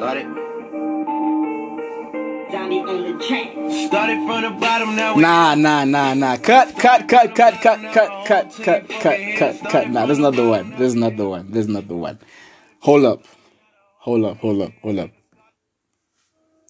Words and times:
Started. 0.00 0.24
Donnie 2.50 2.80
on 2.80 3.02
the 3.04 3.22
track. 3.22 3.52
Started 3.86 4.26
from 4.26 4.40
the 4.40 4.50
bottom 4.58 4.96
now. 4.96 5.14
Nah, 5.14 5.54
nah, 5.54 5.84
nah, 5.84 6.14
nah. 6.14 6.38
Cut, 6.38 6.74
cut, 6.78 7.06
cut, 7.06 7.34
cut, 7.34 7.60
cut, 7.60 7.92
cut, 7.92 8.24
cut, 8.24 8.50
cut, 8.62 8.88
cut, 8.88 9.36
cut, 9.36 9.60
cut. 9.68 9.90
Nah, 9.90 10.06
this 10.06 10.16
is 10.16 10.22
not 10.22 10.36
the 10.36 10.48
one. 10.48 10.70
This 10.70 10.80
is 10.80 10.94
not 10.94 11.18
the 11.18 11.28
one. 11.28 11.50
This 11.50 11.66
is 11.66 11.68
not 11.68 11.86
the 11.86 11.96
one. 11.96 12.18
Hold 12.78 13.04
up. 13.04 13.24
Hold 13.98 14.24
up, 14.24 14.38
hold 14.38 14.62
up, 14.62 14.72
hold 14.80 15.00
up. 15.00 15.10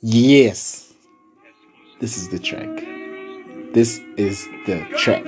Yes. 0.03 0.93
This 2.01 2.17
is 2.17 2.31
the 2.31 2.41
track. 2.41 2.67
This 3.73 4.01
is 4.17 4.49
the 4.67 4.85
track. 4.99 5.25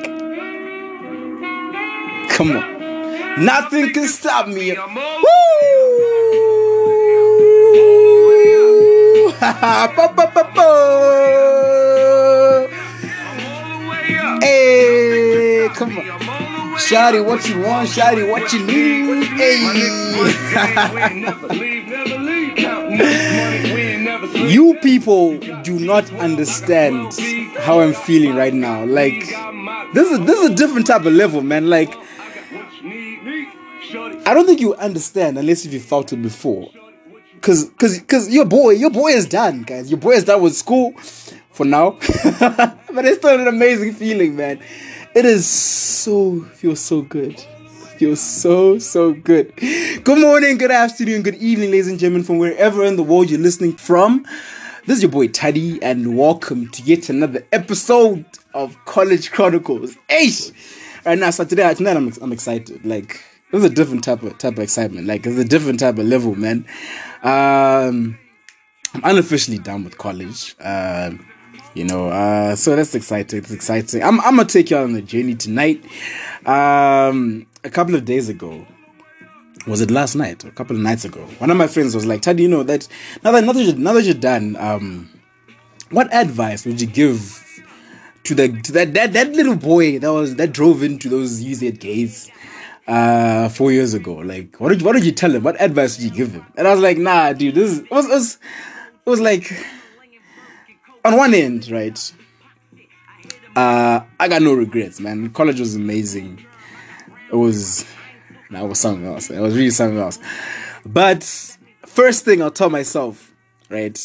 Come 2.30 2.56
on. 2.56 3.44
Nothing 3.44 3.92
can 3.92 4.08
stop 4.08 4.48
me. 4.48 4.72
Woo! 4.72 5.41
Hey, 14.40 15.68
come 15.74 15.98
on. 15.98 16.04
Shawty, 16.78 17.24
what 17.26 17.48
you 17.48 17.58
want? 17.58 17.88
Shawty, 17.88 18.30
what 18.30 18.52
you 18.52 18.64
need? 18.64 19.24
Hey. 19.26 19.58
you 24.48 24.78
people 24.80 25.38
do 25.64 25.80
not 25.80 26.08
understand 26.14 27.12
how 27.58 27.80
I'm 27.80 27.94
feeling 27.94 28.36
right 28.36 28.54
now. 28.54 28.84
Like, 28.84 29.24
this 29.92 30.08
is 30.08 30.20
this 30.20 30.38
is 30.38 30.50
a 30.50 30.54
different 30.54 30.86
type 30.86 31.04
of 31.04 31.14
level, 31.14 31.40
man. 31.42 31.68
Like, 31.68 31.92
I 34.24 34.34
don't 34.34 34.46
think 34.46 34.60
you 34.60 34.76
understand 34.76 35.36
unless 35.36 35.64
if 35.66 35.72
you 35.72 35.80
felt 35.80 36.12
it 36.12 36.22
before. 36.22 36.70
Cause, 37.42 37.72
cause, 37.76 38.00
cause 38.02 38.28
your 38.28 38.44
boy, 38.44 38.70
your 38.70 38.90
boy 38.90 39.08
is 39.08 39.26
done, 39.26 39.64
guys. 39.64 39.90
Your 39.90 39.98
boy 39.98 40.12
is 40.12 40.22
done 40.22 40.42
with 40.42 40.54
school 40.54 40.92
for 41.50 41.66
now. 41.66 41.90
but 42.40 43.04
it's 43.04 43.18
still 43.18 43.40
an 43.40 43.48
amazing 43.48 43.94
feeling, 43.94 44.36
man. 44.36 44.60
It 45.16 45.24
is 45.24 45.44
so 45.44 46.42
feels 46.54 46.78
so 46.78 47.02
good. 47.02 47.40
Feels 47.98 48.20
so 48.20 48.78
so 48.78 49.12
good. 49.12 49.52
Good 49.56 50.20
morning, 50.20 50.56
good 50.56 50.70
afternoon, 50.70 51.22
good 51.22 51.34
evening, 51.34 51.72
ladies 51.72 51.88
and 51.88 51.98
gentlemen, 51.98 52.22
from 52.22 52.38
wherever 52.38 52.84
in 52.84 52.94
the 52.94 53.02
world 53.02 53.28
you're 53.28 53.40
listening 53.40 53.76
from. 53.76 54.24
This 54.86 54.98
is 54.98 55.02
your 55.02 55.10
boy 55.10 55.26
Tadi, 55.26 55.82
and 55.82 56.16
welcome 56.16 56.68
to 56.68 56.82
yet 56.82 57.08
another 57.08 57.44
episode 57.50 58.24
of 58.54 58.76
College 58.84 59.32
Chronicles. 59.32 59.96
Eish! 60.08 60.52
Right 61.04 61.18
now, 61.18 61.30
so 61.30 61.44
today, 61.44 61.74
tonight 61.74 61.96
I'm, 61.96 62.12
I'm 62.22 62.32
excited. 62.32 62.84
Like, 62.84 63.20
it's 63.52 63.64
a 63.64 63.68
different 63.68 64.04
type 64.04 64.22
of 64.22 64.38
type 64.38 64.52
of 64.52 64.60
excitement. 64.60 65.08
Like, 65.08 65.26
it's 65.26 65.38
a 65.38 65.44
different 65.44 65.80
type 65.80 65.98
of 65.98 66.06
level, 66.06 66.36
man. 66.36 66.66
Um, 67.22 68.18
I'm 68.94 69.04
unofficially 69.04 69.58
done 69.58 69.84
with 69.84 69.96
college. 69.98 70.54
Um, 70.60 71.26
you 71.74 71.84
know, 71.84 72.08
uh, 72.08 72.56
so 72.56 72.76
that's 72.76 72.94
exciting. 72.94 73.38
It's 73.38 73.50
exciting. 73.50 74.02
I'm, 74.02 74.20
I'm 74.20 74.36
gonna 74.36 74.44
take 74.44 74.70
you 74.70 74.76
on 74.76 74.94
a 74.94 75.00
journey 75.00 75.34
tonight. 75.34 75.84
Um, 76.46 77.46
a 77.64 77.70
couple 77.70 77.94
of 77.94 78.04
days 78.04 78.28
ago, 78.28 78.66
was 79.66 79.80
it 79.80 79.90
last 79.90 80.16
night 80.16 80.44
or 80.44 80.48
a 80.48 80.52
couple 80.52 80.76
of 80.76 80.82
nights 80.82 81.04
ago? 81.04 81.20
One 81.38 81.50
of 81.50 81.56
my 81.56 81.68
friends 81.68 81.94
was 81.94 82.04
like, 82.04 82.20
"Tadi, 82.20 82.42
you 82.42 82.48
know 82.48 82.62
that 82.64 82.88
now 83.24 83.30
that 83.30 83.44
now 83.44 83.52
that 83.52 83.62
you're, 83.62 83.76
now 83.76 83.92
that 83.94 84.02
you're 84.02 84.14
done, 84.14 84.56
um, 84.56 85.08
what 85.90 86.12
advice 86.12 86.66
would 86.66 86.80
you 86.80 86.86
give 86.86 87.38
to 88.24 88.34
the 88.34 88.60
to 88.62 88.72
that 88.72 88.92
that, 88.94 89.12
that 89.12 89.32
little 89.32 89.56
boy 89.56 89.98
that 89.98 90.12
was 90.12 90.34
that 90.36 90.52
drove 90.52 90.82
into 90.82 91.08
those 91.08 91.42
UZ 91.42 91.78
gates 91.78 92.30
uh 92.86 93.48
four 93.48 93.72
years 93.72 93.94
ago? 93.94 94.14
Like, 94.14 94.56
what 94.60 94.70
did 94.70 94.80
you, 94.80 94.86
what 94.86 94.94
did 94.94 95.04
you 95.04 95.12
tell 95.12 95.34
him? 95.34 95.42
What 95.42 95.60
advice 95.60 95.96
did 95.96 96.04
you 96.04 96.10
give 96.10 96.32
him?" 96.32 96.46
And 96.56 96.66
I 96.66 96.72
was 96.72 96.80
like, 96.80 96.98
"Nah, 96.98 97.32
dude, 97.32 97.54
this 97.54 97.70
is, 97.70 97.78
it 97.80 97.90
was 97.90 98.06
it 98.06 98.10
was, 98.10 98.38
it 99.06 99.10
was 99.10 99.20
like." 99.20 99.52
on 101.04 101.16
one 101.16 101.34
end, 101.34 101.70
right? 101.70 102.12
Uh, 103.54 104.00
I 104.18 104.28
got 104.28 104.42
no 104.42 104.54
regrets, 104.54 105.00
man. 105.00 105.30
College 105.30 105.60
was 105.60 105.74
amazing. 105.74 106.44
It 107.30 107.36
was, 107.36 107.84
that 108.50 108.66
was 108.66 108.80
something 108.80 109.06
else. 109.06 109.30
It 109.30 109.40
was 109.40 109.54
really 109.54 109.70
something 109.70 109.98
else. 109.98 110.18
But 110.84 111.22
first 111.86 112.24
thing 112.24 112.42
I'll 112.42 112.50
tell 112.50 112.70
myself, 112.70 113.34
right? 113.68 113.98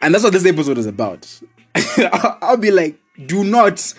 And 0.00 0.14
that's 0.14 0.24
what 0.24 0.32
this 0.32 0.46
episode 0.46 0.78
is 0.78 0.86
about. 0.86 1.40
I'll 2.42 2.56
be 2.56 2.70
like, 2.70 2.98
do 3.26 3.44
not 3.44 3.94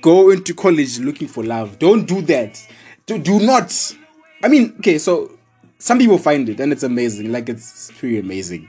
go 0.00 0.30
into 0.30 0.54
college 0.54 0.98
looking 0.98 1.28
for 1.28 1.44
love. 1.44 1.78
Don't 1.78 2.06
do 2.06 2.22
that. 2.22 2.66
Do, 3.06 3.18
do 3.18 3.40
not. 3.40 3.96
I 4.42 4.48
mean, 4.48 4.74
okay, 4.78 4.98
so 4.98 5.30
some 5.78 5.98
people 5.98 6.18
find 6.18 6.48
it 6.48 6.60
and 6.60 6.72
it's 6.72 6.82
amazing. 6.82 7.32
Like, 7.32 7.48
it's 7.48 7.90
pretty 7.98 8.18
amazing. 8.18 8.68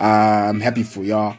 Uh, 0.00 0.48
I'm 0.50 0.60
happy 0.60 0.82
for 0.82 1.02
y'all. 1.04 1.36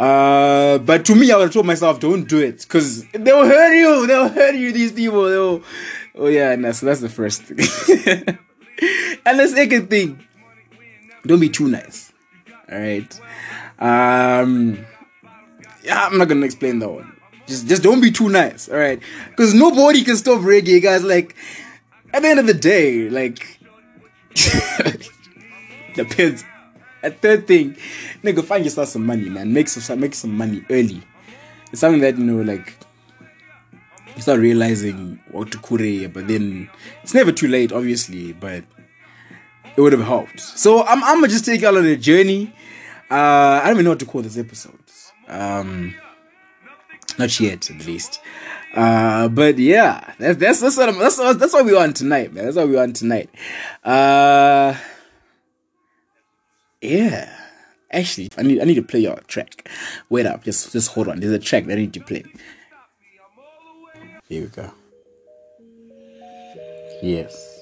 Uh, 0.00 0.78
but 0.78 1.04
to 1.04 1.14
me, 1.14 1.30
I 1.30 1.36
would 1.36 1.44
have 1.44 1.52
told 1.52 1.66
myself, 1.66 2.00
don't 2.00 2.26
do 2.26 2.38
it, 2.38 2.62
because 2.62 3.04
they'll 3.12 3.44
hurt 3.44 3.74
you. 3.74 4.06
They'll 4.06 4.30
hurt 4.30 4.54
you. 4.54 4.72
These 4.72 4.92
people. 4.92 5.24
They'll. 5.24 5.62
Oh 6.14 6.28
yeah, 6.28 6.52
and 6.52 6.64
that's 6.64 6.80
that's 6.80 7.00
the 7.00 7.10
first 7.10 7.42
thing. 7.42 7.58
and 9.26 9.38
the 9.38 9.46
second 9.46 9.90
thing, 9.90 10.26
don't 11.26 11.38
be 11.38 11.50
too 11.50 11.68
nice. 11.68 12.14
All 12.72 12.78
right. 12.78 13.20
Um. 13.78 14.86
Yeah, 15.84 16.06
I'm 16.06 16.16
not 16.16 16.28
gonna 16.28 16.46
explain 16.46 16.78
that 16.78 16.88
one. 16.88 17.19
Just 17.50 17.66
just 17.66 17.82
don't 17.82 18.00
be 18.00 18.12
too 18.12 18.28
nice. 18.28 18.68
All 18.68 18.78
right, 18.78 19.00
because 19.30 19.52
nobody 19.54 20.04
can 20.04 20.16
stop 20.16 20.38
reggae, 20.40 20.80
guys. 20.80 21.02
Like 21.02 21.34
at 22.12 22.22
the 22.22 22.28
end 22.28 22.38
of 22.38 22.46
the 22.46 22.54
day, 22.54 23.10
like 23.10 23.58
depends. 25.94 26.44
A 27.02 27.10
third 27.10 27.46
thing, 27.48 27.76
nigga, 28.22 28.44
find 28.44 28.62
yourself 28.62 28.88
some 28.88 29.04
money, 29.04 29.28
man. 29.28 29.52
Make 29.52 29.68
some 29.68 29.98
make 29.98 30.14
some 30.14 30.36
money 30.36 30.62
early. 30.70 31.02
It's 31.72 31.80
something 31.80 32.02
that 32.02 32.16
you 32.18 32.24
know, 32.24 32.42
like 32.42 32.76
you 34.14 34.22
start 34.22 34.38
realizing 34.38 35.18
what 35.32 35.50
to 35.50 35.58
kure, 35.58 36.08
but 36.08 36.28
then 36.28 36.70
it's 37.02 37.14
never 37.14 37.32
too 37.32 37.48
late, 37.48 37.72
obviously. 37.72 38.32
But 38.32 38.64
it 39.76 39.80
would 39.80 39.92
have 39.92 40.04
helped. 40.04 40.38
So 40.40 40.84
I'm 40.84 41.02
I'm 41.02 41.16
gonna 41.16 41.28
just 41.28 41.46
take 41.46 41.62
y'all 41.62 41.76
on 41.78 41.86
a 41.86 41.96
journey. 41.96 42.54
Uh, 43.10 43.58
I 43.60 43.62
don't 43.64 43.76
even 43.76 43.84
know 43.86 43.90
what 43.92 43.98
to 44.00 44.06
call 44.06 44.22
this 44.22 44.38
episode. 44.38 44.78
Um, 45.26 45.96
not 47.18 47.38
yet, 47.40 47.70
at 47.70 47.86
least. 47.86 48.20
Uh, 48.74 49.28
but 49.28 49.58
yeah, 49.58 50.14
that's 50.18 50.38
that's 50.38 50.60
that's 50.60 50.76
what 50.76 50.98
that's 50.98 51.18
what, 51.18 51.38
that's 51.38 51.52
what 51.52 51.64
we 51.64 51.76
on 51.76 51.92
tonight, 51.92 52.32
man. 52.32 52.44
That's 52.44 52.56
what 52.56 52.68
we 52.68 52.78
on 52.78 52.92
tonight. 52.92 53.30
Uh. 53.84 54.76
Yeah. 56.80 57.36
Actually, 57.92 58.28
I 58.38 58.42
need 58.42 58.60
I 58.60 58.64
need 58.64 58.76
to 58.76 58.82
play 58.82 59.00
your 59.00 59.16
track. 59.26 59.68
Wait 60.08 60.24
up, 60.24 60.44
just 60.44 60.72
just 60.72 60.92
hold 60.92 61.08
on. 61.08 61.20
There's 61.20 61.32
a 61.32 61.38
track 61.38 61.64
that 61.66 61.72
I 61.72 61.80
need 61.80 61.94
to 61.94 62.00
play. 62.00 62.24
Here 64.28 64.42
we 64.42 64.48
go. 64.48 64.70
Yes. 67.02 67.58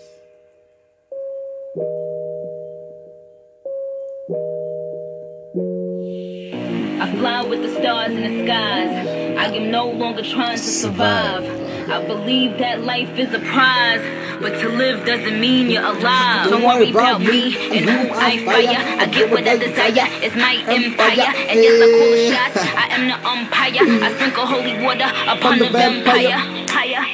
I 7.00 7.16
fly 7.16 7.46
with 7.48 7.62
the 7.62 7.74
stars 7.80 8.12
in 8.12 8.22
the 8.22 8.44
skies. 8.44 9.17
I 9.38 9.46
am 9.54 9.70
no 9.70 9.88
longer 9.88 10.22
trying 10.22 10.56
to 10.56 10.62
survive. 10.62 11.44
I 11.88 12.04
believe 12.04 12.58
that 12.58 12.82
life 12.82 13.16
is 13.18 13.32
a 13.32 13.38
prize, 13.38 14.02
but 14.42 14.60
to 14.60 14.68
live 14.68 15.06
doesn't 15.06 15.40
mean 15.40 15.70
you're 15.70 15.84
alive. 15.84 16.50
Don't 16.50 16.64
worry 16.64 16.90
about 16.90 17.20
me 17.20 17.54
and 17.78 17.88
who 17.88 18.14
I 18.14 18.44
fire. 18.44 19.00
I 19.00 19.06
get 19.06 19.30
what 19.30 19.46
I 19.46 19.56
desire. 19.56 20.08
It's 20.20 20.34
my 20.34 20.56
empire, 20.66 21.32
and 21.48 21.60
yes, 21.62 21.80
I 21.80 21.88
call 21.98 22.10
the 22.10 22.28
shots. 22.34 22.67
I 22.98 23.00
am 23.00 23.06
the 23.06 23.28
umpire. 23.28 24.04
I 24.04 24.14
sprinkle 24.14 24.44
holy 24.44 24.82
water 24.82 25.06
upon 25.30 25.58
the 25.60 25.68
vampire. 25.68 26.66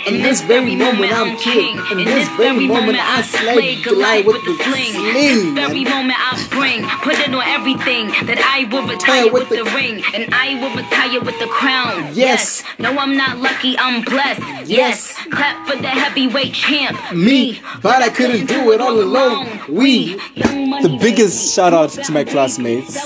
In 0.06 0.23
this 0.23 0.41
very 0.43 0.75
moment, 0.75 1.12
I'm 1.12 1.37
king. 1.37 1.76
In 1.91 2.05
this 2.05 2.29
very 2.37 2.67
moment, 2.67 2.99
I 3.00 3.20
slay 3.23 3.82
Goliath 3.82 4.25
with 4.25 4.43
the 4.44 4.55
sling. 4.64 4.93
This 5.12 5.44
very 5.53 5.85
moment, 5.85 6.17
I 6.17 6.47
bring, 6.50 6.88
put 7.03 7.19
it 7.19 7.35
on 7.35 7.43
everything 7.44 8.08
that 8.26 8.38
I 8.41 8.64
will 8.73 8.87
retire 8.87 9.31
with 9.31 9.49
the 9.49 9.64
ring, 9.76 10.03
and 10.14 10.32
I 10.32 10.55
will 10.61 10.75
retire 10.75 11.20
with 11.20 11.38
the 11.38 11.47
crown. 11.47 12.14
Yes. 12.14 12.62
No, 12.79 12.97
I'm 12.97 13.17
not 13.17 13.38
lucky, 13.38 13.76
I'm 13.79 14.05
blessed. 14.05 14.69
Yes. 14.69 15.14
Clap 15.31 15.67
for 15.67 15.76
the 15.76 15.88
heavyweight 15.88 16.55
champ. 16.55 16.97
Me, 17.12 17.61
but 17.82 18.03
I 18.03 18.08
couldn't 18.08 18.47
do 18.47 18.73
it 18.73 18.81
all 18.81 19.00
alone. 19.00 19.61
We, 19.69 20.17
the 20.37 20.97
biggest 21.00 21.55
shout 21.55 21.73
out 21.73 21.91
to 21.91 22.12
my 22.12 22.25
classmates 22.25 22.97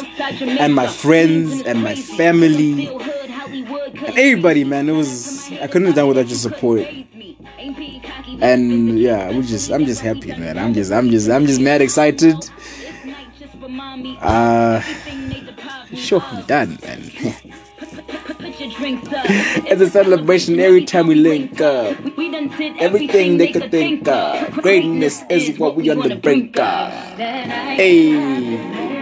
and 0.41 0.75
my 0.75 0.87
friends 0.87 1.63
and 1.63 1.83
my 1.83 1.95
family 1.95 2.68
and 2.77 4.19
everybody, 4.19 4.65
man. 4.65 4.89
It 4.89 4.93
was 4.93 5.51
I 5.53 5.67
couldn't 5.67 5.87
have 5.87 5.97
done 5.97 6.09
without 6.09 6.29
your 6.29 6.37
support. 6.39 6.87
And 8.41 8.99
yeah, 8.99 9.31
we 9.31 9.43
just 9.43 9.71
I'm 9.71 9.85
just 9.87 10.01
happy, 10.01 10.29
man. 10.29 10.59
I'm 10.59 10.75
just 10.75 10.93
I'm 10.93 11.11
just 11.11 11.29
I'm 11.31 11.47
just 11.47 11.61
mad 11.61 11.81
excited. 11.81 12.37
Uh, 14.21 14.81
sure, 15.95 16.21
I'm 16.21 16.45
done, 16.47 16.79
man. 16.83 17.11
it's 18.61 19.81
a 19.81 19.91
celebration 19.91 20.59
every 20.61 20.85
time 20.85 21.07
we 21.07 21.15
link 21.15 21.61
up. 21.61 21.97
Everything 22.81 23.39
they 23.39 23.53
could 23.53 23.71
think 23.71 24.07
of. 24.09 24.53
Greatness 24.63 25.23
is 25.31 25.59
what 25.59 25.77
we 25.77 25.91
on 25.91 26.09
the 26.09 26.17
brink 26.17 26.59
of. 26.59 26.93
Hey. 27.17 28.98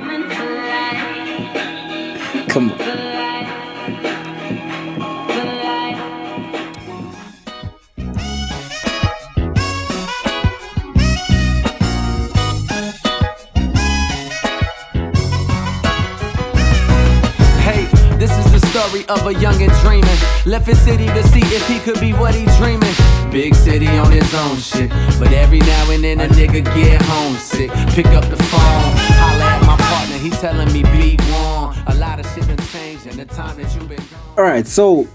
Story 18.86 19.06
of 19.08 19.26
a 19.26 19.32
youngin' 19.34 19.70
dreaming. 19.82 20.18
Left 20.44 20.66
his 20.66 20.80
city 20.80 21.06
to 21.06 21.22
see 21.28 21.40
if 21.40 21.66
he 21.68 21.78
could 21.80 22.00
be 22.00 22.12
what 22.12 22.34
he 22.34 22.44
dreaming. 22.56 22.94
Big 23.30 23.54
city 23.54 23.88
on 23.88 24.10
his 24.12 24.32
own 24.34 24.56
shit. 24.58 24.90
But 25.18 25.32
every 25.32 25.58
now 25.60 25.90
and 25.90 26.04
then 26.04 26.20
a 26.20 26.28
nigga 26.28 26.64
get 26.74 27.00
homesick. 27.02 27.70
Pick 27.94 28.06
up 28.06 28.24
the 28.28 28.36
phone, 28.36 28.92
holla 29.18 29.44
at 29.44 29.66
my 29.66 29.76
partner, 29.76 30.18
he 30.18 30.30
telling 30.30 30.72
me 30.72 30.82
be 30.82 31.18
warm. 31.30 31.74
A 31.88 31.94
lot 31.94 32.20
of 32.20 32.26
shit 32.34 32.46
done 32.46 32.58
changed 32.68 33.06
in 33.06 33.16
the 33.16 33.24
time 33.24 33.56
that 33.60 33.74
you've 33.74 33.88
been 33.88 33.98
gone. 33.98 34.38
All 34.38 34.44
right, 34.44 34.66
so 34.66 35.08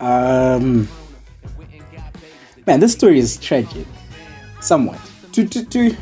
um, 0.00 0.88
man, 2.66 2.80
this 2.80 2.92
story 2.92 3.18
is 3.18 3.36
tragic, 3.38 3.86
somewhat. 4.60 5.00
To 5.32 5.46
to 5.46 5.64
to, 5.64 5.96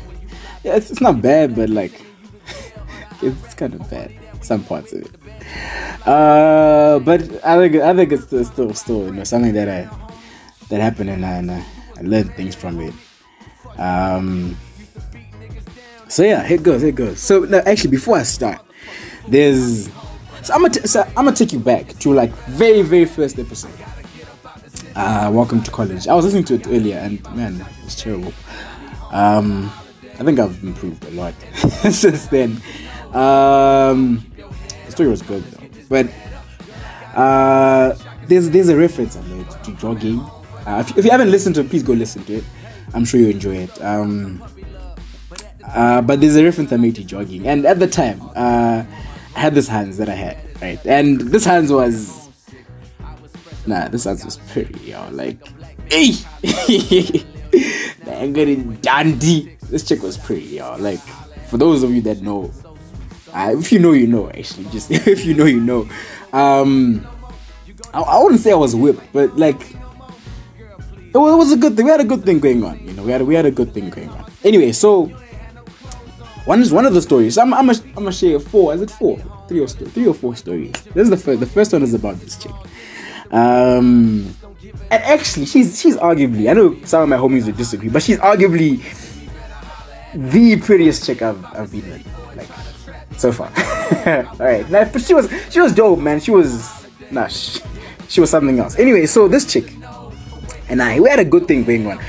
yeah, 0.63 0.75
it's, 0.75 0.91
it's 0.91 1.01
not 1.01 1.21
bad, 1.21 1.55
but 1.55 1.69
like 1.69 1.93
it's 3.21 3.53
kind 3.53 3.73
of 3.73 3.89
bad. 3.89 4.11
Some 4.41 4.63
parts 4.65 4.91
of 4.91 5.03
it. 5.03 5.22
Uh, 6.05 6.99
but 6.99 7.21
I 7.45 7.57
think 7.57 7.75
I 7.81 7.93
think 7.95 8.11
it's 8.11 8.23
still 8.23 8.73
still, 8.73 9.05
you 9.05 9.11
know 9.11 9.23
something 9.23 9.53
that 9.53 9.69
I 9.69 9.89
that 10.69 10.81
happened 10.81 11.09
and 11.09 11.25
I, 11.25 11.31
and 11.37 11.51
I, 11.51 11.65
learned 12.01 12.33
things 12.35 12.55
from 12.55 12.79
it. 12.81 12.93
Um. 13.79 14.57
So 16.09 16.23
yeah, 16.23 16.45
it 16.47 16.61
goes, 16.61 16.83
it 16.83 16.95
goes. 16.95 17.19
So 17.19 17.39
no, 17.41 17.59
actually, 17.59 17.91
before 17.91 18.17
I 18.17 18.23
start, 18.23 18.61
there's 19.27 19.89
so 20.43 20.53
I'm 20.53 20.61
gonna 20.61 20.73
t- 20.73 20.87
so 20.87 21.01
I'm 21.01 21.25
gonna 21.25 21.33
take 21.33 21.53
you 21.53 21.59
back 21.59 21.87
to 21.99 22.13
like 22.13 22.31
very 22.49 22.81
very 22.81 23.05
first 23.05 23.39
episode. 23.39 23.71
Uh, 24.95 25.31
welcome 25.33 25.63
to 25.63 25.71
college. 25.71 26.07
I 26.07 26.13
was 26.13 26.25
listening 26.25 26.43
to 26.45 26.55
it 26.55 26.67
earlier 26.67 26.97
and 26.97 27.23
man, 27.35 27.61
it 27.61 27.85
was 27.85 27.95
terrible. 27.95 28.33
Um, 29.11 29.71
I 30.19 30.23
think 30.23 30.37
I've 30.37 30.61
improved 30.63 31.03
a 31.05 31.11
lot 31.11 31.33
since 31.89 32.27
then. 32.27 32.61
Um, 33.13 34.25
story 34.93 35.09
was 35.09 35.21
good 35.21 35.43
though, 35.43 35.67
but 35.89 36.07
uh, 37.17 37.95
there's 38.27 38.49
there's 38.49 38.69
a 38.69 38.77
reference 38.77 39.17
I 39.17 39.21
made 39.23 39.49
to 39.49 39.71
jogging. 39.73 40.19
Uh, 40.65 40.83
if, 40.87 40.97
if 40.97 41.05
you 41.05 41.11
haven't 41.11 41.31
listened 41.31 41.55
to 41.55 41.61
it, 41.61 41.69
please 41.69 41.83
go 41.83 41.93
listen 41.93 42.23
to 42.25 42.35
it. 42.35 42.43
I'm 42.93 43.05
sure 43.05 43.19
you 43.19 43.29
enjoy 43.29 43.57
it. 43.57 43.81
Um, 43.81 44.41
uh, 45.67 46.01
but 46.01 46.21
there's 46.21 46.35
a 46.35 46.43
reference 46.43 46.71
I 46.71 46.77
made 46.77 46.95
to 46.95 47.03
jogging, 47.03 47.47
and 47.47 47.65
at 47.65 47.79
the 47.79 47.87
time, 47.87 48.21
uh, 48.35 48.83
I 49.35 49.39
had 49.39 49.55
this 49.55 49.67
hands 49.67 49.97
that 49.97 50.09
I 50.09 50.13
had, 50.13 50.37
right? 50.61 50.83
And 50.85 51.19
this 51.19 51.45
hands 51.45 51.71
was, 51.71 52.29
nah, 53.65 53.87
this 53.87 54.03
hands 54.03 54.23
was 54.23 54.37
pretty, 54.37 54.79
yo. 54.91 55.09
Like, 55.09 55.39
hey, 55.91 56.13
I'm 58.07 58.33
getting 58.33 58.75
dandy. 58.75 59.57
This 59.63 59.87
chick 59.87 60.03
was 60.03 60.17
pretty, 60.17 60.57
yo. 60.57 60.75
Like, 60.77 60.99
for 61.47 61.57
those 61.57 61.81
of 61.81 61.91
you 61.91 62.01
that 62.01 62.21
know, 62.21 62.51
uh, 63.33 63.55
if 63.57 63.71
you 63.71 63.79
know, 63.79 63.91
you 63.91 64.07
know. 64.07 64.29
Actually, 64.29 64.65
just 64.65 64.91
if 65.07 65.25
you 65.25 65.33
know, 65.33 65.45
you 65.45 65.59
know. 65.59 65.87
Um, 66.31 67.05
I, 67.93 68.01
I 68.01 68.23
wouldn't 68.23 68.41
say 68.41 68.51
I 68.51 68.55
was 68.55 68.75
whipped, 68.75 69.11
but 69.13 69.35
like, 69.37 69.61
it 69.61 71.17
was, 71.17 71.33
it 71.33 71.37
was 71.37 71.51
a 71.51 71.57
good 71.57 71.75
thing. 71.75 71.85
We 71.85 71.91
had 71.91 72.01
a 72.01 72.05
good 72.05 72.23
thing 72.23 72.39
going 72.39 72.63
on, 72.63 72.79
you 72.85 72.93
know. 72.93 73.03
We 73.03 73.11
had 73.11 73.21
we 73.23 73.35
had 73.35 73.45
a 73.45 73.51
good 73.51 73.73
thing 73.73 73.89
going 73.89 74.09
on. 74.09 74.31
Anyway, 74.43 74.71
so 74.71 75.11
one 76.45 76.61
is 76.61 76.71
one 76.71 76.85
of 76.85 76.93
the 76.93 77.01
stories. 77.01 77.37
I'm 77.37 77.53
I'm 77.53 77.67
gonna 77.67 78.11
share 78.11 78.39
four. 78.39 78.73
Is 78.73 78.81
it 78.81 78.91
four? 78.91 79.17
Three 79.47 79.59
or 79.59 79.67
three 79.67 80.07
or 80.07 80.13
four 80.13 80.35
stories. 80.35 80.71
This 80.93 81.03
is 81.03 81.09
the 81.09 81.17
first. 81.17 81.39
The 81.39 81.45
first 81.45 81.73
one 81.73 81.83
is 81.83 81.93
about 81.93 82.19
this 82.19 82.37
chick. 82.37 82.51
Um, 83.31 84.35
and 84.91 85.03
actually, 85.03 85.45
she's 85.45 85.79
she's 85.79 85.95
arguably. 85.97 86.49
I 86.49 86.53
know 86.53 86.77
some 86.85 87.03
of 87.03 87.09
my 87.09 87.17
homies 87.17 87.45
would 87.45 87.57
disagree, 87.57 87.89
but 87.89 88.03
she's 88.03 88.17
arguably 88.19 88.81
the 90.13 90.57
prettiest 90.57 91.05
chick 91.05 91.21
I've 91.21 91.43
I've 91.55 91.71
been 91.71 91.89
with, 91.89 92.35
like 92.35 92.49
so 93.17 93.31
far. 93.31 93.47
All 94.39 94.45
right, 94.45 94.69
now, 94.69 94.85
but 94.85 95.01
she 95.01 95.13
was 95.13 95.31
she 95.49 95.59
was 95.59 95.73
dope, 95.73 95.99
man. 95.99 96.19
She 96.19 96.31
was 96.31 96.85
nah, 97.11 97.27
she, 97.27 97.61
she 98.07 98.21
was 98.21 98.29
something 98.29 98.59
else. 98.59 98.77
Anyway, 98.77 99.05
so 99.05 99.27
this 99.27 99.51
chick 99.51 99.73
and 100.69 100.81
I 100.81 100.99
we 100.99 101.09
had 101.09 101.19
a 101.19 101.25
good 101.25 101.47
thing 101.47 101.63
going 101.63 101.87
on. 101.87 101.99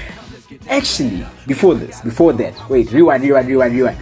Actually, 0.69 1.27
before 1.47 1.75
this, 1.75 2.01
before 2.01 2.33
that, 2.33 2.55
wait, 2.71 2.91
rewind, 2.91 3.23
rewind, 3.23 3.49
rewind, 3.49 3.75
rewind. 3.75 3.99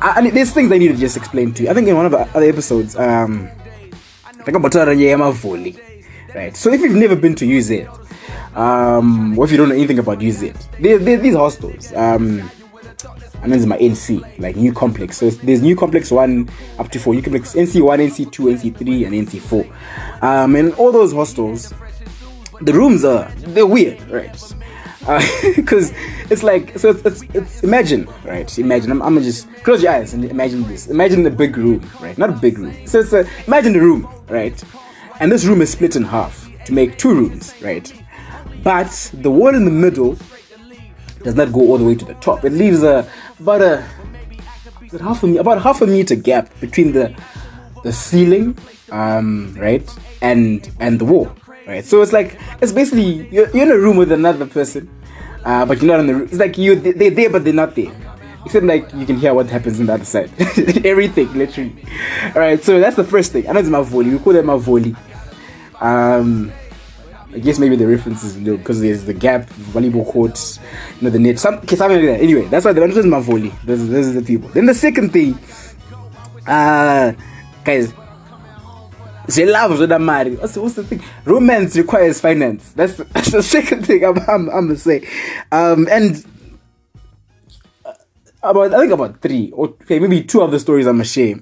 I, 0.00 0.14
I 0.16 0.20
mean, 0.20 0.34
there's 0.34 0.50
things 0.50 0.72
I 0.72 0.78
need 0.78 0.88
to 0.88 0.96
just 0.96 1.16
explain 1.16 1.52
to 1.54 1.62
you. 1.62 1.70
I 1.70 1.74
think 1.74 1.86
in 1.86 1.94
one 1.94 2.06
of 2.06 2.12
the 2.12 2.18
other 2.18 2.48
episodes, 2.48 2.96
um, 2.96 3.48
think 4.44 4.56
about 4.56 4.74
volley, 5.34 5.78
right? 6.34 6.56
So 6.56 6.72
if 6.72 6.80
you've 6.80 6.96
never 6.96 7.14
been 7.14 7.36
to 7.36 7.46
UZ, 7.46 7.86
um, 8.56 9.38
or 9.38 9.44
if 9.44 9.52
you 9.52 9.56
don't 9.56 9.68
know 9.68 9.76
anything 9.76 10.00
about 10.00 10.20
UZ, 10.20 10.52
there, 10.80 10.98
there, 10.98 11.18
these 11.18 11.36
hostels, 11.36 11.92
um, 11.92 12.50
and 13.42 13.52
is 13.54 13.66
my 13.66 13.78
NC, 13.78 14.38
like 14.38 14.56
new 14.56 14.72
complex. 14.72 15.18
So 15.18 15.30
there's 15.30 15.62
new 15.62 15.76
complex 15.76 16.10
one 16.10 16.48
up 16.78 16.90
to 16.90 16.98
four, 16.98 17.14
new 17.14 17.22
complex 17.22 17.54
NC 17.54 17.82
one, 17.82 17.98
NC 18.00 18.30
two, 18.30 18.44
NC 18.44 18.76
three, 18.76 19.04
and 19.04 19.14
NC 19.14 19.40
four. 19.40 19.66
Um, 20.22 20.56
and 20.56 20.72
all 20.74 20.92
those 20.92 21.12
hostels, 21.12 21.72
the 22.60 22.72
rooms 22.72 23.04
are 23.04 23.30
they're 23.38 23.66
weird, 23.66 24.00
right? 24.10 24.36
Because 25.56 25.92
it's 26.30 26.42
like 26.42 26.78
so 26.78 26.90
it's, 26.90 27.04
it's, 27.04 27.22
it's 27.34 27.62
imagine 27.64 28.08
right 28.24 28.58
imagine 28.58 28.92
I'm, 28.92 29.02
I'm 29.02 29.14
gonna 29.14 29.24
just 29.24 29.52
close 29.64 29.82
your 29.82 29.92
eyes 29.92 30.14
and 30.14 30.24
imagine 30.24 30.62
this 30.68 30.86
imagine 30.86 31.22
the 31.24 31.30
big 31.30 31.56
room 31.56 31.90
right 32.00 32.16
not 32.16 32.30
a 32.30 32.34
big 32.34 32.58
room 32.58 32.86
so 32.86 33.00
it's 33.00 33.12
a, 33.12 33.26
imagine 33.46 33.72
the 33.72 33.80
room 33.80 34.08
right 34.28 34.62
and 35.18 35.32
this 35.32 35.44
room 35.46 35.62
is 35.62 35.70
split 35.70 35.96
in 35.96 36.04
half 36.04 36.48
to 36.66 36.72
make 36.72 36.98
two 36.98 37.12
rooms 37.12 37.54
right 37.62 37.92
but 38.62 39.10
the 39.14 39.30
wall 39.30 39.54
in 39.54 39.64
the 39.64 39.70
middle 39.70 40.16
does 41.22 41.34
not 41.34 41.52
go 41.52 41.60
all 41.60 41.78
the 41.78 41.84
way 41.84 41.94
to 41.94 42.04
the 42.04 42.14
top. 42.14 42.44
It 42.44 42.52
leaves 42.52 42.82
a 42.82 43.08
about 43.38 43.62
a 43.62 43.84
it 44.92 45.00
half 45.00 45.22
a 45.22 45.36
about 45.36 45.62
half 45.62 45.80
a 45.80 45.86
meter 45.86 46.16
gap 46.16 46.48
between 46.60 46.92
the 46.92 47.14
the 47.82 47.92
ceiling 47.92 48.56
um 48.90 49.54
right 49.58 49.88
and 50.20 50.68
and 50.80 50.98
the 50.98 51.04
wall 51.04 51.34
right? 51.66 51.84
So 51.84 52.02
it's 52.02 52.12
like 52.12 52.38
it's 52.60 52.72
basically 52.72 53.28
you're, 53.30 53.48
you're 53.50 53.62
in 53.62 53.70
a 53.70 53.78
room 53.78 53.96
with 53.96 54.10
another 54.12 54.46
person 54.46 54.90
uh, 55.44 55.64
but 55.64 55.80
you're 55.80 55.90
not 55.90 56.00
in 56.00 56.06
the 56.06 56.14
room 56.14 56.24
it's 56.24 56.38
like 56.38 56.58
you 56.58 56.74
they're 56.74 57.10
there 57.10 57.30
but 57.30 57.44
they're 57.44 57.52
not 57.52 57.74
there. 57.74 57.92
Except 58.44 58.64
like 58.64 58.92
you 58.94 59.04
can 59.04 59.16
hear 59.18 59.34
what 59.34 59.48
happens 59.50 59.78
on 59.80 59.86
the 59.86 59.92
other 59.92 60.04
side. 60.04 60.30
Everything 60.84 61.32
literally. 61.34 61.84
All 62.34 62.40
right 62.40 62.62
so 62.62 62.80
that's 62.80 62.96
the 62.96 63.04
first 63.04 63.32
thing. 63.32 63.48
I 63.48 63.52
know 63.52 63.60
it's 63.60 63.68
my 63.68 63.82
volley 63.82 64.10
we 64.10 64.18
call 64.18 64.32
that 64.32 64.44
my 64.44 64.56
volley 64.56 64.96
um 65.80 66.52
I 67.32 67.38
guess 67.38 67.58
maybe 67.58 67.76
the 67.76 67.86
reference 67.86 68.24
is 68.24 68.36
because 68.36 68.80
there's 68.80 69.04
the 69.04 69.14
gap, 69.14 69.48
volleyball 69.72 70.04
courts, 70.06 70.58
you 70.96 71.02
know, 71.02 71.10
the 71.10 71.18
net, 71.18 71.38
some, 71.38 71.54
okay, 71.54 71.76
something 71.76 71.98
like 71.98 72.18
that. 72.18 72.22
Anyway, 72.22 72.46
that's 72.46 72.64
why 72.64 72.72
the 72.72 72.82
answer 72.82 73.00
is 73.00 73.06
my 73.06 73.20
volley. 73.20 73.52
Those, 73.64 73.88
those 73.88 74.08
are 74.08 74.20
the 74.20 74.26
people. 74.26 74.48
Then 74.48 74.66
the 74.66 74.74
second 74.74 75.12
thing, 75.12 75.38
uh, 76.46 77.12
guys, 77.64 77.94
she 79.28 79.46
loves 79.46 79.78
with 79.78 79.92
a 79.92 79.98
money. 79.98 80.34
What's, 80.34 80.56
what's 80.56 80.74
the 80.74 80.82
thing? 80.82 81.04
Romance 81.24 81.76
requires 81.76 82.20
finance. 82.20 82.72
That's 82.72 82.96
that's 83.14 83.30
the 83.30 83.42
second 83.42 83.86
thing 83.86 84.04
I'm 84.04 84.18
I'm, 84.18 84.48
I'm 84.48 84.66
gonna 84.66 84.76
say. 84.76 85.06
Um, 85.52 85.86
and 85.88 86.24
uh, 87.84 87.92
about 88.42 88.74
I 88.74 88.80
think 88.80 88.92
about 88.92 89.20
three 89.20 89.52
or 89.52 89.68
okay, 89.68 90.00
maybe 90.00 90.24
two 90.24 90.40
of 90.42 90.50
the 90.50 90.58
stories 90.58 90.86
I'm 90.86 90.94
gonna 90.96 91.04
share 91.04 91.36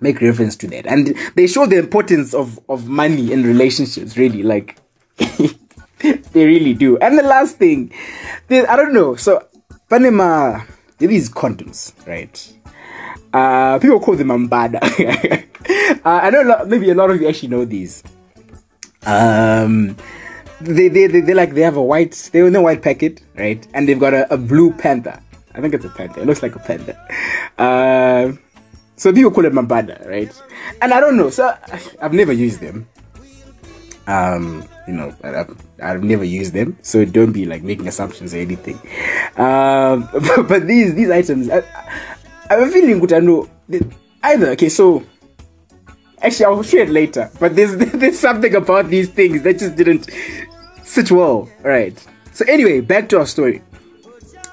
make 0.00 0.20
reference 0.20 0.54
to 0.56 0.66
that, 0.68 0.86
and 0.86 1.14
they 1.34 1.46
show 1.46 1.66
the 1.66 1.78
importance 1.78 2.34
of 2.34 2.58
of 2.68 2.88
money 2.88 3.32
in 3.32 3.44
relationships. 3.44 4.16
Really, 4.16 4.42
like 4.42 4.76
they 6.32 6.46
really 6.46 6.74
do. 6.74 6.98
And 6.98 7.18
the 7.18 7.22
last 7.22 7.56
thing, 7.56 7.92
they, 8.48 8.66
I 8.66 8.76
don't 8.76 8.94
know. 8.94 9.16
So 9.16 9.46
Panama, 9.88 10.64
these 10.98 11.28
condoms, 11.30 11.92
right? 12.06 12.54
Uh, 13.32 13.78
people 13.78 14.00
call 14.00 14.16
them 14.16 14.30
ambada. 14.30 14.80
uh, 16.04 16.20
I 16.22 16.30
know 16.30 16.42
a 16.42 16.48
lot, 16.48 16.68
maybe 16.68 16.90
a 16.90 16.94
lot 16.94 17.10
of 17.10 17.20
you 17.20 17.28
actually 17.28 17.48
know 17.48 17.64
these. 17.64 18.02
Um, 19.06 19.96
they 20.60 20.88
they 20.88 21.06
they 21.06 21.20
they 21.20 21.34
like 21.34 21.54
they 21.54 21.60
have 21.62 21.76
a 21.76 21.82
white 21.82 22.30
they 22.32 22.40
in 22.40 22.56
a 22.56 22.62
white 22.62 22.82
packet, 22.82 23.22
right? 23.36 23.64
And 23.74 23.88
they've 23.88 23.98
got 23.98 24.14
a, 24.14 24.32
a 24.32 24.36
blue 24.36 24.72
panther. 24.72 25.20
I 25.54 25.60
think 25.60 25.74
it's 25.74 25.84
a 25.84 25.90
panther. 25.90 26.20
It 26.20 26.26
looks 26.26 26.42
like 26.42 26.56
a 26.56 26.58
panther. 26.58 26.96
Uh, 27.58 28.32
so 28.96 29.12
people 29.12 29.30
call 29.30 29.44
it 29.44 29.52
mambada, 29.52 30.06
right? 30.08 30.30
And 30.82 30.92
I 30.92 31.00
don't 31.00 31.16
know. 31.16 31.30
So 31.30 31.54
I've 32.00 32.12
never 32.12 32.32
used 32.32 32.60
them. 32.60 32.88
Um, 34.08 34.66
you 34.86 34.94
know, 34.94 35.14
I've, 35.22 35.54
I've 35.82 36.02
never 36.02 36.24
used 36.24 36.54
them, 36.54 36.78
so 36.80 37.04
don't 37.04 37.32
be 37.32 37.44
like 37.44 37.62
making 37.62 37.86
assumptions 37.86 38.32
or 38.32 38.38
anything. 38.38 38.76
Um, 39.36 40.08
but, 40.12 40.48
but 40.48 40.66
these 40.66 40.94
these 40.94 41.10
items, 41.10 41.50
I, 41.50 41.58
I 42.48 42.54
have 42.54 42.68
a 42.68 42.72
feeling 42.72 42.98
good. 42.98 43.12
I 43.12 43.20
know 43.20 43.48
either. 44.22 44.48
Okay, 44.52 44.70
so 44.70 45.04
actually 46.22 46.46
I'll 46.46 46.62
share 46.62 46.84
it 46.84 46.90
later. 46.90 47.30
But 47.38 47.54
there's 47.54 47.76
there's 47.92 48.18
something 48.18 48.54
about 48.54 48.88
these 48.88 49.08
things 49.10 49.42
that 49.42 49.58
just 49.58 49.76
didn't 49.76 50.08
sit 50.84 51.10
well, 51.10 51.48
right? 51.62 51.94
So 52.32 52.44
anyway, 52.48 52.80
back 52.80 53.08
to 53.10 53.18
our 53.18 53.26
story. 53.26 53.62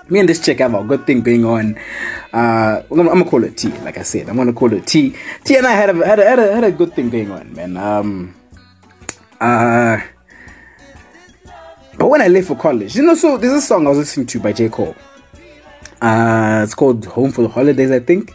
Me 0.10 0.20
and 0.20 0.30
this 0.30 0.44
chick 0.44 0.60
have 0.60 0.76
a 0.76 0.84
good 0.84 1.08
thing 1.08 1.22
going 1.22 1.46
on. 1.46 1.78
Uh, 2.32 2.84
I'm 2.92 2.98
gonna, 2.98 3.10
I'm 3.10 3.20
gonna 3.20 3.30
call 3.30 3.44
it 3.44 3.58
T. 3.58 3.70
Like 3.80 3.98
I 3.98 4.04
said, 4.04 4.30
I'm 4.30 4.36
gonna 4.36 4.54
call 4.54 4.74
it 4.74 4.86
T. 4.86 5.16
T 5.44 5.56
and 5.56 5.66
I 5.66 5.72
had 5.72 5.90
a 5.90 6.06
had 6.06 6.20
a, 6.20 6.26
had 6.26 6.40
a, 6.40 6.54
had 6.54 6.64
a 6.64 6.72
good 6.72 6.94
thing 6.94 7.10
going 7.10 7.32
on, 7.32 7.54
man. 7.54 7.78
Um, 7.78 8.36
uh, 9.39 9.98
but 11.98 12.08
when 12.08 12.22
I 12.22 12.27
left 12.27 12.48
for 12.48 12.56
college, 12.56 12.96
you 12.96 13.04
know, 13.04 13.15
so 13.15 13.38
there's 13.38 13.54
a 13.54 13.62
song 13.62 13.86
I 13.88 13.89
was 13.89 14.00
listening 14.00 14.27
to 14.27 14.39
by 14.39 14.51
J 14.54 14.70
Cole. 14.70 14.96
Uh, 16.01 16.62
it's 16.63 16.74
called 16.75 17.06
Home 17.06 17.32
for 17.32 17.42
the 17.44 17.48
Holidays, 17.48 17.92
I 17.92 18.00
think. 18.00 18.34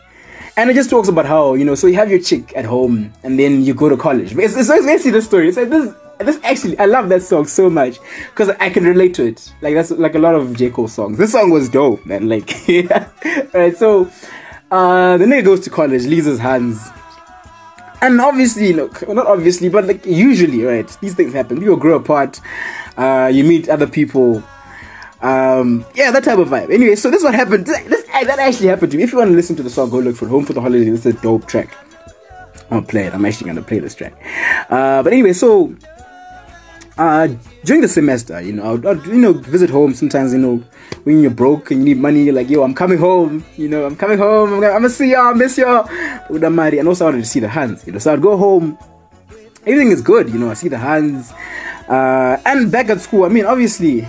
and 0.56 0.70
it 0.70 0.74
just 0.74 0.90
talks 0.90 1.08
about 1.08 1.26
how 1.26 1.54
you 1.54 1.64
know. 1.64 1.74
So 1.74 1.86
you 1.86 1.94
have 1.94 2.10
your 2.10 2.20
chick 2.20 2.52
at 2.56 2.64
home, 2.64 3.12
and 3.22 3.38
then 3.38 3.62
you 3.64 3.74
go 3.74 3.88
to 3.88 3.96
college. 3.96 4.32
It's, 4.36 4.56
it's, 4.56 4.68
it's 4.68 4.86
basically 4.86 5.12
the 5.12 5.22
story. 5.22 5.48
It's 5.48 5.56
like 5.56 5.68
this. 5.70 5.94
This 6.20 6.38
actually, 6.42 6.78
I 6.78 6.84
love 6.84 7.08
that 7.08 7.22
song 7.22 7.46
so 7.46 7.70
much 7.70 7.96
because 8.30 8.50
I 8.60 8.68
can 8.68 8.84
relate 8.84 9.14
to 9.14 9.24
it. 9.24 9.50
Like 9.62 9.74
that's 9.74 9.90
like 9.90 10.14
a 10.14 10.18
lot 10.18 10.34
of 10.34 10.54
J 10.54 10.68
Cole 10.68 10.88
songs. 10.88 11.16
This 11.16 11.32
song 11.32 11.50
was 11.50 11.70
dope, 11.70 12.04
man. 12.04 12.28
Like, 12.28 12.68
yeah. 12.68 13.08
right. 13.54 13.74
So, 13.74 14.10
uh, 14.70 15.16
the 15.16 15.24
nigga 15.24 15.44
goes 15.44 15.60
to 15.60 15.70
college, 15.70 16.04
leaves 16.04 16.26
his 16.26 16.38
hands, 16.38 16.78
and 18.02 18.20
obviously, 18.20 18.72
look, 18.72 19.02
well, 19.02 19.16
not 19.16 19.26
obviously, 19.26 19.68
but 19.68 19.84
like 19.86 20.04
usually, 20.06 20.62
right? 20.62 20.88
These 21.00 21.14
things 21.14 21.32
happen. 21.32 21.58
People 21.58 21.76
grow 21.76 21.96
apart. 21.96 22.40
Uh, 22.96 23.30
you 23.32 23.44
meet 23.44 23.68
other 23.68 23.86
people. 23.86 24.42
Um, 25.20 25.84
yeah, 25.94 26.10
that 26.10 26.24
type 26.24 26.38
of 26.38 26.48
vibe. 26.48 26.72
Anyway, 26.72 26.94
so 26.96 27.10
this 27.10 27.18
is 27.18 27.24
what 27.24 27.34
happened. 27.34 27.66
This, 27.66 27.78
this 27.84 28.06
that 28.06 28.38
actually 28.38 28.68
happened 28.68 28.92
to 28.92 28.98
me. 28.98 29.02
If 29.02 29.12
you 29.12 29.18
want 29.18 29.30
to 29.30 29.36
listen 29.36 29.56
to 29.56 29.62
the 29.62 29.70
song, 29.70 29.90
go 29.90 29.98
look 29.98 30.16
for 30.16 30.26
Home 30.28 30.44
for 30.44 30.52
the 30.52 30.60
Holiday. 30.60 30.88
This 30.88 31.06
is 31.06 31.14
a 31.14 31.20
dope 31.20 31.46
track. 31.46 31.76
I'll 32.70 32.82
play 32.82 33.06
it. 33.06 33.14
I'm 33.14 33.24
actually 33.24 33.48
gonna 33.48 33.62
play 33.62 33.80
this 33.80 33.94
track. 33.94 34.12
Uh, 34.70 35.02
but 35.02 35.12
anyway, 35.12 35.32
so 35.32 35.74
uh, 36.98 37.28
during 37.64 37.82
the 37.82 37.88
semester, 37.88 38.40
you 38.40 38.52
know, 38.52 38.74
I'd, 38.74 38.86
I'd, 38.86 39.06
you 39.06 39.14
know 39.14 39.32
visit 39.32 39.70
home 39.70 39.94
sometimes. 39.94 40.32
You 40.32 40.38
know, 40.38 40.64
when 41.04 41.20
you're 41.20 41.30
broke 41.30 41.70
and 41.70 41.80
you 41.80 41.94
need 41.94 42.02
money, 42.02 42.24
you're 42.24 42.34
like, 42.34 42.50
yo, 42.50 42.62
I'm 42.62 42.74
coming 42.74 42.98
home. 42.98 43.44
You 43.56 43.68
know, 43.68 43.86
I'm 43.86 43.96
coming 43.96 44.18
home. 44.18 44.52
I'm 44.52 44.60
gonna, 44.60 44.72
I'm 44.72 44.82
gonna 44.82 44.90
see 44.90 45.12
y'all, 45.12 45.34
miss 45.34 45.56
y'all. 45.56 45.88
Money, 46.50 46.78
and 46.78 46.88
also 46.88 47.06
I 47.06 47.08
wanted 47.10 47.22
to 47.22 47.28
see 47.28 47.40
the 47.40 47.48
hands. 47.48 47.86
You 47.86 47.92
know, 47.92 47.98
so 47.98 48.12
I'd 48.12 48.22
go 48.22 48.36
home. 48.36 48.78
Everything 49.66 49.90
is 49.90 50.02
good. 50.02 50.28
You 50.30 50.38
know, 50.38 50.50
I 50.50 50.54
see 50.54 50.68
the 50.68 50.78
hands. 50.78 51.32
Uh, 51.88 52.40
and 52.46 52.70
back 52.70 52.88
at 52.88 53.00
school, 53.00 53.24
I 53.24 53.28
mean, 53.28 53.44
obviously, 53.44 54.06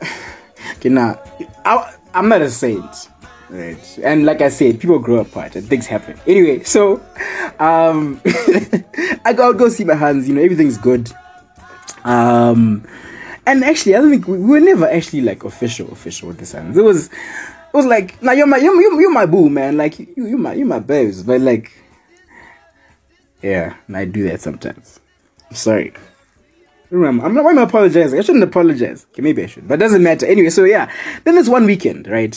okay, 0.76 0.88
now 0.88 1.20
I, 1.64 1.94
I'm 2.14 2.28
not 2.28 2.42
a 2.42 2.50
saint. 2.50 3.08
Right. 3.52 3.98
And 4.02 4.24
like 4.24 4.40
I 4.40 4.48
said, 4.48 4.80
people 4.80 4.98
grow 4.98 5.20
apart 5.20 5.56
and 5.56 5.68
things 5.68 5.86
happen. 5.86 6.18
Anyway, 6.26 6.62
so 6.64 7.02
um 7.58 8.18
I 9.26 9.34
go, 9.36 9.44
I'll 9.44 9.52
go 9.52 9.68
see 9.68 9.84
my 9.84 9.94
hands, 9.94 10.26
you 10.26 10.34
know, 10.34 10.40
everything's 10.40 10.78
good. 10.78 11.12
Um, 12.04 12.86
and 13.46 13.64
actually, 13.64 13.96
I 13.96 14.00
don't 14.00 14.10
think 14.10 14.28
we, 14.28 14.38
we 14.38 14.50
were 14.50 14.60
never 14.60 14.88
actually 14.88 15.22
like 15.22 15.44
official, 15.44 15.90
official 15.92 16.28
with 16.28 16.38
the 16.38 16.46
Suns. 16.46 16.76
It 16.76 16.84
was, 16.84 17.06
it 17.06 17.74
was 17.74 17.86
like, 17.86 18.22
now 18.22 18.32
you're 18.32 18.46
my, 18.46 18.58
you're, 18.58 18.80
you're, 18.80 19.00
you're 19.00 19.12
my 19.12 19.26
boo, 19.26 19.48
man. 19.50 19.76
Like 19.76 19.98
you, 19.98 20.06
you 20.16 20.38
my, 20.38 20.54
you 20.54 20.64
my 20.64 20.78
babes. 20.78 21.22
But 21.22 21.40
like, 21.40 21.72
yeah, 23.42 23.74
I 23.92 24.04
do 24.04 24.28
that 24.28 24.40
sometimes. 24.40 25.00
I'm 25.50 25.56
sorry. 25.56 25.92
Remember, 26.90 27.24
I'm 27.24 27.32
not. 27.32 27.44
Why 27.44 27.52
am 27.52 27.58
I 27.58 27.62
apologizing? 27.62 28.18
I 28.18 28.22
shouldn't 28.22 28.44
apologize. 28.44 29.06
Okay, 29.12 29.22
maybe 29.22 29.42
I 29.42 29.46
should, 29.46 29.66
but 29.66 29.74
it 29.74 29.78
doesn't 29.78 30.02
matter. 30.02 30.26
Anyway, 30.26 30.50
so 30.50 30.64
yeah. 30.64 30.92
Then 31.24 31.36
there's 31.36 31.48
one 31.48 31.64
weekend, 31.64 32.06
right? 32.06 32.36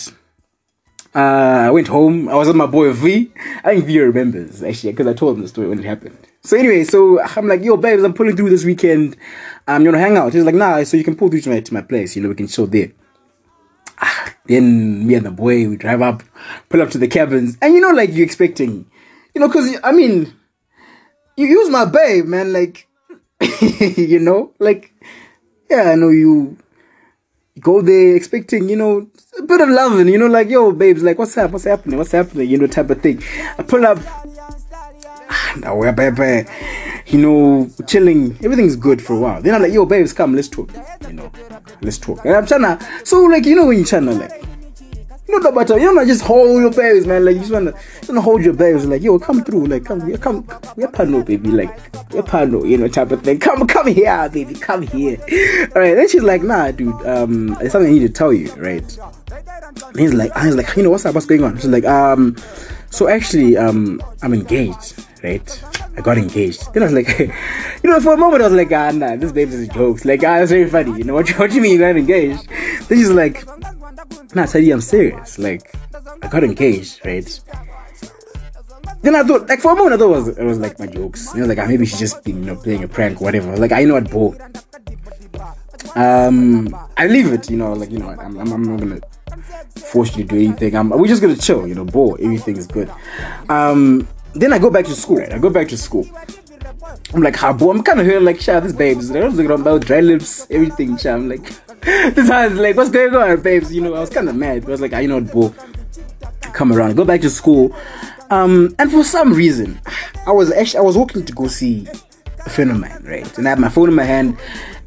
Uh, 1.14 1.68
I 1.68 1.72
went 1.72 1.90
home. 1.90 2.30
I 2.30 2.36
was 2.36 2.48
with 2.48 2.56
my 2.56 2.66
boy 2.66 2.94
V. 2.94 3.34
I 3.66 3.74
think 3.76 3.86
V 3.86 4.00
remembers 4.00 4.64
actually 4.64 4.94
because 4.94 5.08
I 5.08 5.14
told 5.14 5.36
him 5.36 5.42
the 5.42 5.50
story 5.50 5.68
when 5.68 5.80
it 5.80 5.86
happened. 5.86 6.18
So 6.46 6.56
anyway, 6.56 6.84
so 6.84 7.20
I'm 7.20 7.48
like, 7.48 7.64
yo, 7.64 7.76
babes, 7.76 8.04
I'm 8.04 8.14
pulling 8.14 8.36
through 8.36 8.52
this 8.52 8.64
weekend. 8.64 9.18
Um, 9.68 9.82
you 9.82 9.90
wanna 9.90 10.04
hang 10.04 10.16
out? 10.16 10.32
He's 10.32 10.44
like, 10.44 10.54
nah. 10.54 10.84
So 10.84 10.96
you 10.96 11.04
can 11.04 11.16
pull 11.16 11.30
through 11.30 11.42
to 11.42 11.50
my 11.50 11.60
to 11.60 11.74
my 11.74 11.82
place. 11.82 12.16
You 12.16 12.22
know, 12.22 12.30
we 12.30 12.36
can 12.36 12.48
chill 12.48 12.68
there. 12.68 12.92
Ah, 14.00 14.36
then 14.46 15.08
me 15.08 15.16
and 15.16 15.26
the 15.26 15.32
boy 15.32 15.68
we 15.68 15.76
drive 15.76 16.04
up, 16.04 16.22
pull 16.70 16.84
up 16.84 16.92
to 16.92 17.00
the 17.00 17.08
cabins, 17.08 17.58
and 17.64 17.74
you 17.74 17.82
know, 17.82 17.90
like 17.90 18.12
you 18.12 18.24
expecting, 18.24 18.86
you 19.34 19.42
know, 19.42 19.50
cause 19.50 19.76
I 19.84 19.92
mean, 19.92 20.34
you 21.36 21.48
use 21.48 21.70
my 21.70 21.86
babe, 21.86 22.26
man. 22.26 22.54
Like, 22.54 22.88
you 23.98 24.20
know, 24.20 24.54
like, 24.60 24.94
yeah, 25.70 25.92
I 25.92 25.96
know 25.96 26.10
you 26.10 26.58
go 27.60 27.82
there 27.82 28.16
expecting, 28.16 28.70
you 28.70 28.76
know, 28.76 29.10
a 29.40 29.42
bit 29.42 29.62
of 29.62 29.70
loving, 29.70 30.10
you 30.10 30.20
know, 30.20 30.28
like, 30.28 30.50
yo, 30.50 30.72
babes, 30.72 31.02
like, 31.02 31.18
what's 31.18 31.38
up? 31.38 31.52
What's 31.52 31.64
happening? 31.64 31.98
What's 31.98 32.12
happening? 32.12 32.50
You 32.50 32.58
know, 32.58 32.68
type 32.68 32.90
of 32.90 33.02
thing. 33.02 33.24
I 33.58 33.64
pull 33.64 33.86
up, 33.86 33.98
we're 35.66 35.92
baby, 35.92 36.50
you 37.08 37.20
know, 37.20 37.70
chilling. 37.88 38.38
Everything's 38.44 38.76
good 38.76 39.02
for 39.02 39.14
a 39.14 39.20
while. 39.20 39.42
Then 39.42 39.56
I'm 39.56 39.62
like, 39.62 39.74
yo, 39.74 39.86
babes, 39.86 40.14
come, 40.14 40.36
let's 40.36 40.50
talk. 40.50 40.70
You 41.08 41.14
know, 41.14 41.32
let's 41.82 41.98
talk. 41.98 42.24
And 42.26 42.36
I'm 42.36 42.46
trying 42.46 42.62
to, 42.62 43.06
so 43.06 43.22
like, 43.24 43.46
you 43.46 43.56
know, 43.56 43.68
when 43.68 43.78
you're 43.78 43.86
trying 43.86 44.06
to 44.06 44.14
like, 44.14 44.44
you 45.28 45.40
know, 45.40 45.52
but 45.52 45.70
you 45.70 45.80
don't 45.80 46.08
just 46.08 46.22
hold 46.22 46.62
your 46.62 46.72
babes, 46.72 47.08
man. 47.08 47.26
Like 47.26 47.36
you 47.36 47.40
just 47.40 47.52
wanna, 47.52 47.72
just 47.72 48.10
wanna 48.10 48.22
hold 48.22 48.44
your 48.44 48.54
babes. 48.54 48.86
Like 48.86 49.02
yo, 49.02 49.18
come 49.18 49.44
through. 49.44 49.66
Like 49.66 49.84
come, 49.84 50.08
yeah, 50.08 50.18
come, 50.18 50.46
we're 50.76 50.88
pano, 50.88 51.26
baby. 51.26 51.50
Like 51.50 51.76
we're 52.14 52.22
pano, 52.22 52.68
you 52.68 52.78
know, 52.78 52.88
type 52.88 53.12
of 53.12 53.24
thing. 53.24 53.40
Come, 53.40 53.66
come 53.66 53.88
here, 53.88 54.30
baby. 54.30 54.54
Come 54.54 54.84
here. 54.84 55.18
All 55.76 55.82
right. 55.82 55.96
Then 55.96 56.08
she's 56.10 56.22
like, 56.22 56.44
nah, 56.44 56.70
dude. 56.70 56.94
Um, 57.08 57.56
there's 57.56 57.72
something 57.72 57.90
I 57.90 57.94
need 57.94 58.08
to 58.08 58.10
tell 58.10 58.32
you, 58.32 58.54
right? 58.54 59.00
And 59.88 60.00
he's 60.00 60.14
like, 60.14 60.32
I 60.34 60.46
was 60.46 60.56
like, 60.56 60.76
you 60.76 60.84
know, 60.84 60.92
what's 60.92 61.06
up? 61.06 61.16
What's 61.16 61.26
going 61.26 61.44
on? 61.44 61.56
She's 61.56 61.66
like, 61.68 61.86
um, 61.86 62.36
so 62.92 63.08
actually, 63.08 63.58
um, 63.58 64.02
I'm 64.22 64.34
engaged, 64.34 65.06
right? 65.26 65.64
I 65.98 66.02
got 66.02 66.18
engaged. 66.18 66.74
Then 66.74 66.84
I 66.84 66.86
was 66.86 66.94
like, 66.94 67.20
you 67.84 67.90
know, 67.90 68.00
for 68.00 68.14
a 68.14 68.18
moment 68.18 68.44
I 68.44 68.48
was 68.48 68.54
like, 68.54 68.72
ah, 68.72 68.92
nah, 68.92 69.16
this 69.16 69.32
baby's 69.32 69.56
is 69.56 69.68
jokes. 69.70 70.06
Like, 70.06 70.24
ah, 70.24 70.40
that's 70.40 70.52
very 70.52 70.70
funny. 70.70 70.98
You 70.98 71.04
know, 71.04 71.14
what, 71.20 71.30
what 71.40 71.50
do 71.50 71.56
you 71.56 71.62
mean 71.62 71.74
you 71.74 71.80
got 71.80 71.98
engaged? 71.98 72.48
Then 72.88 72.98
she's 72.98 73.10
like, 73.10 73.46
nah, 74.36 74.46
Tadi, 74.46 74.72
I'm 74.72 74.82
serious. 74.82 75.40
Like, 75.40 75.74
I 76.22 76.28
got 76.28 76.44
engaged, 76.44 77.06
right? 77.06 77.28
Then 79.02 79.16
I 79.16 79.24
thought, 79.24 79.48
like, 79.48 79.60
for 79.60 79.74
a 79.74 79.76
moment 79.76 79.94
I 79.94 79.98
thought 79.98 80.06
it 80.06 80.18
was, 80.18 80.28
it 80.38 80.44
was 80.44 80.60
like 80.60 80.80
my 80.80 80.88
jokes. 80.88 81.34
You 81.34 81.42
know, 81.42 81.48
like, 81.48 81.60
ah, 81.60 81.66
maybe 81.66 81.86
she's 81.86 82.00
just, 82.00 82.28
you 82.28 82.34
know, 82.34 82.56
playing 82.56 82.84
a 82.84 82.88
prank 82.88 83.22
or 83.22 83.26
whatever. 83.26 83.56
Like, 83.58 83.72
I 83.72 83.84
know 83.84 83.96
what, 83.96 84.10
bro. 84.10 84.36
Um, 85.96 86.76
I 86.98 87.08
leave 87.08 87.32
it, 87.32 87.50
you 87.50 87.58
know, 87.58 87.74
like, 87.74 87.90
you 87.90 88.00
know, 88.00 88.10
I'm, 88.10 88.38
I'm, 88.38 88.52
I'm 88.52 88.64
not 88.64 88.80
gonna 88.80 89.00
force 89.78 90.16
you 90.18 90.24
to 90.24 90.30
do 90.30 90.36
anything. 90.36 90.76
I'm, 90.76 90.90
we're 90.90 91.08
just 91.08 91.22
gonna 91.22 91.38
chill, 91.38 91.68
you 91.68 91.76
know, 91.76 91.86
bro. 91.86 92.16
Everything 92.16 92.58
is 92.58 92.68
good. 92.68 92.92
Um, 93.48 94.08
then 94.36 94.54
I 94.54 94.60
go 94.60 94.70
back 94.70 94.86
to 94.86 94.96
school. 94.96 95.18
Right? 95.18 95.34
I 95.34 95.40
go 95.40 95.50
back 95.50 95.68
to 95.70 95.78
school. 95.78 96.08
I'm 97.14 97.22
like, 97.22 97.40
boy, 97.58 97.72
I'm 97.72 97.84
kind 97.84 98.00
of 98.00 98.06
here 98.06 98.20
like, 98.20 98.40
sha, 98.42 98.60
this 98.60 98.74
babes. 98.74 99.12
I 99.12 99.26
was 99.26 99.36
looking 99.36 99.52
about 99.52 99.86
dry 99.86 100.02
lips, 100.02 100.48
everything, 100.50 100.98
sha. 100.98 101.14
I'm 101.14 101.30
like, 101.30 101.44
this 101.82 102.30
is 102.30 102.60
like, 102.60 102.76
what's 102.76 102.90
going 102.90 103.16
on, 103.16 103.42
babes? 103.42 103.74
You 103.74 103.82
know, 103.82 103.94
I 103.94 104.00
was 104.00 104.10
kind 104.10 104.28
of 104.30 104.36
mad. 104.36 104.66
I 104.66 104.68
was 104.68 104.82
like, 104.82 104.94
I 104.94 105.02
you 105.02 105.08
know 105.08 105.22
boy, 105.22 105.54
come 106.54 106.72
around. 106.72 106.96
Go 106.96 107.06
back 107.06 107.22
to 107.22 107.30
school. 107.30 107.76
Um, 108.30 108.76
and 108.80 108.92
for 108.92 109.04
some 109.04 109.34
reason, 109.34 109.80
I 110.26 110.32
was 110.32 110.52
actually, 110.52 110.80
I 110.80 110.84
was 110.84 110.98
walking 110.98 111.26
to 111.26 111.34
go 111.34 111.48
see 111.48 111.88
a 112.46 112.50
friend 112.50 112.72
of 112.72 112.80
mine, 112.80 113.04
right? 113.06 113.38
And 113.38 113.48
I 113.48 113.52
had 113.52 113.60
my 113.60 113.70
phone 113.70 113.90
in 113.90 113.96
my 113.96 114.04
hand. 114.04 114.38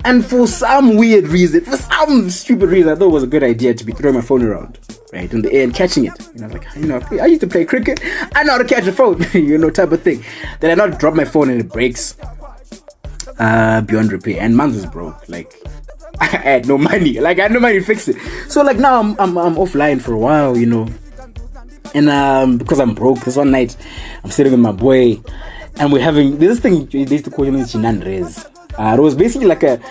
And 0.05 0.25
for 0.25 0.47
some 0.47 0.97
weird 0.97 1.29
reason, 1.29 1.65
for 1.65 1.77
some 1.77 2.31
stupid 2.31 2.69
reason, 2.69 2.93
I 2.93 2.95
thought 2.95 3.09
it 3.09 3.13
was 3.13 3.25
a 3.25 3.29
good 3.29 3.43
idea 3.43 3.75
to 3.75 3.85
be 3.85 3.93
throwing 3.93 4.15
my 4.15 4.21
phone 4.21 4.43
around, 4.43 4.79
right, 5.13 5.33
in 5.33 5.43
the 5.43 5.53
air 5.53 5.65
and 5.65 5.75
catching 5.75 6.07
it. 6.07 6.13
You 6.35 6.43
know, 6.43 6.49
like, 6.49 6.67
you 6.77 6.87
know, 6.87 7.01
I 7.21 7.27
used 7.27 7.41
to 7.41 7.47
play 7.47 7.65
cricket. 7.65 8.01
I 8.35 8.45
know 8.45 8.53
how 8.53 8.59
to 8.59 8.65
catch 8.65 8.87
a 8.87 8.93
phone, 8.93 9.25
you 9.33 9.59
know, 9.59 9.71
type 9.71 9.93
of 9.93 10.03
thing. 10.03 10.25
Then 10.61 10.71
I 10.71 10.87
not 10.87 10.99
drop 10.99 11.15
my 11.15 11.25
phone 11.25 11.51
and 11.51 11.61
it 11.61 11.73
breaks 11.73 12.17
uh, 13.39 13.81
beyond 13.83 14.13
repair. 14.13 14.41
And 14.41 14.57
mine 14.57 14.73
was 14.73 14.87
broke. 14.87 15.29
Like, 15.29 15.53
I 16.21 16.27
had 16.27 16.69
no 16.69 16.79
money. 16.79 17.21
Like, 17.21 17.39
I 17.39 17.43
had 17.43 17.53
no 17.53 17.61
money 17.61 17.81
to 17.81 17.85
fix 17.85 18.09
it. 18.09 18.17
So, 18.49 18.63
like, 18.63 18.79
now 18.79 19.01
I'm, 19.01 19.19
I'm, 19.19 19.37
I'm 19.37 19.55
offline 19.57 20.01
for 20.01 20.13
a 20.13 20.19
while, 20.19 20.57
you 20.57 20.67
know. 20.67 20.89
And 21.95 22.09
um, 22.09 22.59
because 22.59 22.81
I'm 22.81 22.95
broke, 22.95 23.21
this 23.21 23.37
one 23.37 23.51
night, 23.51 23.77
I'm 24.23 24.31
sitting 24.31 24.53
with 24.53 24.61
my 24.61 24.73
boy, 24.73 25.21
and 25.77 25.91
we're 25.93 26.03
having 26.03 26.39
this 26.39 26.61
thing 26.61 26.85
they 26.87 26.99
used 26.99 27.25
to 27.25 27.31
call 27.31 27.47
him 27.47 27.55
Chinandres. 27.57 28.47
Uh, 28.79 28.95
it 28.97 29.01
was 29.01 29.15
basically 29.15 29.49
like 29.49 29.63
a. 29.65 29.75
It 29.75 29.83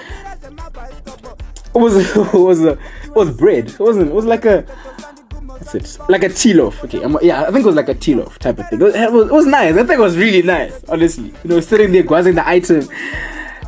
was 1.74 1.96
it 2.18 2.34
was 2.34 2.64
a, 2.64 2.72
it 3.04 3.16
was 3.16 3.36
bread. 3.36 3.68
It 3.68 3.80
wasn't. 3.80 4.10
It 4.10 4.14
was 4.14 4.26
like 4.26 4.46
a. 4.46 4.62
What's 5.42 5.76
it? 5.76 5.98
Like 6.08 6.24
a 6.24 6.30
tea 6.30 6.54
loaf. 6.54 6.84
Okay, 6.86 7.04
I'm, 7.04 7.18
yeah, 7.22 7.42
I 7.42 7.46
think 7.46 7.60
it 7.60 7.66
was 7.66 7.76
like 7.76 7.90
a 7.90 7.94
tea 7.94 8.16
loaf 8.16 8.40
type 8.40 8.60
of 8.60 8.70
thing. 8.70 8.80
It 8.80 8.84
was, 8.84 8.96
it 8.96 9.12
was, 9.12 9.46
nice. 9.46 9.74
I 9.74 9.84
think 9.84 9.92
it 9.92 10.00
was 10.00 10.18
really 10.18 10.42
nice. 10.42 10.84
Honestly, 10.88 11.34
you 11.44 11.50
know, 11.50 11.60
sitting 11.60 11.92
there 11.92 12.04
guazing 12.04 12.36
the 12.36 12.48
item. 12.48 12.88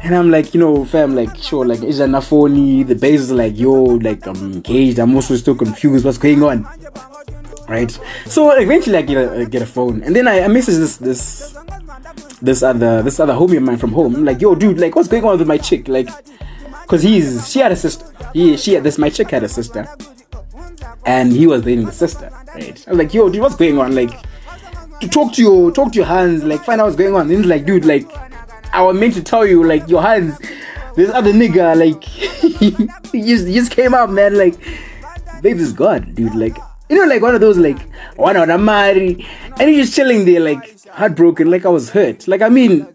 And 0.02 0.16
I'm 0.16 0.32
like, 0.32 0.54
you 0.54 0.62
know, 0.62 0.86
fam, 0.86 1.14
like, 1.14 1.36
sure, 1.36 1.66
like, 1.66 1.84
is 1.84 1.98
that 1.98 2.08
Nafoni? 2.08 2.88
The 2.88 2.96
base 2.96 3.20
is 3.20 3.32
like, 3.34 3.58
yo, 3.58 3.74
like, 3.74 4.26
I'm 4.28 4.54
engaged. 4.54 4.98
I'm 4.98 5.14
also 5.14 5.36
still 5.36 5.56
confused. 5.56 6.06
What's 6.06 6.18
going 6.18 6.42
on? 6.42 6.66
Right? 7.70 7.92
So 8.26 8.50
eventually, 8.52 8.98
I 8.98 9.04
get 9.04 9.18
a, 9.18 9.42
I 9.42 9.46
get 9.46 9.62
a 9.62 9.66
phone, 9.68 10.02
and 10.02 10.16
then 10.16 10.28
I, 10.28 10.42
I 10.42 10.48
message 10.48 10.78
this 10.78 10.98
this 10.98 11.56
this 12.42 12.64
other 12.64 13.04
this 13.04 13.20
other 13.20 13.34
homie 13.34 13.58
of 13.58 13.64
mine 13.64 13.78
from 13.78 13.92
home. 13.92 14.16
I'm 14.16 14.26
like, 14.26 14.42
yo, 14.42 14.56
dude, 14.56 14.80
like, 14.80 14.96
what's 14.96 15.08
going 15.08 15.24
on 15.24 15.38
with 15.38 15.48
my 15.48 15.60
chick? 15.60 15.88
Like, 15.88 16.10
cause 16.88 17.04
he's 17.04 17.52
she 17.52 17.60
had 17.60 17.72
a 17.72 17.76
sister. 17.76 18.06
He 18.34 18.58
she 18.58 18.74
had 18.74 18.84
this 18.84 18.98
my 18.98 19.12
chick 19.12 19.30
had 19.30 19.44
a 19.44 19.48
sister, 19.48 19.88
and 21.06 21.32
he 21.32 21.46
was 21.46 21.62
dating 21.62 21.86
the 21.86 21.92
sister. 21.92 22.32
Right? 22.56 22.84
I 22.88 22.92
was 22.92 22.98
like, 22.98 23.14
yo, 23.14 23.30
dude, 23.30 23.42
what's 23.42 23.56
going 23.56 23.78
on? 23.78 23.94
Like, 23.94 24.20
to 25.02 25.08
talk 25.08 25.34
to 25.34 25.42
your 25.44 25.72
talk 25.72 25.92
to 25.92 25.98
your 25.98 26.08
hands, 26.08 26.44
like, 26.44 26.64
find 26.64 26.82
out 26.82 26.86
what's 26.86 26.98
going 26.98 27.14
on. 27.14 27.30
And 27.30 27.32
he's 27.32 27.46
like, 27.46 27.66
dude, 27.66 27.86
like, 27.86 28.12
I 28.74 28.82
was 28.82 28.98
meant 28.98 29.14
to 29.14 29.24
tell 29.24 29.46
you, 29.46 29.64
like, 29.64 29.88
your 29.88 30.02
hands. 30.02 30.40
This 30.96 31.12
other 31.12 31.32
nigga, 31.32 31.78
like, 31.78 32.04
he 33.12 33.22
just 33.22 33.48
he 33.48 33.54
just 33.54 33.72
came 33.72 33.94
out, 33.94 34.10
man. 34.10 34.36
Like, 34.36 34.56
babe 35.44 35.58
is 35.58 35.72
God, 35.72 36.16
dude. 36.16 36.34
Like, 36.34 36.58
you 36.90 36.98
know, 36.98 37.06
like 37.06 37.22
one 37.22 37.36
of 37.36 37.42
those, 37.42 37.58
like, 37.58 37.80
one 38.16 38.36
on 38.36 38.50
a 38.50 38.58
marry, 38.58 39.26
and 39.60 39.70
he's 39.70 39.86
just 39.86 39.96
chilling 39.96 40.26
there, 40.26 40.40
like, 40.40 40.88
heartbroken, 40.90 41.50
like 41.50 41.66
I 41.66 41.70
was 41.70 41.92
hurt. 41.92 42.28
Like, 42.28 42.42
I 42.42 42.50
mean, 42.50 42.88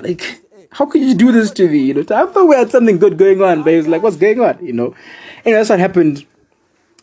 like, 0.00 0.40
how 0.70 0.86
could 0.86 1.02
you 1.02 1.14
do 1.14 1.32
this 1.32 1.50
to 1.52 1.68
me? 1.68 1.78
You 1.78 1.94
know, 1.94 2.00
I 2.02 2.26
thought 2.26 2.48
we 2.48 2.54
had 2.54 2.70
something 2.70 2.98
good 2.98 3.18
going 3.18 3.42
on, 3.42 3.62
but 3.62 3.70
he 3.70 3.76
was 3.76 3.88
like, 3.88 4.02
what's 4.02 4.16
going 4.16 4.40
on? 4.40 4.64
You 4.64 4.72
know, 4.72 4.94
and 5.44 5.54
that's 5.54 5.70
what 5.70 5.78
happened. 5.78 6.24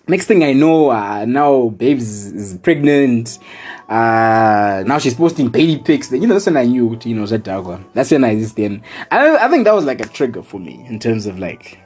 next 0.08 0.26
thing 0.26 0.44
I 0.44 0.54
know, 0.54 0.92
uh, 0.92 1.26
now 1.26 1.70
babes 1.70 2.28
is 2.28 2.58
pregnant. 2.58 3.40
Uh, 3.88 4.84
now 4.88 4.98
she's 5.00 5.16
posting 5.16 5.50
baby 5.50 5.82
pics. 5.82 6.12
You 6.12 6.28
know, 6.28 6.34
that's 6.36 6.46
when 6.46 6.58
I 6.58 6.66
knew, 6.66 6.98
you 7.04 7.16
know, 7.16 7.26
that 7.26 7.44
dog. 7.44 7.84
That's 7.94 8.12
when 8.12 8.24
I 8.24 8.36
just 8.36 8.56
then. 8.56 8.84
I, 9.10 9.38
I 9.38 9.50
think 9.50 9.66
that 9.66 9.74
was 9.74 9.86
like 9.86 10.02
a 10.02 10.08
trigger 10.08 10.44
for 10.44 10.60
me 10.60 10.86
in 10.88 11.00
terms 11.00 11.26
of 11.26 11.40
like 11.40 11.80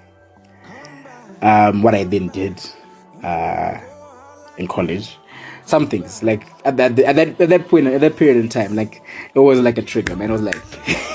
um, 1.41 1.82
what 1.82 1.96
I 1.96 2.03
then 2.03 2.27
did 2.29 2.62
uh, 3.25 3.79
in 4.58 4.67
college. 4.67 5.17
Some 5.65 5.88
things 5.88 6.22
like 6.22 6.46
at 6.63 6.77
that 6.77 7.00
at 7.00 7.15
that 7.15 7.41
at 7.41 7.50
that 7.50 7.67
point 7.67 7.88
at 7.88 8.00
that 8.01 8.17
period 8.17 8.38
in 8.38 8.50
time, 8.50 8.75
like 8.75 9.01
it 9.34 9.39
was 9.39 9.60
like 9.60 9.79
a 9.79 9.82
trigger, 9.82 10.15
man. 10.15 10.29
It 10.29 10.34
was 10.34 10.41
like 10.44 10.62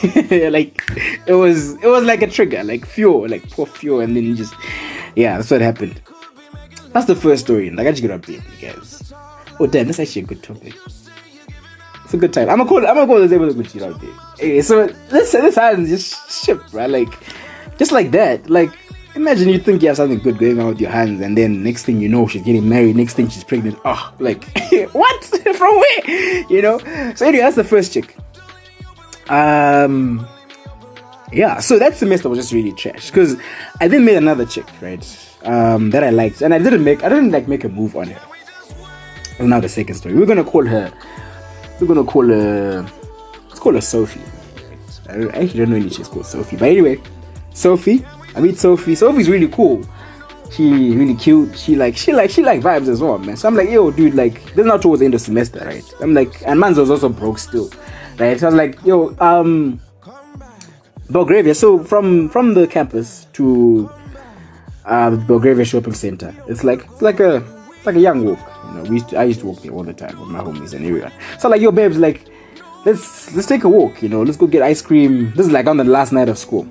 like 0.53 0.83
it 1.27 1.35
was 1.35 1.75
it 1.75 1.87
was 1.87 2.03
like 2.03 2.23
a 2.23 2.27
trigger, 2.27 2.65
like 2.65 2.85
fuel, 2.85 3.29
like 3.29 3.49
pour 3.51 3.67
fuel, 3.67 4.01
and 4.01 4.17
then 4.17 4.25
you 4.25 4.35
just 4.35 4.53
yeah, 5.15 5.37
that's 5.37 5.53
what 5.53 5.61
happened. 5.61 6.01
That's 6.93 7.07
the 7.07 7.15
first 7.15 7.45
story. 7.45 7.71
Like 7.71 7.87
I 7.87 7.91
just 7.91 8.03
get 8.03 8.11
up 8.11 8.27
here, 8.27 8.43
you 8.59 8.69
guys. 8.69 9.13
Oh 9.61 9.69
damn, 9.69 9.87
that's 9.87 10.01
actually 10.01 10.23
a 10.23 10.27
good 10.27 10.43
topic. 10.43 10.75
It's 12.05 12.15
a 12.15 12.17
good 12.17 12.33
time. 12.33 12.49
I'm 12.49 12.59
gonna 12.59 12.69
call. 12.69 12.79
I'm 12.79 12.95
gonna 12.97 13.07
call 13.07 13.21
this 13.21 13.31
a 13.31 13.55
good 13.55 13.71
shit 13.71 13.83
out 13.83 14.01
there. 14.01 14.11
Hey, 14.37 14.63
so 14.63 14.89
this 15.11 15.31
this 15.31 15.55
happens 15.55 15.89
just 15.89 16.45
ship, 16.45 16.61
right? 16.73 16.91
Like 16.91 17.13
just 17.79 17.93
like 17.93 18.11
that. 18.11 18.51
Like 18.51 18.77
imagine 19.21 19.49
you 19.49 19.59
think 19.59 19.83
you 19.83 19.89
have 19.89 19.97
something 19.97 20.19
good 20.19 20.39
going 20.39 20.59
on 20.59 20.69
with 20.69 20.81
your 20.81 20.91
hands, 20.91 21.21
and 21.21 21.37
then 21.37 21.63
next 21.63 21.85
thing 21.85 22.01
you 22.01 22.09
know, 22.09 22.27
she's 22.27 22.43
getting 22.43 22.69
married. 22.69 22.97
Next 22.97 23.15
thing 23.15 23.29
she's 23.29 23.45
pregnant. 23.45 23.79
Oh, 23.85 24.13
like 24.19 24.45
what? 24.93 25.25
From 25.57 25.77
where? 25.77 26.47
You 26.51 26.63
know. 26.63 26.79
So 27.15 27.27
anyway, 27.27 27.43
that's 27.43 27.57
the 27.57 27.65
first 27.65 27.93
chick. 27.93 28.17
Um. 29.29 30.27
Yeah, 31.33 31.61
so 31.61 31.79
that 31.79 31.97
semester 31.97 32.29
was 32.29 32.41
just 32.41 32.53
really 32.53 32.73
trash 32.73 33.07
because 33.11 33.37
I 33.81 33.87
then 33.87 34.05
made 34.05 34.17
another 34.17 34.45
chick, 34.45 34.67
right? 34.81 35.05
Um, 35.45 35.91
that 35.91 36.03
I 36.03 36.11
liked, 36.11 36.43
and 36.43 36.53
I 36.53 36.59
didn't 36.59 36.83
make, 36.83 37.05
I 37.05 37.09
didn't 37.09 37.31
like 37.31 37.47
make 37.47 37.63
a 37.63 37.69
move 37.69 37.95
on 37.95 38.09
her. 38.09 38.21
Now 39.39 39.61
the 39.61 39.69
second 39.69 39.95
story, 39.95 40.15
we're 40.15 40.27
gonna 40.27 40.45
call 40.45 40.67
her, 40.67 40.93
we're 41.81 41.87
gonna 41.87 42.05
call 42.05 42.27
her, 42.27 42.85
let's 43.49 43.61
call 43.61 43.75
her 43.75 43.81
Sophie. 43.81 44.21
I, 45.09 45.29
actually 45.29 45.61
don't 45.61 45.71
know 45.71 45.77
any 45.77 45.89
she's 45.89 46.09
called 46.09 46.27
Sophie, 46.27 46.57
but 46.57 46.69
anyway, 46.69 47.01
Sophie. 47.55 48.05
I 48.35 48.41
meet 48.41 48.59
Sophie. 48.59 48.95
Sophie's 48.95 49.29
really 49.29 49.49
cool. 49.49 49.85
She 50.51 50.95
really 50.97 51.15
cute. 51.15 51.57
She 51.57 51.77
like 51.77 51.97
she 51.97 52.13
like 52.13 52.31
she 52.31 52.43
like 52.43 52.61
vibes 52.61 52.89
as 52.89 53.01
well, 53.01 53.19
man. 53.19 53.37
So 53.37 53.49
I'm 53.49 53.55
like, 53.55 53.71
yo, 53.71 53.91
dude, 53.91 54.15
like 54.15 54.43
this 54.55 54.59
is 54.59 54.67
not 54.67 54.83
towards 54.83 55.01
the 55.01 55.05
end 55.07 55.15
of 55.15 55.21
semester, 55.21 55.61
right? 55.65 55.85
I'm 56.01 56.13
like, 56.13 56.43
and 56.47 56.59
Mans 56.59 56.77
was 56.79 56.91
also 56.91 57.09
broke 57.09 57.39
still, 57.39 57.71
right? 58.19 58.39
So 58.39 58.47
I 58.47 58.51
was 58.51 58.57
like, 58.57 58.85
yo, 58.85 59.15
um, 59.21 59.81
Belgravia. 61.09 61.55
So 61.55 61.83
from 61.85 62.29
from 62.29 62.55
the 62.55 62.67
campus 62.67 63.27
to 63.35 63.91
uh, 64.85 65.17
Belgravia 65.17 65.65
Shopping 65.65 65.95
Center, 65.95 66.35
it's 66.49 66.65
like 66.65 66.85
it's 66.91 67.03
like 67.03 67.21
a 67.21 67.37
it's 67.77 67.87
like 67.87 67.97
a 67.97 68.01
young 68.01 68.25
walk. 68.25 68.41
You 68.67 68.75
know, 68.75 68.83
we 68.83 68.97
used 68.97 69.09
to, 69.11 69.19
I 69.19 69.25
used 69.25 69.41
to 69.41 69.47
walk 69.47 69.63
there 69.63 69.73
all 69.73 69.85
the 69.85 69.93
time 69.95 70.19
with 70.19 70.29
my 70.29 70.41
homies 70.41 70.75
and 70.75 70.85
everyone. 70.85 71.13
So 71.39 71.49
like, 71.49 71.61
yo, 71.61 71.71
babes, 71.71 71.97
like 71.97 72.27
let's 72.85 73.33
let's 73.35 73.47
take 73.47 73.65
a 73.65 73.69
walk. 73.69 74.03
You 74.03 74.09
know, 74.09 74.23
let's 74.23 74.37
go 74.37 74.47
get 74.47 74.63
ice 74.63 74.83
cream. 74.83 75.31
This 75.37 75.47
is 75.47 75.53
like 75.53 75.67
on 75.67 75.77
the 75.77 75.85
last 75.85 76.13
night 76.13 76.29
of 76.29 76.39
school. 76.39 76.67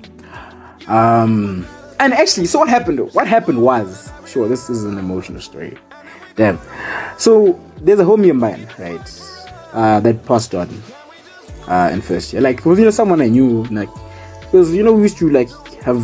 Um, 0.86 1.66
and 1.98 2.12
actually, 2.14 2.46
so 2.46 2.58
what 2.58 2.68
happened? 2.68 3.12
What 3.12 3.26
happened 3.26 3.62
was, 3.62 4.10
sure, 4.26 4.48
this 4.48 4.70
is 4.70 4.84
an 4.84 4.98
emotional 4.98 5.40
story. 5.40 5.76
Damn. 6.36 6.58
So 7.18 7.60
there's 7.76 8.00
a 8.00 8.04
homie 8.04 8.30
of 8.30 8.36
mine, 8.36 8.66
right? 8.78 9.00
Uh, 9.72 10.00
that 10.00 10.24
passed 10.24 10.54
on 10.54 10.68
uh, 11.68 11.90
in 11.92 12.00
first 12.00 12.32
year. 12.32 12.42
Like, 12.42 12.64
was 12.64 12.78
you 12.78 12.84
know 12.84 12.90
someone 12.90 13.20
I 13.20 13.28
knew, 13.28 13.64
like, 13.64 13.90
because 14.40 14.74
you 14.74 14.82
know 14.82 14.92
we 14.92 15.02
used 15.02 15.18
to 15.18 15.30
like 15.30 15.50
have 15.82 16.00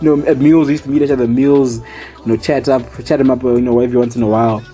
you 0.00 0.16
know 0.16 0.26
at 0.26 0.38
meals, 0.38 0.68
we 0.68 0.74
used 0.74 0.84
to 0.84 0.90
meet 0.90 1.02
each 1.02 1.10
other 1.10 1.26
meals, 1.26 1.78
you 1.78 2.26
know, 2.26 2.36
chat 2.36 2.68
up, 2.68 2.82
chat 3.04 3.18
them 3.18 3.30
up, 3.30 3.42
you 3.42 3.60
know, 3.60 3.80
every 3.80 3.98
once 3.98 4.16
in 4.16 4.22
a 4.22 4.28
while. 4.28 4.64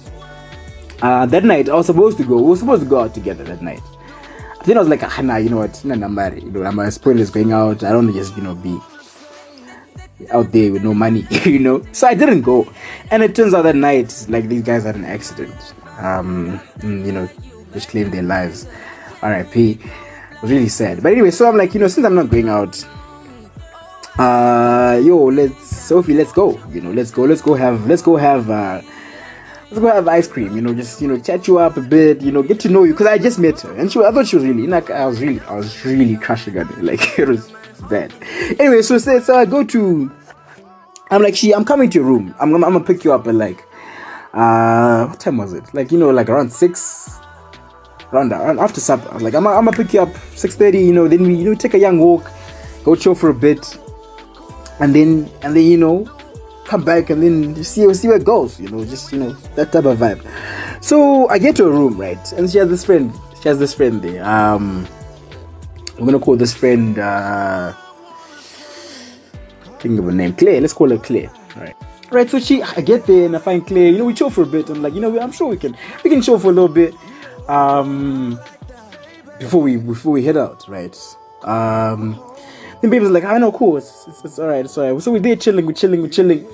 Uh, 1.02 1.26
that 1.26 1.44
night 1.44 1.68
I 1.68 1.74
was 1.74 1.86
supposed 1.86 2.18
to 2.18 2.24
go. 2.24 2.36
We 2.36 2.50
were 2.50 2.56
supposed 2.56 2.82
to 2.82 2.88
go 2.88 3.00
out 3.00 3.14
together 3.14 3.44
that 3.44 3.62
night. 3.62 3.80
Then 4.64 4.76
I 4.76 4.80
was 4.80 4.88
like, 4.88 5.02
ah, 5.02 5.20
nah, 5.22 5.36
you 5.36 5.48
know 5.48 5.58
what? 5.58 5.82
Nah, 5.84 5.94
nah. 5.94 6.28
You 6.34 6.50
know, 6.50 6.64
I'm 6.64 6.78
a 6.78 6.90
spoilers 6.90 7.30
going 7.30 7.52
out. 7.52 7.82
I 7.82 7.92
don't 7.92 8.12
just 8.12 8.36
you 8.36 8.42
know 8.42 8.54
be 8.54 8.78
out 10.30 10.52
there 10.52 10.72
with 10.72 10.82
no 10.82 10.94
money, 10.94 11.26
you 11.44 11.58
know. 11.58 11.84
So 11.92 12.06
I 12.06 12.14
didn't 12.14 12.42
go, 12.42 12.70
and 13.10 13.22
it 13.22 13.34
turns 13.34 13.54
out 13.54 13.62
that 13.62 13.76
night, 13.76 14.26
like 14.28 14.48
these 14.48 14.62
guys 14.62 14.84
had 14.84 14.96
an 14.96 15.04
accident, 15.04 15.74
um, 15.98 16.60
you 16.82 17.12
know, 17.12 17.26
which 17.72 17.88
claimed 17.88 18.12
their 18.12 18.22
lives. 18.22 18.66
R.I.P. 19.22 19.78
Was 20.42 20.50
really 20.52 20.68
sad. 20.68 21.02
But 21.02 21.12
anyway, 21.12 21.32
so 21.32 21.48
I'm 21.48 21.56
like, 21.56 21.74
you 21.74 21.80
know, 21.80 21.88
since 21.88 22.06
I'm 22.06 22.14
not 22.14 22.30
going 22.30 22.48
out, 22.48 22.86
uh, 24.16 25.00
yo, 25.02 25.24
let's 25.26 25.66
Sophie, 25.66 26.14
let's 26.14 26.32
go. 26.32 26.60
You 26.70 26.80
know, 26.80 26.92
let's 26.92 27.10
go, 27.10 27.22
let's 27.24 27.42
go 27.42 27.54
have, 27.54 27.86
let's 27.86 28.02
go 28.02 28.16
have. 28.16 28.48
uh 28.50 28.82
Let's 29.70 29.80
go 29.80 29.88
have 29.88 30.08
ice 30.08 30.26
cream, 30.26 30.56
you 30.56 30.62
know, 30.62 30.72
just 30.72 31.02
you 31.02 31.08
know, 31.08 31.18
chat 31.20 31.46
you 31.46 31.58
up 31.58 31.76
a 31.76 31.82
bit, 31.82 32.22
you 32.22 32.32
know, 32.32 32.42
get 32.42 32.58
to 32.60 32.70
know 32.70 32.84
you. 32.84 32.94
Cause 32.94 33.06
I 33.06 33.18
just 33.18 33.38
met 33.38 33.60
her, 33.60 33.72
and 33.74 33.92
she, 33.92 34.00
I 34.00 34.10
thought 34.10 34.26
she 34.26 34.36
was 34.36 34.46
really, 34.46 34.66
like, 34.66 34.88
I 34.88 35.04
was 35.04 35.20
really, 35.20 35.40
I 35.40 35.56
was 35.56 35.84
really 35.84 36.16
crushing 36.16 36.58
on 36.58 36.64
her. 36.68 36.82
Like 36.88 37.18
it 37.18 37.28
was 37.28 37.52
bad. 37.82 38.12
Anyway, 38.58 38.82
so 38.82 38.98
so, 38.98 39.20
so 39.20 39.36
I 39.36 39.44
go 39.44 39.64
to 39.64 40.10
I'm 41.10 41.22
like, 41.22 41.36
she, 41.36 41.54
I'm 41.54 41.64
coming 41.64 41.88
to 41.90 41.98
your 41.98 42.06
room. 42.06 42.34
I'm, 42.38 42.54
I'm, 42.54 42.64
I'm 42.64 42.72
gonna 42.72 42.84
pick 42.84 43.04
you 43.04 43.12
up 43.12 43.26
at 43.26 43.34
like, 43.34 43.64
uh, 44.34 45.06
what 45.06 45.18
time 45.18 45.38
was 45.38 45.54
it? 45.54 45.64
Like, 45.72 45.90
you 45.90 45.98
know, 45.98 46.10
like 46.10 46.28
around 46.28 46.52
six, 46.52 47.18
around, 48.12 48.32
around 48.32 48.58
after 48.58 48.80
supper. 48.80 49.08
I 49.10 49.14
was 49.14 49.22
like, 49.22 49.34
I'm, 49.34 49.46
I'm 49.46 49.64
gonna 49.64 49.76
pick 49.76 49.94
you 49.94 50.02
up 50.02 50.14
six 50.34 50.54
thirty. 50.54 50.80
You 50.80 50.92
know, 50.92 51.08
then 51.08 51.22
we, 51.22 51.34
you 51.34 51.44
know, 51.44 51.54
take 51.54 51.74
a 51.74 51.78
young 51.78 51.98
walk, 51.98 52.30
go 52.84 52.94
chill 52.94 53.14
for 53.14 53.30
a 53.30 53.34
bit, 53.34 53.78
and 54.80 54.94
then, 54.94 55.30
and 55.42 55.56
then, 55.56 55.64
you 55.64 55.78
know, 55.78 56.04
come 56.66 56.84
back 56.84 57.08
and 57.08 57.22
then 57.22 57.64
see, 57.64 57.92
see 57.94 58.08
where 58.08 58.18
it 58.18 58.24
goes. 58.24 58.60
You 58.60 58.68
know, 58.68 58.84
just 58.84 59.10
you 59.10 59.18
know 59.18 59.32
that 59.56 59.72
type 59.72 59.86
of 59.86 59.98
vibe. 59.98 60.22
So 60.84 61.26
I 61.28 61.38
get 61.38 61.56
to 61.56 61.64
a 61.64 61.70
room, 61.70 61.98
right, 61.98 62.32
and 62.32 62.50
she 62.50 62.58
has 62.58 62.68
this 62.68 62.84
friend. 62.84 63.14
She 63.40 63.48
has 63.48 63.58
this 63.58 63.72
friend 63.72 64.02
there. 64.02 64.22
Um, 64.24 64.86
I'm 65.98 66.04
gonna 66.04 66.20
call 66.20 66.36
this 66.36 66.54
friend. 66.54 66.98
uh 66.98 67.74
think 69.78 69.98
of 69.98 70.08
a 70.08 70.12
name. 70.12 70.34
Claire. 70.34 70.60
Let's 70.60 70.72
call 70.72 70.90
her 70.90 70.98
Claire. 70.98 71.30
Right. 71.56 71.76
Right. 72.10 72.30
So 72.30 72.38
she, 72.38 72.62
I 72.62 72.80
get 72.80 73.06
there 73.06 73.26
and 73.26 73.36
I 73.36 73.38
find 73.38 73.66
Claire. 73.66 73.90
You 73.90 73.98
know, 73.98 74.04
we 74.04 74.14
chill 74.14 74.30
for 74.30 74.42
a 74.42 74.46
bit. 74.46 74.68
I'm 74.70 74.82
like, 74.82 74.94
you 74.94 75.00
know, 75.00 75.18
I'm 75.20 75.32
sure 75.32 75.48
we 75.48 75.56
can, 75.56 75.76
we 76.04 76.10
can 76.10 76.22
chill 76.22 76.38
for 76.38 76.48
a 76.48 76.52
little 76.52 76.68
bit. 76.68 76.94
Um, 77.48 78.38
before 79.38 79.62
we 79.62 79.76
before 79.76 80.12
we 80.12 80.24
head 80.24 80.36
out, 80.36 80.64
right? 80.68 80.96
Um, 81.42 82.20
then 82.80 82.90
baby's 82.90 83.10
like, 83.10 83.24
I 83.24 83.38
know, 83.38 83.52
cool. 83.52 83.76
It's, 83.76 84.06
it's, 84.06 84.24
it's 84.24 84.38
all 84.38 84.48
right. 84.48 84.64
It's 84.64 84.76
all 84.76 84.92
right. 84.92 85.02
So 85.02 85.12
we're 85.12 85.20
there 85.20 85.36
chilling, 85.36 85.64
we're 85.64 85.72
chilling, 85.72 86.02
we're 86.02 86.08
chilling, 86.08 86.46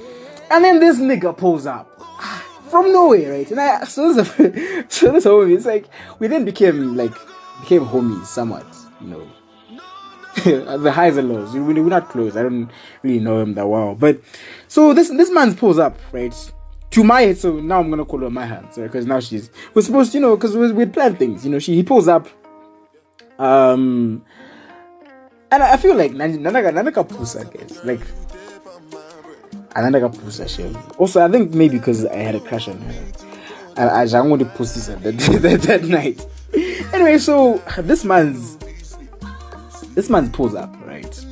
and 0.50 0.64
then 0.64 0.78
this 0.80 0.98
nigga 0.98 1.37
pulls 1.37 1.66
up 1.66 1.88
from 2.70 2.92
nowhere, 2.92 3.33
right? 3.33 3.50
And 3.50 3.61
I 3.61 3.85
so 3.85 4.12
this, 4.12 4.28
so 4.88 5.12
this 5.12 5.24
homie, 5.24 5.57
it's 5.57 5.66
like 5.66 5.87
we 6.18 6.28
then 6.28 6.44
became 6.44 6.96
like 6.96 7.12
became 7.61 7.85
homies 7.85 8.26
somewhat, 8.26 8.66
you 9.00 9.09
know 9.09 9.28
the 10.44 10.90
highs 10.92 11.16
and 11.16 11.29
lows. 11.29 11.53
We, 11.53 11.61
we're 11.61 11.88
not 11.88 12.09
close. 12.09 12.37
I 12.37 12.42
don't 12.42 12.68
really 13.03 13.20
know 13.20 13.40
him 13.40 13.55
that 13.55 13.68
well. 13.68 13.94
But 13.94 14.20
so 14.66 14.92
this 14.92 15.09
this 15.09 15.31
man's 15.31 15.55
pulls 15.55 15.79
up, 15.79 15.97
right? 16.12 16.35
To 16.90 17.05
my 17.05 17.23
head, 17.23 17.38
so 17.38 17.61
now 17.61 17.81
I'm 17.81 17.90
gonna 17.90 18.05
call 18.05 18.20
her 18.20 18.31
my 18.31 18.44
hands, 18.47 18.77
right? 18.77 18.87
Because 18.87 19.07
now 19.07 19.20
she's 19.20 19.51
we're 19.75 19.83
supposed, 19.83 20.12
to, 20.12 20.18
you 20.18 20.23
know, 20.23 20.37
because 20.37 20.57
we 20.57 20.73
we 20.73 20.87
planned 20.87 21.18
things, 21.18 21.44
you 21.44 21.53
know. 21.53 21.59
She 21.61 21.75
he 21.75 21.83
pulls 21.83 22.09
up, 22.09 22.29
um, 23.38 24.25
and 25.53 25.62
I 25.62 25.77
feel 25.77 25.94
like 25.94 26.12
Nanaka 26.12 26.73
Nanaka 26.73 27.09
Pusa, 27.09 27.44
guys, 27.53 27.85
like 27.85 28.01
Nanaka 29.75 30.12
Pusa, 30.14 30.49
she. 30.49 30.64
Also, 30.99 31.25
I 31.25 31.31
think 31.31 31.55
maybe 31.55 31.79
because 31.79 32.07
I 32.07 32.16
had 32.16 32.35
a 32.35 32.40
crush 32.40 32.68
on 32.68 32.81
her, 32.81 33.05
I 33.77 34.03
I 34.03 34.07
just 34.07 34.29
wanted 34.29 34.49
pussies 34.55 34.87
that, 34.87 35.03
that 35.42 35.62
that 35.62 35.85
night. 35.85 36.27
Anyway, 36.92 37.18
so 37.18 37.59
this 37.79 38.05
man's 38.05 38.57
this 39.94 40.11
man's 40.11 40.28
pulls 40.30 40.54
up, 40.54 40.74
right? 40.87 41.24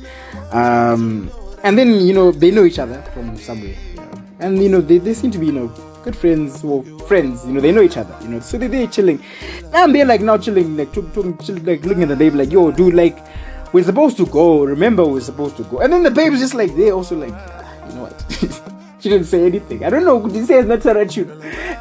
Um, 0.51 1.29
and 1.63 1.77
then 1.77 2.05
you 2.05 2.13
know 2.13 2.31
they 2.31 2.51
know 2.51 2.63
each 2.65 2.79
other 2.79 3.01
from 3.13 3.37
somewhere, 3.37 3.75
and 4.39 4.61
you 4.61 4.69
know 4.69 4.81
they, 4.81 4.97
they 4.97 5.13
seem 5.13 5.31
to 5.31 5.37
be 5.37 5.47
you 5.47 5.51
know 5.51 5.67
good 6.03 6.15
friends 6.15 6.63
or 6.63 6.83
friends. 7.07 7.45
You 7.45 7.53
know 7.53 7.61
they 7.61 7.71
know 7.71 7.81
each 7.81 7.97
other, 7.97 8.15
you 8.21 8.29
know. 8.29 8.39
So 8.39 8.57
they 8.57 8.67
they 8.67 8.87
chilling. 8.87 9.23
And 9.73 9.93
they're 9.95 10.05
like 10.05 10.21
now 10.21 10.37
chilling, 10.37 10.77
like 10.77 10.93
talking, 10.93 11.37
chilling, 11.37 11.65
like 11.65 11.83
looking 11.85 12.03
at 12.03 12.09
the 12.09 12.15
baby, 12.15 12.37
like 12.37 12.51
yo, 12.51 12.71
dude, 12.71 12.93
like 12.93 13.17
we're 13.73 13.83
supposed 13.83 14.17
to 14.17 14.25
go. 14.25 14.63
Remember, 14.63 15.05
we're 15.05 15.21
supposed 15.21 15.57
to 15.57 15.63
go. 15.63 15.79
And 15.79 15.91
then 15.91 16.03
the 16.03 16.11
baby's 16.11 16.39
just 16.39 16.53
like 16.53 16.75
they 16.75 16.91
also 16.91 17.17
like, 17.17 17.33
ah, 17.33 17.87
you 17.87 17.95
know 17.95 18.03
what. 18.03 18.59
she 19.03 19.09
didn't 19.09 19.25
say 19.25 19.45
anything. 19.45 19.83
I 19.83 19.89
don't 19.89 20.05
know. 20.05 20.29
She 20.29 20.43
says 20.43 20.65
not 20.65 20.79
Tarachu. 20.79 21.27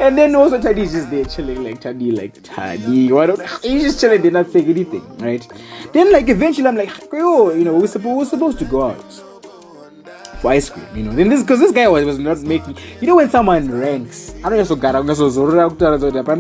And 0.01 0.19
then 0.19 0.35
also 0.35 0.61
Tadi's 0.61 0.91
just 0.91 1.09
there 1.09 1.25
chilling, 1.25 1.63
like 1.63 1.81
Tadi, 1.81 2.11
like 2.11 2.43
Tadi. 2.43 3.13
Why 3.13 3.27
don't 3.27 3.41
he's 3.63 3.85
just 3.85 4.01
chilling, 4.01 4.23
they're 4.23 4.33
not 4.33 4.51
saying 4.51 4.69
anything, 4.69 5.19
right? 5.19 5.47
Then 5.93 6.11
like 6.11 6.29
eventually 6.29 6.67
I'm 6.67 6.77
like, 6.77 6.91
oh, 7.13 7.55
you 7.55 7.63
know, 7.63 7.75
we're 7.75 7.87
supposed 7.87 8.19
we're 8.19 8.25
supposed 8.25 8.59
to 8.59 8.65
go 8.65 8.91
out 8.91 9.13
for 10.41 10.51
ice 10.51 10.69
cream, 10.69 10.85
you 10.97 11.05
know. 11.05 11.13
Then 11.13 11.29
this 11.29 11.43
because 11.43 11.61
this 11.61 11.71
guy 11.71 11.87
was, 11.87 12.05
was 12.05 12.19
not 12.19 12.41
making 12.41 12.77
you 13.01 13.07
know 13.07 13.15
when 13.15 13.31
someone 13.31 13.71
ranks, 13.71 14.35
I 14.43 14.49
don't 14.49 14.59
know 14.59 14.65
so 14.65 14.75
but 14.75 16.37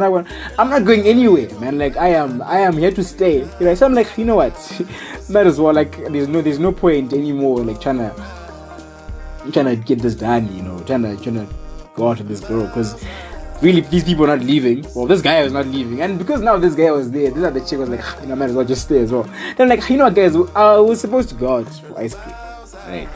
I'm 0.59 0.71
not 0.71 0.85
going 0.85 1.03
anywhere, 1.03 1.49
man. 1.61 1.79
Like 1.79 1.97
I 1.97 2.09
am 2.09 2.43
I 2.43 2.59
am 2.59 2.77
here 2.77 2.91
to 2.91 3.05
stay. 3.05 3.49
You 3.61 3.67
know, 3.67 3.75
so 3.77 3.87
I'm 3.87 3.95
like, 3.95 4.19
you 4.19 4.25
know 4.25 4.35
what? 4.35 4.53
Might 5.31 5.47
as 5.47 5.61
well 5.61 5.73
like 5.73 5.97
there's 6.11 6.27
no 6.27 6.43
there's 6.43 6.59
no 6.59 6.73
point 6.73 7.13
anymore 7.13 7.61
like 7.61 7.81
trying 7.81 7.99
to 7.99 8.42
trying 9.51 9.67
to 9.67 9.77
get 9.77 10.01
this 10.01 10.15
done, 10.15 10.55
you 10.55 10.63
know, 10.63 10.79
trying 10.81 11.03
to 11.03 11.17
trying 11.23 11.47
to 11.47 11.49
go 11.95 12.09
out 12.11 12.19
with 12.19 12.29
this 12.29 12.41
girl 12.41 12.67
because 12.67 13.05
really 13.61 13.81
these 13.83 14.05
people 14.05 14.25
are 14.25 14.37
not 14.37 14.45
leaving. 14.45 14.85
Well, 14.95 15.07
this 15.07 15.23
guy 15.23 15.43
was 15.43 15.53
not 15.53 15.67
leaving, 15.67 16.01
and 16.03 16.19
because 16.19 16.41
now 16.41 16.59
this 16.59 16.75
guy 16.75 16.91
was 16.91 17.11
there, 17.11 17.31
this 17.31 17.45
other 17.45 17.61
chick 17.61 17.79
was 17.79 17.89
like, 17.89 18.01
"Ah, 18.03 18.21
you 18.21 18.29
know, 18.29 18.37
might 18.37 18.47
as 18.47 18.55
well 18.55 18.65
just 18.65 18.83
stay 18.85 18.99
as 19.01 19.13
well. 19.13 19.29
Then 19.57 19.69
like, 19.69 19.89
you 19.89 19.97
know 19.97 20.11
guys, 20.11 20.35
I 20.55 20.77
was 20.79 21.01
supposed 21.01 21.29
to 21.31 21.35
go 21.35 21.59
out 21.59 21.69
for 21.69 21.99
ice 21.99 22.15
cream, 22.15 22.35
right? 22.89 23.09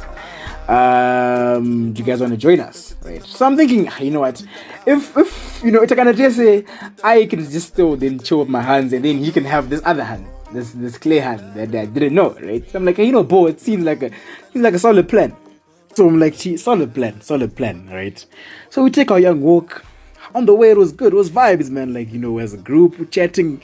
Um, 0.68 1.92
do 1.92 2.00
you 2.00 2.06
guys 2.06 2.20
want 2.20 2.32
to 2.32 2.36
join 2.36 2.58
us, 2.58 2.96
right? 3.04 3.22
So 3.24 3.46
I'm 3.46 3.56
thinking, 3.56 3.88
"Ah, 3.88 4.00
you 4.00 4.10
know 4.10 4.20
what, 4.20 4.42
if 4.86 5.16
if 5.16 5.62
you 5.64 5.70
know, 5.70 5.82
it's 5.82 5.92
gonna 5.94 6.12
just 6.14 6.36
say 6.36 6.64
I 7.04 7.26
can 7.26 7.38
just 7.48 7.68
still 7.68 7.96
then 7.96 8.18
chill 8.18 8.40
with 8.40 8.48
my 8.48 8.62
hands, 8.62 8.92
and 8.92 9.04
then 9.04 9.18
he 9.18 9.30
can 9.30 9.44
have 9.44 9.70
this 9.70 9.80
other 9.84 10.04
hand. 10.04 10.26
This 10.52 10.72
this 10.72 10.98
clay 10.98 11.18
hand 11.18 11.54
that 11.54 11.74
I 11.74 11.86
didn't 11.86 12.14
know, 12.14 12.30
right? 12.42 12.68
So 12.70 12.78
I'm 12.78 12.84
like, 12.84 12.98
you 12.98 13.12
know, 13.12 13.22
Bo, 13.22 13.46
it 13.46 13.60
seems 13.60 13.84
like 13.84 14.02
a 14.02 14.10
seems 14.52 14.62
like 14.62 14.74
a 14.74 14.78
solid 14.78 15.08
plan. 15.08 15.36
So 15.96 16.06
I'm 16.06 16.20
like, 16.20 16.37
gee, 16.37 16.59
solid 16.59 16.92
plan, 16.92 17.22
solid 17.22 17.56
plan, 17.56 17.88
right? 17.90 18.22
So 18.68 18.82
we 18.82 18.90
take 18.90 19.11
our 19.11 19.18
young 19.18 19.40
walk. 19.40 19.82
On 20.35 20.44
the 20.44 20.54
way, 20.54 20.68
it 20.68 20.76
was 20.76 20.92
good. 20.92 21.14
It 21.14 21.16
was 21.16 21.30
vibes, 21.30 21.70
man. 21.70 21.94
Like, 21.94 22.12
you 22.12 22.18
know, 22.18 22.37
as 22.37 22.52
a 22.52 22.59
group, 22.59 23.11
chatting. 23.11 23.62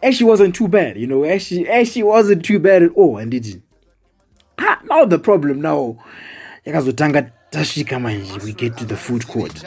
Actually, 0.00 0.26
wasn't 0.26 0.54
too 0.54 0.68
bad, 0.68 0.96
you 0.96 1.08
know. 1.08 1.24
Actually, 1.24 1.68
actually 1.68 2.04
wasn't 2.04 2.44
too 2.44 2.60
bad 2.60 2.84
at 2.84 2.92
all. 2.92 3.18
And 3.18 3.32
did 3.32 3.60
ah, 4.58 4.78
now 4.84 5.06
the 5.06 5.18
problem 5.18 5.60
now, 5.60 5.98
yakazotanga 6.64 7.32
tashika 7.50 7.98
manje, 7.98 8.44
we 8.44 8.52
get 8.52 8.76
to 8.76 8.84
the 8.84 8.96
food 8.96 9.26
court, 9.26 9.64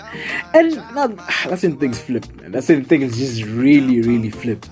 and 0.54 0.76
now 0.96 1.08
that's 1.48 1.64
when 1.64 1.78
things 1.80 2.00
flip. 2.00 2.34
Man. 2.36 2.54
That's 2.54 2.70
when 2.70 2.86
things 2.86 3.18
just 3.18 3.44
really, 3.44 4.00
really 4.00 4.30
flip. 4.30 4.66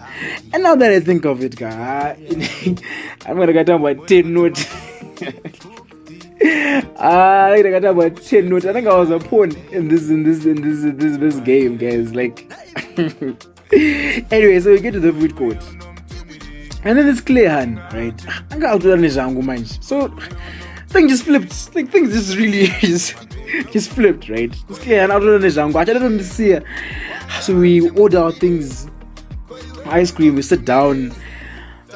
And 0.53 0.63
now 0.63 0.75
that 0.75 0.93
I 0.93 1.01
think 1.01 1.25
of 1.25 1.43
it, 1.43 1.57
guy, 1.57 2.17
I'm 3.25 3.35
gonna 3.35 3.51
get 3.51 3.65
down 3.65 3.81
by 3.81 3.95
ten 3.95 4.33
note. 4.33 4.65
I 6.39 7.63
got 7.63 7.83
about 7.83 8.21
ten 8.21 8.49
notes. 8.49 8.65
I 8.65 8.73
think 8.73 8.87
I 8.87 8.95
was 8.95 9.09
a 9.09 9.19
pawn 9.19 9.51
in 9.71 9.87
this 9.87 10.09
in 10.09 10.23
this 10.23 10.45
in 10.45 10.61
this 10.61 10.83
in 10.83 10.97
this 10.97 11.17
this 11.17 11.35
game, 11.37 11.77
guys. 11.77 12.13
Like, 12.13 12.51
anyway, 14.31 14.59
so 14.59 14.71
we 14.71 14.79
get 14.79 14.91
to 14.91 14.99
the 14.99 15.11
food 15.13 15.35
court, 15.35 15.57
and 16.83 16.97
then 16.97 17.07
it's 17.07 17.21
clear 17.21 17.49
hand, 17.49 17.77
right? 17.91 18.27
I 18.51 18.59
got 18.59 18.75
out 18.75 18.81
zangu 18.81 19.41
manje. 19.41 19.83
So 19.83 20.13
thing 20.89 21.07
just 21.07 21.23
flipped. 21.23 21.73
Like 21.75 21.89
things 21.89 22.13
just 22.13 22.37
really 22.37 22.67
just 22.81 23.15
just 23.71 23.89
flipped, 23.89 24.29
right? 24.29 24.55
It's 24.69 24.79
clear 24.79 25.01
out 25.11 25.23
of 25.23 25.41
the 25.41 25.47
zangu. 25.47 25.75
I 25.75 25.85
it. 26.51 26.63
So 27.41 27.55
we 27.55 27.89
order 27.91 28.19
our 28.19 28.31
things, 28.31 28.87
ice 29.85 30.11
cream. 30.11 30.35
We 30.35 30.43
sit 30.43 30.65
down. 30.65 31.13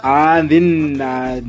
Ah, 0.03 0.37
and 0.37 0.49
then 0.49 0.99
uh, 0.99 1.39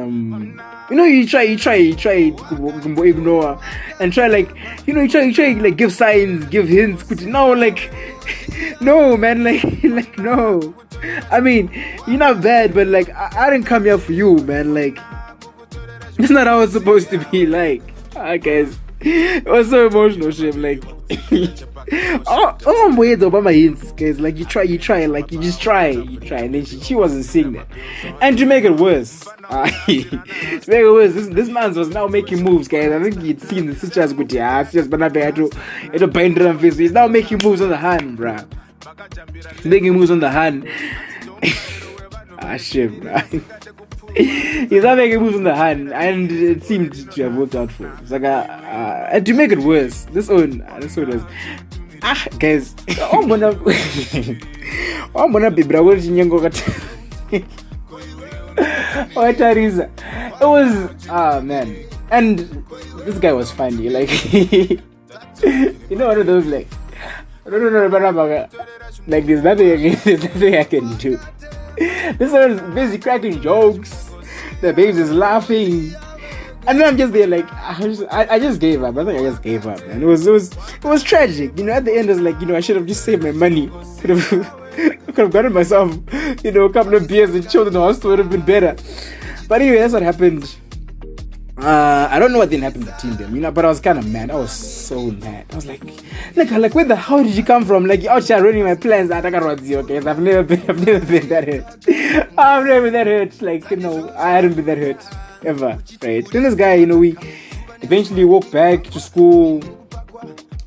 um, 0.00 0.60
you 0.88 0.96
know 0.96 1.04
you 1.04 1.26
try 1.26 1.42
you 1.42 1.58
try 1.58 1.74
you 1.74 1.96
try 1.96 2.30
to 2.30 3.02
ignore 3.02 3.60
and 3.98 4.12
try 4.12 4.28
like 4.28 4.54
you 4.86 4.94
know 4.94 5.02
you 5.02 5.08
try 5.08 5.22
you 5.22 5.34
try 5.34 5.52
like 5.54 5.76
give 5.76 5.92
signs 5.92 6.44
give 6.46 6.68
hints 6.68 7.02
but 7.02 7.22
no 7.22 7.52
like 7.52 7.90
no 8.80 9.16
man 9.16 9.42
like 9.48 9.64
like 9.82 10.16
no. 10.18 10.74
I 11.32 11.40
mean 11.40 11.70
you're 12.06 12.18
not 12.18 12.40
bad 12.40 12.72
but 12.72 12.86
like 12.86 13.10
i, 13.10 13.46
I 13.46 13.50
didn't 13.50 13.66
come 13.66 13.84
here 13.84 13.98
for 13.98 14.12
you 14.12 14.38
man 14.38 14.74
like 14.74 14.98
it's 16.18 16.30
not 16.30 16.46
how 16.46 16.60
it's 16.60 16.72
supposed 16.72 17.10
to 17.10 17.18
be 17.30 17.46
like 17.46 17.82
i 18.16 18.36
guess 18.36 18.78
it 19.00 19.46
was 19.46 19.70
so 19.70 19.86
emotional 19.86 20.30
shit 20.30 20.54
like 20.56 20.82
oh 22.26 22.58
oh 22.66 22.88
I'm 22.88 22.96
weird 22.96 23.20
my 23.20 23.52
hints 23.52 23.92
guys 23.92 24.18
like 24.18 24.36
you 24.36 24.44
try 24.44 24.62
you 24.62 24.78
try 24.78 25.06
like 25.06 25.30
you 25.30 25.40
just 25.40 25.60
try 25.60 25.88
you 25.88 26.18
try 26.20 26.40
and 26.40 26.54
then 26.54 26.64
she, 26.64 26.80
she 26.80 26.94
wasn't 26.94 27.24
seeing 27.24 27.52
that 27.52 27.68
and 28.20 28.36
to 28.38 28.44
make 28.46 28.64
it 28.64 28.76
worse 28.76 29.26
uh, 29.48 29.70
to 29.86 30.64
make 30.66 30.80
it 30.80 30.92
worse 30.92 31.14
this, 31.14 31.28
this 31.28 31.48
man 31.48 31.72
was 31.74 31.88
now 31.88 32.06
making 32.06 32.42
moves 32.42 32.68
guys. 32.68 32.92
I 32.92 33.02
think 33.02 33.22
he'd 33.22 33.40
seen 33.40 33.66
the 33.66 33.74
sisters 33.74 34.12
with 34.12 34.32
yeah 34.32 34.62
just 34.64 34.90
but 34.90 35.00
not 35.00 35.12
bad 35.12 35.36
to 35.36 35.50
it 35.92 36.02
a 36.02 36.06
bind 36.06 36.38
on 36.40 36.58
face. 36.58 36.76
He's 36.76 36.92
now 36.92 37.06
making 37.06 37.40
moves 37.42 37.60
on 37.60 37.70
the 37.70 37.76
hand 37.76 38.18
bruh. 38.18 38.46
Making 39.64 39.94
moves 39.94 40.10
on 40.10 40.20
the 40.20 40.30
hand. 40.30 40.68
Ah 42.40 42.56
shit 42.56 42.92
bruh 42.92 43.57
He's 44.68 44.82
not 44.82 44.96
making 44.96 45.20
moves 45.20 45.36
on 45.36 45.44
the 45.44 45.54
hand, 45.54 45.92
and 45.92 46.32
it 46.32 46.64
seemed 46.64 47.12
to 47.12 47.22
have 47.22 47.36
worked 47.36 47.54
out 47.54 47.70
for 47.70 47.86
him. 47.86 47.96
It's 48.02 48.10
like, 48.10 48.24
uh, 48.24 48.26
uh, 48.26 49.10
and 49.12 49.24
to 49.24 49.32
make 49.32 49.52
it 49.52 49.60
worse, 49.60 50.06
this 50.06 50.28
one, 50.28 50.60
uh, 50.62 50.80
this 50.80 50.96
one 50.96 51.12
is, 51.12 51.22
ah, 52.02 52.26
guys, 52.40 52.74
oh, 52.98 53.22
mbona, 53.22 53.54
oh, 55.14 55.28
mbona 55.28 55.54
bibra 55.54 55.80
wori 55.80 56.02
chinyengo 56.02 56.40
kati, 56.40 56.62
oh, 59.16 59.32
Tariza, 59.32 59.88
it 60.40 60.44
was, 60.44 61.08
ah, 61.08 61.40
man, 61.40 61.76
and 62.10 62.40
this 63.04 63.20
guy 63.20 63.32
was 63.32 63.52
funny, 63.52 63.88
like, 63.88 64.10
you 64.32 64.82
know, 65.96 66.08
one 66.08 66.18
of 66.18 66.26
those, 66.26 66.46
like, 66.46 66.66
no, 67.46 67.56
no, 67.56 67.70
no, 67.70 67.86
no, 67.86 68.10
no, 68.10 68.48
like, 69.06 69.26
there's 69.26 69.44
nothing, 69.44 69.96
there's 70.02 70.24
nothing 70.24 70.56
I 70.56 70.64
can 70.64 70.96
do. 70.96 71.20
This 71.78 72.32
one 72.32 72.50
is 72.50 72.60
busy 72.74 72.98
cracking 72.98 73.40
jokes. 73.40 74.07
The 74.60 74.72
babes 74.72 74.98
is 74.98 75.12
laughing. 75.12 75.94
And 76.66 76.78
then 76.78 76.86
I'm 76.88 76.98
just 76.98 77.12
there 77.12 77.26
like 77.26 77.50
I 77.52 77.80
just, 77.80 78.02
I, 78.10 78.26
I 78.34 78.38
just 78.38 78.60
gave 78.60 78.82
up. 78.82 78.96
I 78.96 79.04
think 79.04 79.20
I 79.20 79.22
just 79.22 79.42
gave 79.42 79.66
up, 79.66 79.80
and 79.82 80.02
It 80.02 80.06
was 80.06 80.26
it 80.26 80.30
was 80.30 80.52
it 80.52 80.84
was 80.84 81.02
tragic. 81.02 81.56
You 81.58 81.64
know, 81.64 81.72
at 81.72 81.84
the 81.84 81.92
end 81.92 82.10
I 82.10 82.12
was 82.12 82.20
like, 82.20 82.38
you 82.40 82.46
know, 82.46 82.56
I 82.56 82.60
should 82.60 82.76
have 82.76 82.86
just 82.86 83.04
saved 83.04 83.22
my 83.22 83.32
money. 83.32 83.70
Could 84.00 84.10
have 84.10 84.68
could 84.78 85.18
have 85.18 85.32
gotten 85.32 85.52
myself, 85.52 85.98
you 86.44 86.52
know, 86.52 86.66
a 86.66 86.72
couple 86.72 86.94
of 86.94 87.08
beers 87.08 87.30
and 87.30 87.44
in 87.44 87.72
the 87.72 87.80
hospital 87.80 88.10
would 88.10 88.20
have 88.20 88.30
been 88.30 88.44
better. 88.44 88.76
But 89.48 89.60
anyway, 89.60 89.78
that's 89.78 89.92
what 89.92 90.02
happened. 90.02 90.54
Uh, 91.60 92.06
I 92.08 92.20
don't 92.20 92.30
know 92.30 92.38
what 92.38 92.50
didn't 92.50 92.62
happen 92.62 92.84
between 92.84 93.16
them, 93.16 93.34
you 93.34 93.40
know, 93.40 93.50
but 93.50 93.64
I 93.64 93.68
was 93.68 93.80
kind 93.80 93.98
of 93.98 94.06
mad. 94.06 94.30
I 94.30 94.36
was 94.36 94.52
so 94.52 95.10
mad. 95.10 95.44
I 95.50 95.56
was 95.56 95.66
like, 95.66 95.82
like, 96.36 96.52
like, 96.52 96.72
where 96.72 96.84
the 96.84 96.94
hell 96.94 97.24
did 97.24 97.34
you 97.34 97.42
come 97.42 97.64
from? 97.64 97.84
Like, 97.84 98.00
you're 98.00 98.12
out 98.12 98.28
ruining 98.28 98.62
my 98.62 98.76
plans. 98.76 99.10
I 99.10 99.28
got 99.28 99.60
you, 99.64 99.78
okay? 99.78 99.96
I've 99.96 100.20
never 100.20 100.44
been, 100.44 100.60
I've 100.70 100.86
never 100.86 101.04
been 101.04 101.28
that 101.28 101.48
hurt. 101.48 101.64
I've 102.38 102.64
never 102.64 102.82
been 102.82 102.92
that 102.92 103.06
hurt. 103.08 103.42
Like, 103.42 103.68
you 103.72 103.78
know, 103.78 104.08
I 104.16 104.30
hadn't 104.30 104.54
been 104.54 104.66
that 104.66 104.78
hurt 104.78 105.04
ever, 105.44 105.78
right? 106.00 106.30
Then 106.30 106.44
this 106.44 106.54
guy, 106.54 106.74
you 106.74 106.86
know, 106.86 106.98
we 106.98 107.16
eventually 107.82 108.24
walk 108.24 108.48
back 108.52 108.84
to 108.84 109.00
school. 109.00 109.58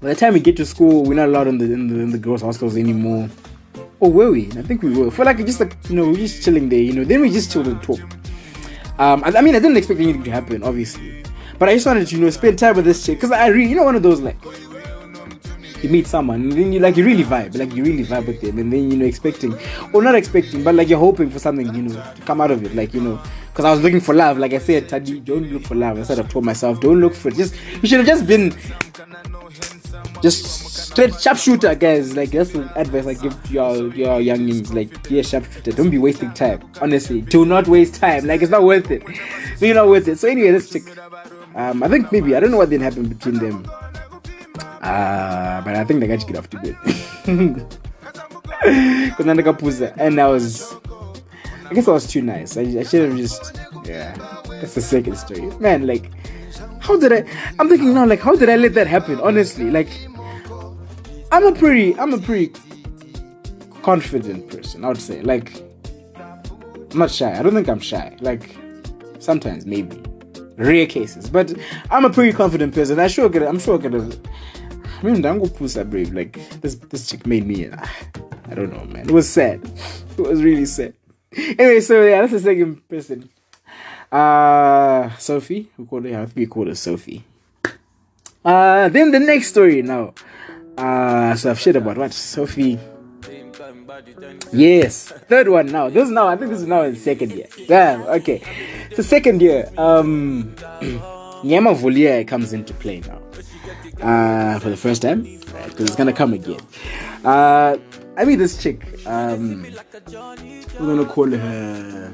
By 0.01 0.09
the 0.09 0.15
time 0.15 0.33
we 0.33 0.41
get 0.41 0.57
to 0.57 0.65
school, 0.65 1.05
we're 1.05 1.13
not 1.13 1.29
allowed 1.29 1.47
in 1.47 1.57
the 1.57 1.65
in 1.71 1.87
the, 1.87 1.99
in 2.01 2.11
the 2.11 2.17
girls' 2.17 2.41
hostels 2.41 2.75
anymore. 2.75 3.29
Or 4.01 4.11
were 4.11 4.31
we? 4.31 4.47
I 4.57 4.63
think 4.63 4.81
we 4.81 4.97
were. 4.97 5.11
For 5.11 5.23
like 5.23 5.37
just 5.37 5.59
like 5.59 5.77
you 5.87 5.95
know, 5.95 6.09
we're 6.09 6.15
just 6.15 6.43
chilling 6.43 6.67
there, 6.69 6.81
you 6.81 6.93
know. 6.93 7.03
Then 7.03 7.21
we 7.21 7.29
just 7.29 7.51
chilled 7.51 7.67
and 7.67 7.81
talk. 7.83 7.99
Um, 8.99 9.23
I, 9.23 9.29
I 9.37 9.41
mean, 9.41 9.55
I 9.55 9.59
didn't 9.59 9.77
expect 9.77 9.99
anything 9.99 10.23
to 10.23 10.31
happen, 10.31 10.63
obviously, 10.63 11.23
but 11.57 11.69
I 11.69 11.73
just 11.73 11.85
wanted 11.85 12.07
to, 12.07 12.15
you 12.15 12.21
know, 12.21 12.29
spend 12.29 12.59
time 12.59 12.75
with 12.75 12.85
this 12.85 13.05
chick 13.05 13.17
because 13.17 13.31
I 13.31 13.47
really, 13.47 13.69
you 13.69 13.75
know, 13.75 13.83
one 13.83 13.95
of 13.95 14.03
those 14.03 14.21
like 14.21 14.37
you 15.83 15.89
meet 15.89 16.05
someone 16.05 16.41
and 16.43 16.51
then 16.51 16.73
you 16.73 16.79
like 16.79 16.95
you 16.97 17.05
really 17.05 17.23
vibe, 17.23 17.57
like 17.57 17.73
you 17.73 17.83
really 17.83 18.05
vibe 18.05 18.27
with 18.27 18.41
them, 18.41 18.59
and 18.59 18.71
then 18.71 18.91
you 18.91 18.97
know 18.97 19.05
expecting 19.05 19.57
or 19.93 20.03
not 20.03 20.15
expecting, 20.15 20.63
but 20.63 20.75
like 20.75 20.89
you're 20.89 20.99
hoping 20.99 21.29
for 21.29 21.39
something, 21.39 21.73
you 21.73 21.81
know, 21.83 22.13
to 22.15 22.21
come 22.21 22.41
out 22.41 22.51
of 22.51 22.63
it, 22.63 22.75
like 22.75 22.93
you 22.93 23.01
know, 23.01 23.21
because 23.51 23.65
I 23.65 23.71
was 23.71 23.81
looking 23.81 23.99
for 24.01 24.13
love, 24.13 24.37
like 24.37 24.53
I 24.53 24.59
said, 24.59 24.87
Tadi, 24.87 25.19
don't 25.19 25.51
look 25.51 25.63
for 25.63 25.75
love. 25.75 25.99
I 25.99 26.03
said 26.03 26.19
I 26.19 26.23
told 26.23 26.45
myself, 26.45 26.79
don't 26.79 26.99
look 26.99 27.15
for 27.15 27.29
it. 27.29 27.35
Just 27.35 27.55
you 27.81 27.87
should 27.87 27.99
have 27.99 28.07
just 28.07 28.27
been 28.27 28.55
just 30.21 30.70
straight 30.91 31.19
sharpshooter, 31.19 31.75
guys. 31.75 32.15
Like 32.15 32.31
that's 32.31 32.51
the 32.51 32.71
advice 32.77 33.07
I 33.07 33.13
give 33.13 33.43
to 33.43 33.53
your 33.53 33.95
your 33.95 34.19
youngins. 34.19 34.73
Like 34.73 35.07
be 35.07 35.19
a 35.19 35.23
sharpshooter. 35.23 35.71
Don't 35.71 35.89
be 35.89 35.97
wasting 35.97 36.33
time. 36.33 36.61
Honestly, 36.81 37.21
do 37.21 37.45
not 37.45 37.67
waste 37.67 37.95
time. 37.95 38.25
Like 38.25 38.41
it's 38.41 38.51
not 38.51 38.63
worth 38.63 38.91
it. 38.91 39.03
You're 39.59 39.75
not 39.75 39.87
worth 39.87 40.07
it. 40.07 40.19
So 40.19 40.27
anyway, 40.27 40.51
let's 40.51 40.69
check. 40.69 40.83
Um, 41.55 41.83
I 41.83 41.87
think 41.87 42.11
maybe 42.11 42.35
I 42.35 42.39
don't 42.39 42.51
know 42.51 42.57
what 42.57 42.69
didn't 42.69 42.83
happen 42.83 43.07
between 43.07 43.39
them. 43.39 43.65
Uh, 44.81 45.61
but 45.61 45.75
I 45.75 45.83
think 45.85 45.99
they 45.99 46.07
got 46.07 46.19
to 46.19 46.25
get 46.25 46.37
off 46.37 46.49
to 46.49 46.57
good. 46.57 46.75
and 49.97 50.19
I 50.19 50.27
was, 50.27 50.73
I 51.69 51.73
guess 51.73 51.87
I 51.87 51.91
was 51.91 52.07
too 52.07 52.21
nice. 52.21 52.57
I, 52.57 52.61
I 52.61 52.83
should 52.83 53.09
have 53.09 53.17
just, 53.17 53.59
yeah. 53.85 54.15
That's 54.49 54.73
the 54.73 54.81
second 54.81 55.17
story, 55.17 55.41
man. 55.59 55.85
Like, 55.85 56.09
how 56.79 56.97
did 56.97 57.13
I? 57.13 57.25
I'm 57.59 57.69
thinking 57.69 57.93
now, 57.93 58.05
like, 58.05 58.21
how 58.21 58.35
did 58.35 58.49
I 58.49 58.55
let 58.55 58.73
that 58.73 58.87
happen? 58.87 59.19
Honestly, 59.21 59.69
like, 59.69 59.89
I'm 61.31 61.45
a 61.45 61.53
pretty, 61.53 61.97
I'm 61.97 62.13
a 62.13 62.17
pretty 62.17 62.53
confident 63.83 64.49
person. 64.49 64.83
I 64.83 64.89
would 64.89 64.97
say, 64.97 65.21
like, 65.21 65.63
I'm 66.17 66.99
not 66.99 67.09
shy. 67.09 67.37
I 67.37 67.41
don't 67.41 67.53
think 67.53 67.69
I'm 67.69 67.79
shy. 67.79 68.17
Like, 68.19 68.57
sometimes 69.19 69.65
maybe, 69.65 70.01
rare 70.57 70.85
cases, 70.85 71.29
but 71.29 71.53
I'm 71.89 72.03
a 72.03 72.09
pretty 72.09 72.33
confident 72.33 72.73
person. 72.75 72.99
I 72.99 73.07
sure 73.07 73.29
could, 73.29 73.43
I'm 73.43 73.59
sure 73.59 73.79
could 73.79 73.93
have. 73.93 74.19
I 75.01 75.05
mean, 75.05 75.21
Dango 75.21 75.45
Pusa 75.45 75.89
brave. 75.89 76.13
Like 76.13 76.33
this, 76.61 76.75
this 76.75 77.09
chick 77.09 77.25
made 77.25 77.47
me. 77.47 77.69
Uh, 77.69 77.85
I 78.49 78.53
don't 78.53 78.71
know, 78.71 78.83
man. 78.85 79.09
It 79.09 79.11
was 79.11 79.29
sad. 79.29 79.61
It 80.17 80.27
was 80.27 80.43
really 80.43 80.65
sad. 80.65 80.93
Anyway, 81.35 81.79
so 81.79 82.03
yeah, 82.03 82.19
that's 82.19 82.33
the 82.33 82.39
second 82.41 82.87
person. 82.89 83.29
Uh, 84.11 85.09
Sophie. 85.17 85.71
We 85.77 85.85
call 85.85 86.01
her. 86.03 86.09
I 86.09 86.25
think 86.25 86.35
we 86.35 86.45
call 86.45 86.67
her 86.67 86.75
Sophie. 86.75 87.23
Uh, 88.43 88.89
then 88.89 89.11
the 89.11 89.19
next 89.19 89.47
story 89.47 89.81
now. 89.81 90.13
Uh, 90.77 91.35
so 91.35 91.51
I've 91.51 91.59
shared 91.59 91.75
about 91.75 91.97
what 91.97 92.13
Sophie. 92.13 92.79
Yes, 94.51 95.11
third 95.29 95.49
one 95.49 95.67
now. 95.67 95.89
This 95.89 96.05
is 96.05 96.11
now. 96.11 96.27
I 96.27 96.35
think 96.35 96.51
this 96.51 96.61
is 96.61 96.67
now 96.67 96.83
in 96.83 96.95
second 96.95 97.31
year. 97.31 97.47
Damn. 97.67 98.01
Okay, 98.03 98.41
so 98.95 99.01
second 99.01 99.41
year. 99.41 99.69
Um, 99.77 100.55
Nyama 101.43 101.73
Volia 101.75 102.27
comes 102.27 102.53
into 102.53 102.73
play 102.73 103.01
now. 103.01 103.19
Uh, 104.01 104.57
for 104.59 104.69
the 104.69 104.77
first 104.77 105.01
time, 105.01 105.21
because 105.21 105.81
it's 105.81 105.95
gonna 105.95 106.13
come 106.13 106.33
again. 106.33 106.59
Uh, 107.23 107.77
I 108.17 108.25
mean, 108.25 108.39
this 108.39 108.61
chick, 108.61 108.83
um, 109.05 109.63
we're 110.79 110.95
gonna 110.95 111.05
call 111.05 111.29
her. 111.29 112.13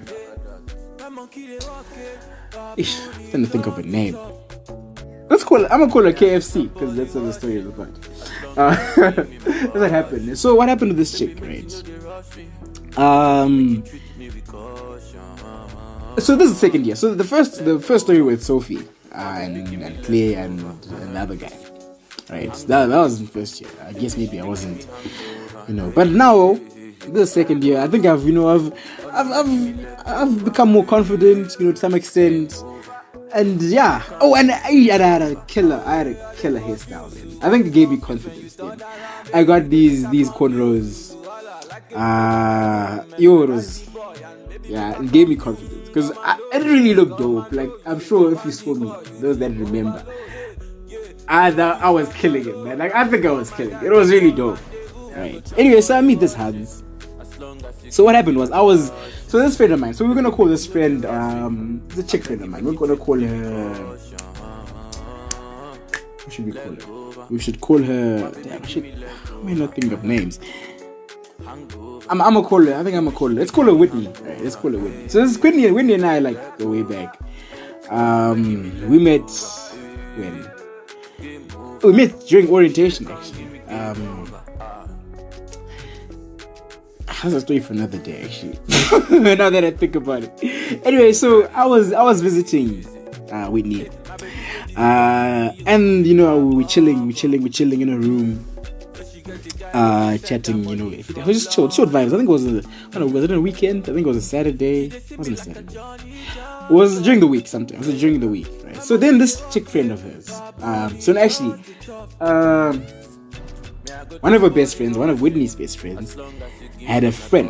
Ish, 2.76 3.00
I'm 3.00 3.30
trying 3.30 3.43
to 3.43 3.50
think 3.50 3.67
of 3.67 3.78
a 3.78 3.84
name. 3.84 4.17
Let's 5.29 5.43
call 5.43 5.65
it. 5.65 5.71
I'm 5.71 5.79
gonna 5.79 5.91
call 5.91 6.05
it 6.05 6.15
KFC 6.15 6.73
because 6.73 6.95
that's 6.95 7.13
what 7.13 7.25
the 7.25 7.33
story 7.33 7.57
is 7.57 7.65
about. 7.65 7.89
Uh, 8.57 8.75
what 9.71 9.91
happened. 9.91 10.37
So 10.37 10.55
what 10.55 10.69
happened 10.69 10.91
to 10.91 10.95
this 10.95 11.17
chick, 11.17 11.39
right? 11.41 11.71
Um. 12.97 13.83
So 16.19 16.35
this 16.35 16.47
is 16.47 16.53
the 16.53 16.59
second 16.59 16.85
year. 16.85 16.95
So 16.95 17.13
the 17.13 17.23
first, 17.23 17.63
the 17.63 17.79
first 17.79 18.05
story 18.05 18.21
with 18.21 18.41
Sophie 18.43 18.87
and, 19.11 19.55
and 19.83 20.03
Clay 20.03 20.33
and 20.33 20.59
another 21.01 21.35
guy, 21.35 21.51
right? 22.29 22.51
That 22.67 22.87
that 22.87 22.97
was 22.97 23.19
the 23.19 23.27
first 23.27 23.61
year. 23.61 23.69
I 23.83 23.93
guess 23.93 24.17
maybe 24.17 24.39
I 24.39 24.45
wasn't, 24.45 24.87
you 25.67 25.75
know. 25.75 25.91
But 25.91 26.09
now 26.09 26.59
the 27.09 27.27
second 27.27 27.63
year, 27.63 27.79
I 27.79 27.87
think 27.87 28.05
I've, 28.05 28.23
you 28.23 28.33
know, 28.33 28.49
I've, 28.49 28.73
I've, 29.11 29.31
I've, 29.31 30.07
I've 30.07 30.45
become 30.45 30.71
more 30.71 30.85
confident, 30.85 31.55
you 31.59 31.67
know, 31.67 31.71
to 31.71 31.77
some 31.77 31.93
extent 31.93 32.63
and 33.33 33.61
yeah. 33.61 34.03
Oh, 34.21 34.35
and 34.35 34.51
I, 34.51 34.67
I 34.67 34.97
had 34.97 35.21
a 35.21 35.35
killer. 35.47 35.81
I 35.85 35.95
had 35.95 36.07
a 36.07 36.33
killer 36.35 36.59
hairstyle. 36.59 37.11
Then. 37.11 37.37
I 37.41 37.49
think 37.49 37.67
it 37.67 37.73
gave 37.73 37.89
me 37.89 37.97
confidence. 37.97 38.55
Then 38.55 38.81
I 39.33 39.43
got 39.43 39.69
these 39.69 40.09
these 40.09 40.29
cornrows. 40.29 41.15
Uh, 41.93 43.03
was 43.17 43.87
yeah, 44.63 45.01
it 45.01 45.11
gave 45.11 45.29
me 45.29 45.35
confidence 45.35 45.87
because 45.87 46.11
it 46.11 46.63
really 46.65 46.93
looked 46.93 47.17
dope. 47.17 47.51
Like 47.51 47.69
I'm 47.85 47.99
sure 47.99 48.33
if 48.33 48.43
you 48.45 48.51
saw 48.51 48.73
me, 48.73 48.91
those 49.19 49.37
that 49.39 49.51
remember, 49.51 50.05
I 51.27 51.51
I 51.51 51.89
was 51.89 52.11
killing 52.13 52.47
it, 52.47 52.57
man. 52.59 52.77
Like 52.79 52.93
I 52.93 53.07
think 53.07 53.25
I 53.25 53.31
was 53.31 53.51
killing 53.51 53.73
it. 53.75 53.83
It 53.83 53.91
was 53.91 54.09
really 54.09 54.31
dope. 54.31 54.59
Right. 55.15 55.53
Anyway, 55.57 55.81
so 55.81 55.97
I 55.97 56.01
meet 56.01 56.19
this 56.19 56.33
Hans. 56.33 56.83
So 57.89 58.03
what 58.03 58.15
happened 58.15 58.37
was 58.37 58.51
I 58.51 58.61
was 58.61 58.91
so 59.27 59.39
this 59.39 59.57
friend 59.57 59.73
of 59.73 59.79
mine. 59.79 59.93
So 59.93 60.05
we're 60.05 60.15
gonna 60.15 60.31
call 60.31 60.45
this 60.45 60.65
friend 60.65 61.05
um 61.05 61.81
the 61.89 62.03
chick 62.03 62.23
friend 62.23 62.41
of 62.41 62.49
mine. 62.49 62.63
We're 62.63 62.73
gonna 62.73 62.97
call 62.97 63.19
her. 63.19 63.97
What 66.23 66.33
should 66.33 66.45
we 66.45 66.51
call 66.53 66.75
her? 66.75 67.27
We 67.29 67.39
should 67.39 67.59
call 67.61 67.81
her. 67.83 68.31
Damn, 68.43 68.65
I. 68.65 68.93
I 69.29 69.43
may 69.43 69.53
not 69.53 69.75
think 69.75 69.91
of 69.91 70.03
names. 70.03 70.39
I'm, 71.45 72.21
I'm 72.21 72.33
gonna 72.33 72.43
call 72.43 72.65
her. 72.65 72.73
I 72.73 72.83
think 72.83 72.95
I'm 72.95 73.05
gonna 73.05 73.15
call 73.15 73.29
her. 73.29 73.33
Let's 73.33 73.51
call 73.51 73.65
her 73.65 73.75
Whitney. 73.75 74.07
Right, 74.07 74.41
let's 74.41 74.55
call 74.55 74.71
her 74.71 74.79
Whitney. 74.79 75.07
So 75.09 75.21
this 75.21 75.31
is 75.31 75.39
Whitney. 75.41 75.69
Whitney 75.71 75.93
and 75.93 76.05
I 76.05 76.19
like 76.19 76.57
go 76.57 76.71
way 76.71 76.83
back. 76.83 77.19
Um, 77.89 78.89
we 78.89 78.99
met 78.99 79.29
when 80.15 80.49
we 81.83 81.91
met 81.93 82.19
during 82.27 82.49
orientation 82.49 83.07
actually. 83.09 83.61
Um, 83.67 84.26
that's 87.21 87.34
a 87.34 87.41
story 87.41 87.60
for 87.60 87.73
another 87.73 87.97
day 87.97 88.23
actually? 88.23 88.58
Now 89.36 89.49
that 89.49 89.63
i 89.63 89.71
think 89.71 89.95
about 89.95 90.23
it. 90.23 90.82
Anyway 90.86 91.13
so 91.13 91.43
i 91.53 91.65
was 91.65 91.93
i 91.93 92.03
was 92.03 92.21
visiting 92.21 92.86
uh 93.32 93.47
whitney. 93.47 93.89
Uh 94.75 95.51
and 95.65 96.06
you 96.06 96.13
know 96.13 96.38
we 96.38 96.56
were 96.63 96.69
chilling 96.69 97.08
we 97.08 97.13
chilling 97.13 97.41
we 97.41 97.49
chilling 97.49 97.82
in 97.82 97.89
a 97.89 97.97
room. 97.97 98.45
Uh 99.73 100.17
chatting 100.19 100.63
you 100.63 100.75
know 100.75 100.89
it 100.91 101.25
was 101.25 101.43
just 101.43 101.53
short 101.53 101.73
short 101.73 101.89
vibes. 101.89 102.08
I 102.13 102.17
think 102.17 102.30
it 102.30 102.32
was 102.32 102.45
a, 102.45 102.58
I 102.60 102.91
don't 102.91 103.01
know 103.01 103.08
was 103.08 103.23
it 103.23 103.32
a 103.32 103.41
weekend? 103.41 103.84
I 103.84 103.93
think 103.93 104.06
it 104.06 104.08
was 104.08 104.17
a 104.17 104.21
saturday. 104.21 104.86
It 104.88 105.17
wasn't 105.17 105.39
a 105.39 105.43
saturday. 105.43 105.75
It 106.69 106.71
was 106.71 107.01
during 107.01 107.19
the 107.19 107.27
week 107.27 107.47
sometimes. 107.47 107.88
During 107.99 108.19
the 108.19 108.27
week 108.27 108.47
right? 108.63 108.82
So 108.82 108.95
then 108.97 109.17
this 109.17 109.43
chick 109.53 109.67
friend 109.69 109.91
of 109.91 110.01
hers 110.01 110.30
um 110.62 110.99
so 111.01 111.17
actually 111.17 111.60
um 112.21 112.82
one 114.21 114.34
of 114.34 114.41
her 114.41 114.49
best 114.49 114.75
friends 114.77 114.97
one 114.97 115.10
of 115.10 115.21
whitney's 115.21 115.56
best 115.56 115.77
friends 115.80 116.15
had 116.88 117.04
a 117.04 117.12
friend. 117.12 117.50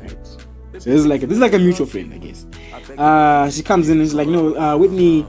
Right? 0.00 0.26
So 0.26 0.90
this 0.90 1.00
is 1.00 1.06
like 1.06 1.22
a, 1.22 1.26
this 1.26 1.36
is 1.36 1.40
like 1.40 1.52
a 1.52 1.58
mutual 1.58 1.86
friend, 1.86 2.12
I 2.12 2.18
guess. 2.18 2.46
Uh, 2.98 3.50
she 3.50 3.62
comes 3.62 3.88
in 3.88 3.98
and 3.98 4.06
she's 4.06 4.14
like, 4.14 4.28
"No, 4.28 4.56
uh, 4.56 4.76
Whitney, 4.76 5.26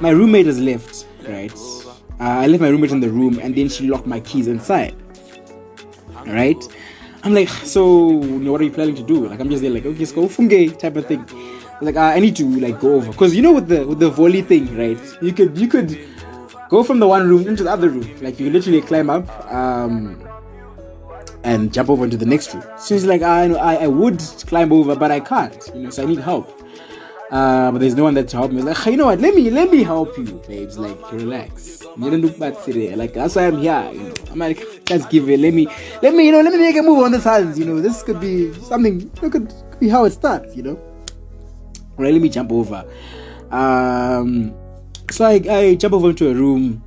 my 0.00 0.10
roommate 0.10 0.46
has 0.46 0.60
left. 0.60 1.06
Right? 1.28 1.52
Uh, 2.20 2.42
I 2.42 2.46
left 2.46 2.60
my 2.60 2.68
roommate 2.68 2.90
in 2.90 3.00
the 3.00 3.10
room, 3.10 3.38
and 3.38 3.54
then 3.54 3.68
she 3.68 3.88
locked 3.88 4.06
my 4.06 4.20
keys 4.20 4.48
inside. 4.48 4.94
Right? 6.26 6.62
I'm 7.22 7.34
like, 7.34 7.48
so 7.48 8.22
you 8.22 8.38
know, 8.38 8.52
what 8.52 8.60
are 8.60 8.64
you 8.64 8.70
planning 8.70 8.94
to 8.94 9.02
do? 9.02 9.26
Like, 9.26 9.40
I'm 9.40 9.50
just 9.50 9.62
there, 9.62 9.70
like, 9.70 9.84
okay, 9.84 9.98
let's 9.98 10.12
go 10.12 10.22
funge 10.28 10.78
type 10.78 10.96
of 10.96 11.06
thing. 11.06 11.24
Like, 11.80 11.96
uh, 11.96 12.12
I 12.14 12.20
need 12.20 12.36
to 12.36 12.46
like 12.60 12.80
go 12.80 12.94
over 12.94 13.12
because 13.12 13.34
you 13.36 13.42
know 13.42 13.52
with 13.52 13.68
the 13.68 13.86
with 13.86 13.98
the 13.98 14.10
volley 14.10 14.42
thing, 14.42 14.76
right? 14.76 14.98
You 15.22 15.32
could 15.32 15.56
you 15.58 15.68
could 15.68 15.98
go 16.68 16.82
from 16.82 16.98
the 16.98 17.06
one 17.06 17.28
room 17.28 17.46
into 17.46 17.62
the 17.64 17.70
other 17.70 17.88
room. 17.88 18.08
Like, 18.20 18.40
you 18.40 18.50
literally 18.50 18.82
climb 18.82 19.10
up. 19.10 19.28
Um, 19.52 20.27
and 21.44 21.72
jump 21.72 21.88
over 21.88 22.04
into 22.04 22.16
the 22.16 22.26
next 22.26 22.52
room. 22.54 22.64
So 22.78 22.94
he's 22.94 23.04
like, 23.04 23.22
I, 23.22 23.52
I, 23.52 23.74
I 23.84 23.86
would 23.86 24.18
climb 24.46 24.72
over, 24.72 24.96
but 24.96 25.10
I 25.10 25.20
can't, 25.20 25.70
you 25.74 25.82
know, 25.82 25.90
so 25.90 26.02
I 26.02 26.06
need 26.06 26.18
help. 26.18 26.54
Uh, 27.30 27.70
but 27.70 27.78
there's 27.78 27.94
no 27.94 28.04
one 28.04 28.14
there 28.14 28.24
to 28.24 28.36
help 28.38 28.50
me. 28.52 28.62
Like, 28.62 28.86
you 28.86 28.96
know 28.96 29.06
what? 29.06 29.20
Let 29.20 29.34
me 29.34 29.50
let 29.50 29.70
me 29.70 29.82
help 29.82 30.16
you, 30.16 30.24
babes. 30.48 30.78
Like, 30.78 31.12
relax. 31.12 31.82
You 31.98 32.10
don't 32.10 32.22
look 32.22 32.38
bad 32.38 32.58
today. 32.62 32.94
Like, 32.94 33.12
that's 33.12 33.36
why 33.36 33.48
I'm 33.48 33.58
here. 33.58 33.90
You 33.92 34.00
know, 34.00 34.14
I'm 34.30 34.38
like, 34.38 34.88
let's 34.88 35.04
give 35.06 35.28
it. 35.28 35.38
Let 35.38 35.52
me, 35.52 35.66
let 36.00 36.14
me, 36.14 36.26
you 36.26 36.32
know, 36.32 36.40
let 36.40 36.52
me 36.52 36.58
make 36.58 36.76
a 36.76 36.82
move 36.82 37.04
on 37.04 37.12
this 37.12 37.24
hands. 37.24 37.58
You 37.58 37.66
know, 37.66 37.82
this 37.82 38.02
could 38.02 38.18
be 38.18 38.54
something. 38.54 39.10
Know, 39.20 39.28
could, 39.28 39.48
could 39.70 39.78
be 39.78 39.90
how 39.90 40.06
it 40.06 40.12
starts. 40.12 40.56
You 40.56 40.62
know. 40.62 40.80
Right. 41.98 42.14
Let 42.14 42.22
me 42.22 42.30
jump 42.30 42.50
over. 42.50 42.86
Um. 43.50 44.54
So 45.10 45.26
I 45.26 45.42
I 45.50 45.74
jump 45.74 45.92
over 45.92 46.08
into 46.10 46.30
a 46.30 46.34
room 46.34 46.82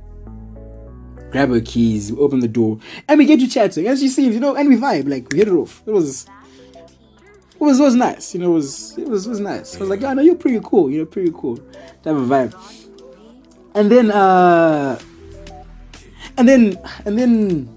grab 1.32 1.48
her 1.48 1.60
keys, 1.60 2.12
we 2.12 2.18
open 2.18 2.40
the 2.40 2.48
door, 2.48 2.78
and 3.08 3.18
we 3.18 3.24
get 3.24 3.40
to 3.40 3.48
chatting. 3.48 3.88
And 3.88 3.98
she 3.98 4.08
seems, 4.08 4.34
you 4.34 4.40
know, 4.40 4.54
and 4.54 4.68
we 4.68 4.76
vibe, 4.76 5.08
like 5.08 5.28
we 5.32 5.38
hit 5.38 5.48
it 5.48 5.52
off. 5.52 5.82
It 5.86 5.90
was 5.90 6.26
it 6.74 7.60
was 7.60 7.80
it 7.80 7.82
was 7.82 7.94
nice, 7.94 8.34
you 8.34 8.40
know, 8.40 8.50
it 8.50 8.54
was 8.54 8.98
it 8.98 9.08
was 9.08 9.26
it 9.26 9.30
was 9.30 9.40
nice. 9.40 9.76
I 9.76 9.80
was 9.80 9.88
like, 9.88 10.02
oh 10.02 10.12
no, 10.12 10.22
you're 10.22 10.36
pretty 10.36 10.60
cool, 10.62 10.90
you're 10.90 11.06
pretty 11.06 11.32
cool. 11.34 11.56
Type 11.56 12.14
of 12.14 12.28
vibe. 12.28 12.54
And 13.74 13.90
then 13.90 14.10
uh 14.10 15.00
and 16.36 16.48
then 16.48 16.78
and 17.06 17.18
then 17.18 17.68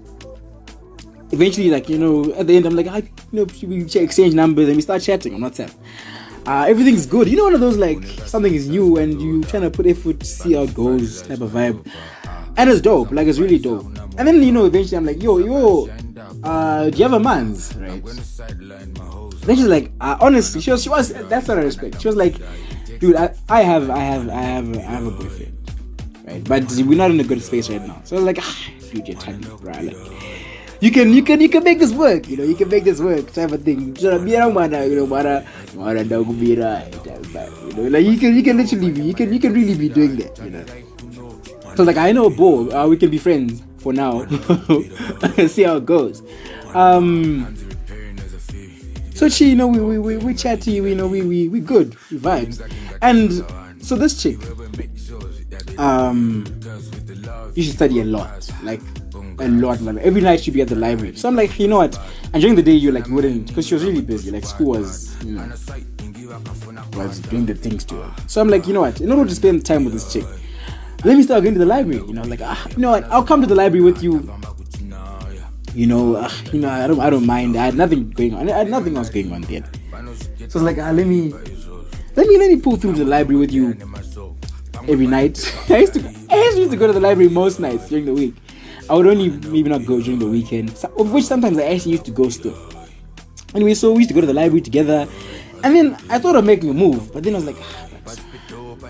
eventually 1.32 1.70
like, 1.70 1.88
you 1.88 1.98
know, 1.98 2.32
at 2.34 2.46
the 2.46 2.56
end 2.56 2.66
I'm 2.66 2.76
like, 2.76 2.88
I 2.88 2.98
you 3.32 3.44
know, 3.44 3.46
we 3.62 3.84
exchange 3.84 4.34
numbers 4.34 4.68
and 4.68 4.76
we 4.76 4.82
start 4.82 5.02
chatting 5.02 5.34
on 5.34 5.40
WhatsApp. 5.40 5.74
Uh, 6.46 6.64
everything's 6.68 7.06
good. 7.06 7.26
You 7.26 7.36
know, 7.36 7.44
one 7.44 7.54
of 7.54 7.60
those 7.60 7.76
like 7.76 8.04
something 8.26 8.54
is 8.54 8.68
new 8.68 8.98
and 8.98 9.20
you 9.20 9.42
trying 9.44 9.62
to 9.62 9.70
put 9.70 9.84
effort 9.86 10.20
to 10.20 10.26
see 10.26 10.52
how 10.52 10.62
it 10.62 10.74
goes 10.74 11.22
type 11.22 11.40
of 11.40 11.50
vibe 11.50 11.84
and 12.56 12.70
it's 12.70 12.80
dope. 12.80 13.10
Like 13.10 13.26
it's 13.26 13.38
really 13.38 13.58
dope. 13.58 13.86
And 14.18 14.26
then 14.26 14.42
you 14.42 14.52
know, 14.52 14.64
eventually 14.66 14.96
I'm 14.96 15.04
like, 15.06 15.22
yo, 15.22 15.38
yo, 15.38 15.90
uh, 16.42 16.90
do 16.90 16.96
you 16.96 17.04
have 17.04 17.12
a 17.12 17.20
man's? 17.20 17.74
Right. 17.76 18.02
Then 19.46 19.56
she's 19.56 19.66
like, 19.66 19.92
uh, 20.00 20.16
honestly, 20.20 20.60
she 20.60 20.70
was, 20.70 20.82
she 20.82 20.88
was. 20.88 21.12
That's 21.28 21.46
what 21.46 21.58
I 21.58 21.62
respect. 21.62 22.00
She 22.00 22.08
was 22.08 22.16
like, 22.16 22.34
dude, 22.98 23.14
I, 23.14 23.34
I 23.48 23.62
have, 23.62 23.90
I 23.90 23.98
have, 23.98 24.28
I 24.28 24.40
have, 24.42 24.76
I 24.76 24.80
have 24.80 25.06
a 25.06 25.10
boyfriend, 25.10 25.70
right? 26.24 26.42
But 26.44 26.64
we're 26.84 26.98
not 26.98 27.10
in 27.12 27.20
a 27.20 27.24
good 27.24 27.42
space 27.42 27.70
right 27.70 27.86
now. 27.86 28.00
So 28.04 28.16
I 28.16 28.18
was 28.20 28.26
like, 28.26 28.38
ah, 28.40 28.68
dude, 28.90 29.06
you're 29.06 29.18
tiny, 29.18 29.46
bro. 29.46 29.72
Like, 29.72 29.96
you 30.80 30.90
can, 30.90 31.12
you 31.12 31.22
can, 31.22 31.40
you 31.40 31.48
can 31.48 31.62
make 31.62 31.78
this 31.78 31.92
work. 31.92 32.28
You 32.28 32.38
know, 32.38 32.44
you 32.44 32.54
can 32.54 32.68
make 32.68 32.84
this 32.84 33.00
work. 33.00 33.32
Type 33.32 33.52
of 33.52 33.62
thing. 33.62 33.94
You 33.96 34.10
know, 34.10 34.18
like 37.88 38.04
you 38.04 38.18
can, 38.18 38.34
you 38.34 38.42
can 38.42 38.56
literally 38.56 38.90
be, 38.90 39.02
you 39.02 39.14
can, 39.14 39.32
you 39.32 39.38
can 39.40 39.52
really 39.52 39.74
be 39.76 39.88
doing 39.88 40.16
that. 40.16 40.38
You 40.38 40.50
know. 40.50 40.64
So 41.76 41.82
like, 41.82 41.98
I 41.98 42.10
know 42.12 42.30
Bo, 42.30 42.70
uh, 42.70 42.88
we 42.88 42.96
can 42.96 43.10
be 43.10 43.18
friends 43.18 43.62
for 43.76 43.92
now. 43.92 44.26
See 45.46 45.62
how 45.62 45.76
it 45.76 45.84
goes. 45.84 46.22
Um, 46.74 47.54
so 49.14 49.28
she, 49.28 49.50
you 49.50 49.56
know, 49.56 49.66
we 49.66 49.80
we 49.80 49.98
we, 49.98 50.16
we 50.16 50.34
chatty, 50.34 50.80
we, 50.80 50.90
you 50.90 50.94
know, 50.94 51.06
we 51.06 51.20
we 51.20 51.48
we 51.48 51.60
good, 51.60 51.94
we 52.10 52.18
vibes, 52.18 52.60
and 53.02 53.30
so 53.84 53.94
this 53.94 54.22
chick, 54.22 54.38
um, 55.78 56.46
you 57.54 57.62
should 57.62 57.74
study 57.74 58.00
a 58.00 58.04
lot, 58.04 58.50
like 58.62 58.80
a 59.38 59.48
lot, 59.48 59.80
like 59.82 59.96
every 59.98 60.22
night 60.22 60.40
she'd 60.40 60.54
be 60.54 60.62
at 60.62 60.68
the 60.68 60.76
library. 60.76 61.14
So 61.14 61.28
I'm 61.28 61.36
like, 61.36 61.58
you 61.58 61.68
know 61.68 61.76
what? 61.76 61.98
And 62.32 62.40
during 62.40 62.56
the 62.56 62.62
day, 62.62 62.72
you 62.72 62.90
like 62.90 63.06
wouldn't, 63.08 63.48
because 63.48 63.66
she 63.66 63.74
was 63.74 63.84
really 63.84 64.02
busy. 64.02 64.30
Like 64.30 64.44
school 64.44 64.78
was, 64.78 65.22
you 65.24 65.32
know, 65.32 65.46
was 66.94 67.20
doing 67.20 67.44
the 67.44 67.54
things 67.54 67.84
to 67.84 67.96
her. 67.96 68.14
So 68.28 68.40
I'm 68.40 68.48
like, 68.48 68.66
you 68.66 68.72
know 68.72 68.80
what? 68.80 69.02
In 69.02 69.12
order 69.12 69.28
to 69.28 69.34
spend 69.34 69.64
time 69.64 69.84
with 69.84 69.92
this 69.92 70.10
chick 70.10 70.24
let 71.06 71.16
me 71.16 71.22
start 71.22 71.42
going 71.44 71.54
to 71.54 71.60
the 71.60 71.66
library. 71.66 72.02
You 72.04 72.14
know, 72.14 72.22
like 72.22 72.40
ah, 72.42 72.66
you 72.70 72.78
know 72.78 72.90
what? 72.90 73.04
I'll 73.04 73.22
come 73.22 73.40
to 73.40 73.46
the 73.46 73.54
library 73.54 73.84
with 73.84 74.02
you. 74.02 74.28
You 75.72 75.86
know, 75.86 76.16
uh, 76.16 76.30
you 76.52 76.58
know, 76.58 76.68
I 76.68 76.86
don't, 76.86 77.00
I 77.00 77.10
don't 77.10 77.26
mind. 77.26 77.56
I 77.56 77.66
had 77.66 77.74
nothing 77.74 78.10
going 78.10 78.34
on. 78.34 78.50
I 78.50 78.58
had 78.58 78.70
nothing 78.70 78.96
else 78.96 79.10
going 79.10 79.30
on 79.32 79.42
then. 79.42 79.64
So 80.38 80.44
it's 80.44 80.54
like, 80.56 80.78
ah, 80.78 80.90
let 80.90 81.06
me, 81.06 81.32
let 82.16 82.26
me, 82.26 82.38
let 82.38 82.50
me 82.50 82.56
pull 82.60 82.76
through 82.76 82.94
to 82.94 83.04
the 83.04 83.10
library 83.10 83.38
with 83.38 83.52
you 83.52 83.76
every 84.88 85.06
night. 85.06 85.36
I 85.68 85.78
used 85.78 85.94
to, 85.94 86.00
I 86.30 86.54
used 86.56 86.70
to 86.70 86.76
go 86.76 86.86
to 86.86 86.92
the 86.92 87.00
library 87.00 87.28
most 87.28 87.60
nights 87.60 87.88
during 87.88 88.06
the 88.06 88.14
week. 88.14 88.34
I 88.88 88.94
would 88.94 89.06
only 89.06 89.30
maybe 89.30 89.68
not 89.68 89.84
go 89.84 90.00
during 90.00 90.18
the 90.18 90.26
weekend, 90.26 90.70
of 90.98 91.12
which 91.12 91.24
sometimes 91.24 91.58
I 91.58 91.64
actually 91.64 91.92
used 91.92 92.06
to 92.06 92.10
go 92.10 92.30
still. 92.30 92.56
Anyway, 93.54 93.74
so 93.74 93.92
we 93.92 93.98
used 93.98 94.08
to 94.08 94.14
go 94.14 94.22
to 94.22 94.26
the 94.26 94.34
library 94.34 94.62
together, 94.62 95.06
and 95.62 95.76
then 95.76 95.96
I 96.08 96.18
thought 96.18 96.36
of 96.36 96.44
making 96.44 96.70
a 96.70 96.74
move, 96.74 97.12
but 97.12 97.22
then 97.22 97.34
I 97.34 97.36
was 97.36 97.46
like, 97.46 97.56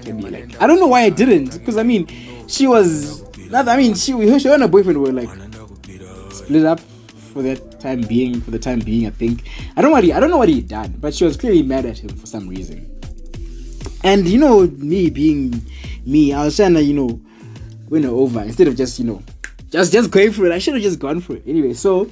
Like 0.06 0.60
I 0.60 0.66
don't 0.66 0.80
know 0.80 0.86
why 0.86 1.02
I 1.02 1.10
didn't, 1.10 1.58
because 1.58 1.76
I 1.76 1.82
mean, 1.82 2.06
she 2.48 2.66
was. 2.66 3.22
Not, 3.50 3.68
I 3.68 3.76
mean, 3.76 3.94
she, 3.94 4.12
she 4.38 4.48
and 4.48 4.62
her 4.62 4.68
boyfriend 4.68 5.00
were 5.00 5.12
like 5.12 5.28
split 6.32 6.64
up 6.64 6.80
for 6.80 7.42
that 7.42 7.80
time 7.80 8.00
being. 8.02 8.40
For 8.40 8.50
the 8.50 8.58
time 8.58 8.80
being, 8.80 9.06
I 9.06 9.10
think. 9.10 9.44
I 9.76 9.82
don't 9.82 9.90
know 9.90 9.96
what 9.96 10.04
he. 10.04 10.12
I 10.12 10.20
don't 10.20 10.30
know 10.30 10.38
what 10.38 10.48
he 10.48 10.60
done, 10.60 10.94
but 10.98 11.14
she 11.14 11.24
was 11.24 11.36
clearly 11.36 11.62
mad 11.62 11.86
at 11.86 11.98
him 11.98 12.10
for 12.10 12.26
some 12.26 12.48
reason. 12.48 12.90
And 14.02 14.26
you 14.28 14.38
know, 14.38 14.66
me 14.66 15.10
being 15.10 15.60
me, 16.04 16.32
I 16.32 16.44
was 16.44 16.56
trying 16.56 16.74
to, 16.74 16.82
you 16.82 16.94
know, 16.94 17.20
win 17.88 18.04
her 18.04 18.10
over 18.10 18.40
instead 18.42 18.68
of 18.68 18.76
just, 18.76 18.98
you 18.98 19.04
know, 19.04 19.22
just 19.70 19.92
just 19.92 20.10
going 20.10 20.32
for 20.32 20.46
it. 20.46 20.52
I 20.52 20.58
should 20.58 20.74
have 20.74 20.82
just 20.82 20.98
gone 20.98 21.20
for 21.20 21.36
it. 21.36 21.42
Anyway, 21.46 21.72
so 21.74 22.10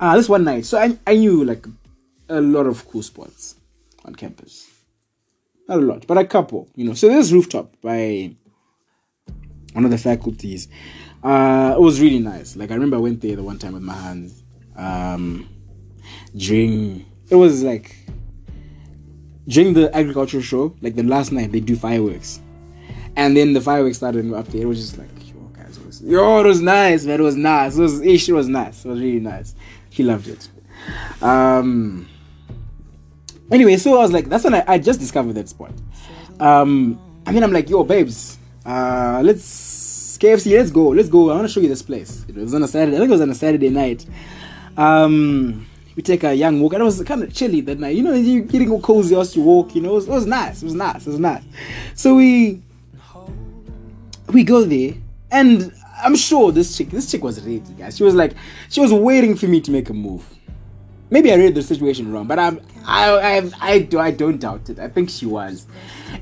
uh 0.00 0.16
this 0.16 0.28
one 0.28 0.44
night, 0.44 0.66
so 0.66 0.78
I 0.78 0.98
I 1.06 1.16
knew 1.16 1.44
like 1.44 1.66
a 2.28 2.40
lot 2.40 2.66
of 2.66 2.86
cool 2.88 3.02
spots 3.02 3.56
on 4.04 4.14
campus. 4.14 4.61
Not 5.68 5.78
a 5.78 5.82
lot, 5.82 6.06
but 6.06 6.18
a 6.18 6.24
couple, 6.24 6.68
you 6.74 6.84
know. 6.84 6.94
So 6.94 7.08
this 7.08 7.32
rooftop 7.32 7.80
by 7.80 8.34
one 9.72 9.84
of 9.84 9.90
the 9.90 9.98
faculties. 9.98 10.68
Uh 11.22 11.74
it 11.76 11.80
was 11.80 12.00
really 12.00 12.18
nice. 12.18 12.56
Like 12.56 12.70
I 12.70 12.74
remember 12.74 12.96
I 12.96 13.00
went 13.00 13.20
there 13.20 13.36
the 13.36 13.42
one 13.42 13.58
time 13.58 13.74
with 13.74 13.82
my 13.82 13.94
hands. 13.94 14.42
Um 14.76 15.48
during 16.34 17.06
it 17.30 17.36
was 17.36 17.62
like 17.62 17.96
during 19.48 19.74
the 19.74 19.94
agricultural 19.96 20.42
show, 20.42 20.76
like 20.82 20.94
the 20.94 21.02
last 21.02 21.32
night, 21.32 21.52
they 21.52 21.60
do 21.60 21.76
fireworks, 21.76 22.40
and 23.16 23.36
then 23.36 23.52
the 23.52 23.60
fireworks 23.60 23.96
started 23.96 24.32
up 24.32 24.46
there. 24.48 24.62
It 24.62 24.66
was 24.66 24.80
just 24.80 24.98
like, 24.98 25.08
yo, 25.26 25.40
guys, 25.52 25.76
it 25.76 25.86
was, 25.86 26.02
yo, 26.02 26.40
it 26.40 26.46
was 26.46 26.60
nice, 26.60 27.04
man. 27.04 27.20
It 27.20 27.22
was 27.22 27.36
nice. 27.36 27.76
It 27.76 27.82
was, 27.82 28.00
it 28.00 28.32
was 28.32 28.48
nice. 28.48 28.84
It 28.84 28.88
was 28.88 29.00
really 29.00 29.20
nice. 29.20 29.54
He 29.90 30.02
loved 30.02 30.28
it. 30.28 30.48
Um. 31.22 32.08
Anyway, 33.52 33.76
so 33.76 33.98
I 33.98 33.98
was 33.98 34.12
like, 34.12 34.28
that's 34.28 34.44
when 34.44 34.54
I, 34.54 34.64
I 34.66 34.78
just 34.78 34.98
discovered 34.98 35.34
that 35.34 35.48
spot. 35.48 35.72
Um, 36.40 36.98
and 37.26 37.36
then 37.36 37.44
I'm 37.44 37.52
like, 37.52 37.68
yo, 37.68 37.84
babes, 37.84 38.38
uh, 38.64 39.20
let's 39.24 40.16
KFC, 40.18 40.56
let's 40.56 40.70
go, 40.70 40.88
let's 40.88 41.08
go. 41.08 41.30
I 41.30 41.34
want 41.34 41.48
to 41.48 41.52
show 41.52 41.60
you 41.60 41.68
this 41.68 41.82
place. 41.82 42.24
It 42.28 42.36
was 42.36 42.54
on 42.54 42.62
a 42.62 42.68
Saturday. 42.68 42.96
I 42.96 43.00
think 43.00 43.08
it 43.08 43.12
was 43.12 43.20
on 43.20 43.30
a 43.30 43.34
Saturday 43.34 43.70
night. 43.70 44.06
Um 44.76 45.66
we 45.96 46.02
take 46.02 46.24
a 46.24 46.34
young 46.34 46.60
walk 46.60 46.72
and 46.72 46.82
it 46.82 46.84
was 46.84 47.02
kind 47.02 47.22
of 47.22 47.34
chilly 47.34 47.60
that 47.62 47.78
night. 47.78 47.96
You 47.96 48.02
know, 48.02 48.14
you're 48.14 48.44
getting 48.44 48.70
all 48.70 48.80
cozy 48.80 49.14
as 49.14 49.36
you 49.36 49.42
walk, 49.42 49.74
you 49.74 49.82
know, 49.82 49.90
it 49.90 49.94
was, 49.94 50.08
it 50.08 50.10
was 50.10 50.26
nice, 50.26 50.62
it 50.62 50.64
was 50.64 50.74
nice, 50.74 51.06
it 51.06 51.10
was 51.10 51.18
nice. 51.18 51.42
So 51.94 52.14
we 52.14 52.62
we 54.28 54.44
go 54.44 54.64
there 54.64 54.94
and 55.30 55.72
I'm 56.02 56.16
sure 56.16 56.50
this 56.50 56.76
chick, 56.76 56.90
this 56.90 57.10
chick 57.10 57.22
was 57.22 57.40
ready, 57.40 57.60
guys. 57.78 57.96
She 57.96 58.04
was 58.04 58.14
like, 58.14 58.32
she 58.70 58.80
was 58.80 58.92
waiting 58.92 59.36
for 59.36 59.46
me 59.46 59.60
to 59.60 59.70
make 59.70 59.90
a 59.90 59.94
move. 59.94 60.24
Maybe 61.12 61.30
I 61.30 61.36
read 61.36 61.54
the 61.54 61.62
situation 61.62 62.10
wrong, 62.10 62.26
but 62.26 62.38
I'm, 62.38 62.58
I, 62.86 63.10
I, 63.36 63.50
I, 63.60 63.78
do, 63.80 63.98
I 63.98 64.10
don't 64.12 64.38
doubt 64.40 64.70
it. 64.70 64.78
I 64.78 64.88
think 64.88 65.10
she 65.10 65.26
was. 65.26 65.66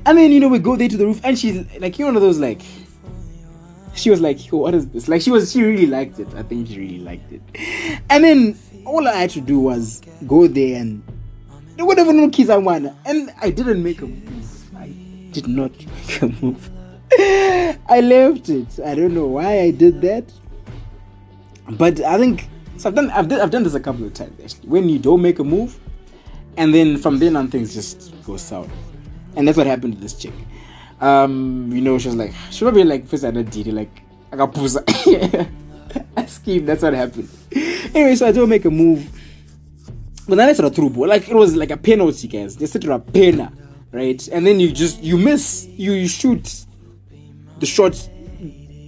And 0.05 0.17
then 0.17 0.33
you 0.33 0.41
know 0.41 0.49
we 0.49 0.59
go 0.59 0.75
there 0.75 0.89
to 0.89 0.97
the 0.97 1.05
roof, 1.05 1.21
and 1.23 1.39
she's 1.39 1.65
like, 1.79 1.97
you 1.97 2.03
know, 2.03 2.09
one 2.09 2.17
of 2.17 2.21
those 2.21 2.39
like, 2.39 2.61
she 3.93 4.09
was 4.09 4.19
like, 4.19 4.41
what 4.49 4.73
is 4.73 4.89
this? 4.89 5.07
Like 5.07 5.21
she 5.21 5.31
was, 5.31 5.49
she 5.53 5.63
really 5.63 5.85
liked 5.85 6.19
it. 6.19 6.27
I 6.35 6.43
think 6.43 6.67
she 6.67 6.77
really 6.77 6.99
liked 6.99 7.31
it. 7.31 7.41
And 8.09 8.21
then 8.21 8.59
all 8.85 9.07
I 9.07 9.13
had 9.13 9.29
to 9.29 9.39
do 9.39 9.61
was 9.61 10.01
go 10.27 10.45
there 10.47 10.81
and 10.81 11.01
whatever 11.77 12.11
no 12.11 12.29
kids 12.29 12.49
I 12.49 12.57
want. 12.57 12.91
And 13.05 13.33
I 13.41 13.49
didn't 13.49 13.81
make 13.81 14.01
a 14.01 14.07
move. 14.07 14.75
I 14.75 14.87
did 15.31 15.47
not 15.47 15.71
make 16.09 16.21
a 16.21 16.27
move. 16.27 16.69
I 17.17 18.01
left 18.03 18.49
it. 18.49 18.77
I 18.85 18.95
don't 18.95 19.13
know 19.13 19.27
why 19.27 19.61
I 19.61 19.71
did 19.71 20.01
that. 20.01 20.25
But 21.69 22.01
I 22.01 22.17
think 22.17 22.49
so 22.81 22.89
I've 22.89 22.95
done 22.95 23.11
I've 23.11 23.27
done, 23.27 23.41
I've 23.41 23.51
done 23.51 23.63
this 23.63 23.75
a 23.75 23.79
couple 23.79 24.05
of 24.05 24.13
times 24.13 24.39
actually. 24.43 24.67
When 24.67 24.89
you 24.89 24.97
don't 24.97 25.21
make 25.21 25.37
a 25.37 25.43
move, 25.43 25.79
and 26.57 26.73
then 26.73 26.97
from 26.97 27.19
then 27.19 27.35
on 27.35 27.47
things 27.47 27.73
just 27.73 28.11
go 28.25 28.37
south. 28.37 28.71
And 29.35 29.47
that's 29.47 29.57
what 29.57 29.67
happened 29.67 29.95
to 29.95 29.99
this 29.99 30.13
chick. 30.13 30.33
Um, 30.99 31.71
you 31.71 31.81
know, 31.81 31.97
she 31.99 32.07
was 32.07 32.15
like 32.15 32.33
she 32.49 32.65
probably 32.65 32.83
like 32.83 33.07
first 33.07 33.23
I 33.23 33.31
did 33.31 33.67
like 33.67 34.01
I 34.31 34.37
got 34.37 34.53
pussy. 34.53 34.79
I 36.17 36.25
schemed, 36.25 36.67
that's 36.67 36.81
what 36.81 36.93
happened. 36.93 37.29
Anyway, 37.53 38.15
so 38.15 38.27
I 38.27 38.31
don't 38.31 38.49
make 38.49 38.65
a 38.65 38.71
move. 38.71 39.09
But 40.27 40.35
then 40.35 40.49
I 40.49 40.53
said 40.53 40.65
a 40.65 40.71
true 40.71 40.89
ball. 40.89 41.07
Like 41.07 41.29
it 41.29 41.35
was 41.35 41.55
like 41.55 41.69
a 41.69 41.77
penalty, 41.77 42.27
guys. 42.27 42.55
They 42.55 42.65
said 42.65 42.83
a 42.85 42.97
penna, 42.97 43.51
right? 43.91 44.25
And 44.29 44.47
then 44.47 44.59
you 44.59 44.71
just 44.71 45.03
you 45.03 45.17
miss, 45.17 45.67
you, 45.67 45.93
you 45.93 46.07
shoot 46.07 46.65
the 47.59 47.65
shot 47.65 48.09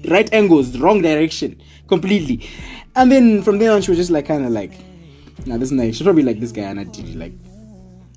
right 0.08 0.32
angles, 0.34 0.72
the 0.72 0.80
wrong 0.80 1.02
direction 1.02 1.62
completely. 1.88 2.50
And 2.96 3.12
then 3.12 3.42
from 3.44 3.58
then 3.60 3.72
on 3.72 3.82
she 3.82 3.92
was 3.92 3.98
just 3.98 4.12
like 4.12 4.28
kinda 4.28 4.50
like 4.50 4.74
nah 5.46 5.58
this 5.58 5.70
is 5.70 5.72
nice. 5.72 5.96
She's 5.96 6.04
probably 6.04 6.24
like 6.24 6.40
this 6.40 6.52
guy 6.52 6.64
and 6.64 6.80
I 6.80 6.84
did 6.86 7.16
like 7.16 7.34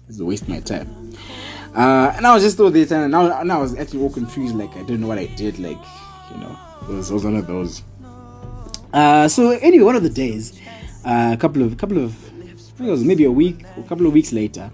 this 0.07 0.16
is 0.16 0.20
a 0.20 0.24
waste 0.24 0.44
of 0.44 0.48
my 0.48 0.61
time. 0.61 1.12
Uh, 1.74 2.12
and 2.16 2.26
I 2.26 2.33
was 2.33 2.42
just 2.42 2.59
all 2.59 2.70
the 2.70 2.87
time 2.87 3.02
and 3.02 3.12
now, 3.12 3.42
now 3.42 3.59
I 3.59 3.62
was 3.62 3.76
actually 3.76 4.02
all 4.02 4.11
confused, 4.11 4.55
like 4.55 4.74
I 4.76 4.81
didn't 4.81 5.00
know 5.00 5.09
what 5.09 5.18
I 5.18 5.26
did, 5.26 5.59
like 5.59 5.79
you 6.33 6.38
know, 6.38 6.59
it 6.83 6.88
was, 6.88 7.11
it 7.11 7.14
was 7.14 7.24
one 7.24 7.37
of 7.37 7.46
those. 7.46 7.83
Uh, 8.92 9.29
so 9.29 9.50
anyway, 9.50 9.85
one 9.85 9.96
of 9.96 10.02
the 10.02 10.11
days, 10.11 10.59
uh, 11.05 11.33
a 11.35 11.37
couple 11.37 11.62
of 11.62 11.76
couple 11.76 11.98
of 11.98 12.14
maybe 12.79 13.24
a 13.24 13.31
week, 13.31 13.64
a 13.76 13.83
couple 13.83 14.07
of 14.07 14.12
weeks 14.12 14.33
later, 14.33 14.70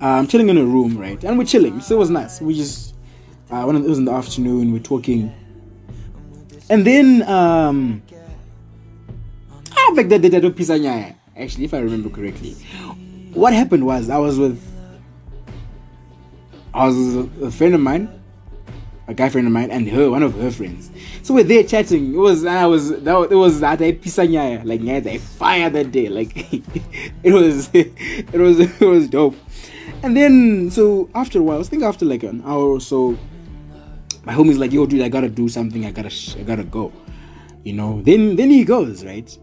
I'm 0.00 0.26
chilling 0.26 0.48
in 0.48 0.58
a 0.58 0.64
room, 0.64 0.98
right, 0.98 1.22
and 1.22 1.38
we're 1.38 1.44
chilling. 1.44 1.80
So 1.80 1.94
it 1.94 1.98
was 1.98 2.10
nice. 2.10 2.40
We 2.40 2.54
just 2.54 2.94
uh, 3.50 3.62
one 3.62 3.76
of 3.76 3.84
it 3.84 3.88
was 3.88 3.98
in 3.98 4.04
the 4.04 4.12
afternoon. 4.12 4.72
We're 4.72 4.80
talking, 4.80 5.32
and 6.68 6.84
then 6.84 7.22
um, 7.28 8.02
I 9.92 10.04
think 10.04 10.22
that 10.22 10.22
that 10.22 10.56
pisanya. 10.56 11.10
Eh? 11.10 11.12
Actually, 11.36 11.64
if 11.64 11.74
I 11.74 11.78
remember 11.78 12.10
correctly, 12.10 12.52
what 13.34 13.52
happened 13.52 13.86
was 13.86 14.10
I 14.10 14.18
was 14.18 14.38
with 14.38 14.60
I 16.74 16.86
was 16.86 16.96
with 16.96 17.42
a 17.42 17.50
friend 17.50 17.74
of 17.74 17.80
mine 17.80 18.22
a 19.08 19.14
guy 19.14 19.28
friend 19.28 19.46
of 19.46 19.52
mine 19.52 19.70
and 19.70 19.88
her, 19.88 20.10
one 20.10 20.22
of 20.22 20.34
her 20.34 20.50
friends. 20.50 20.90
So 21.22 21.34
we're 21.34 21.44
there 21.44 21.64
chatting. 21.64 22.14
It 22.14 22.18
was 22.18 22.44
I 22.44 22.66
was 22.66 22.90
that 23.02 23.14
was, 23.14 23.30
it 23.30 23.34
was 23.34 23.60
that 23.60 23.78
pisanya 23.78 24.60
eh? 24.60 24.62
like 24.64 24.82
yeah, 24.82 25.00
they 25.00 25.18
fire 25.18 25.70
that 25.70 25.92
day. 25.92 26.08
Like 26.08 26.32
it 27.22 27.32
was 27.32 27.70
it 27.72 28.34
was 28.34 28.60
it 28.80 28.86
was 28.86 29.08
dope. 29.08 29.36
And 30.02 30.16
then 30.16 30.70
so 30.70 31.08
after 31.14 31.38
a 31.38 31.42
while, 31.42 31.60
I 31.60 31.62
think 31.64 31.82
after 31.82 32.04
like 32.04 32.22
an 32.22 32.42
hour 32.44 32.64
or 32.64 32.80
so, 32.80 33.18
my 34.24 34.32
homie's 34.32 34.58
like, 34.58 34.72
"Yo, 34.72 34.86
dude, 34.86 35.02
I 35.02 35.08
gotta 35.08 35.28
do 35.28 35.48
something. 35.48 35.84
I 35.84 35.90
gotta 35.90 36.10
sh- 36.10 36.36
I 36.36 36.42
gotta 36.42 36.64
go." 36.64 36.92
You 37.64 37.74
know. 37.74 38.02
Then 38.02 38.36
then 38.36 38.50
he 38.50 38.64
goes 38.64 39.04
right, 39.04 39.36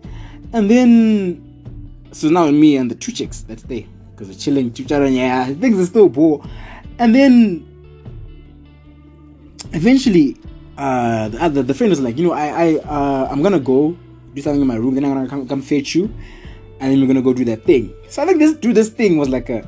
and 0.54 0.70
then 0.70 1.46
so 2.12 2.30
now 2.30 2.50
me 2.50 2.78
and 2.78 2.90
the 2.90 2.96
two 2.96 3.12
chicks 3.12 3.42
that's 3.42 3.64
there 3.64 3.84
because 4.12 4.28
we're 4.28 4.40
chilling, 4.40 4.74
yeah, 5.14 5.46
things 5.46 5.80
are 5.80 5.86
still 5.86 6.10
poor, 6.10 6.44
and 6.98 7.14
then 7.16 7.66
eventually 9.74 10.38
uh 10.78 11.28
the 11.30 11.44
other 11.44 11.62
the 11.62 11.74
friend 11.74 11.90
was 11.90 12.00
like 12.00 12.18
you 12.18 12.26
know 12.26 12.34
i 12.34 12.48
i 12.48 12.76
uh 12.78 13.28
i'm 13.30 13.44
gonna 13.44 13.60
go 13.60 13.96
do 14.34 14.42
something 14.42 14.62
in 14.62 14.68
my 14.68 14.76
room 14.76 14.96
then 14.96 15.04
i'm 15.04 15.14
gonna 15.14 15.28
come, 15.28 15.48
come 15.48 15.62
fetch 15.62 15.94
you 15.94 16.06
and 16.80 16.92
then 16.92 17.02
we're 17.02 17.08
gonna 17.08 17.22
go 17.22 17.34
do 17.34 17.44
that 17.46 17.64
thing. 17.66 17.94
So 18.08 18.24
i 18.24 18.26
think 18.26 18.40
this 18.40 18.54
do 18.54 18.74
this 18.74 18.90
thing 18.90 19.18
was 19.18 19.30
like 19.30 19.50
a 19.50 19.68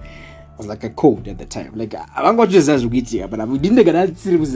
was 0.57 0.67
like 0.67 0.83
a 0.83 0.89
code 0.91 1.27
at 1.27 1.37
the 1.37 1.45
time. 1.45 1.73
Like 1.75 1.93
i'm 2.15 2.37
to 2.37 2.47
just 2.47 2.67
but 2.67 3.47
we 3.47 3.57
didn't 3.57 3.83
get 3.83 3.91
that 3.91 4.17
serious 4.17 4.53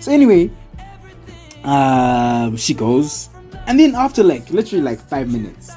so 0.00 0.12
anyway 0.12 0.50
um 1.64 2.56
she 2.56 2.74
goes 2.74 3.30
and 3.68 3.78
then 3.78 3.94
after 3.94 4.24
like 4.24 4.50
literally 4.50 4.82
like 4.82 4.98
five 4.98 5.30
minutes 5.30 5.70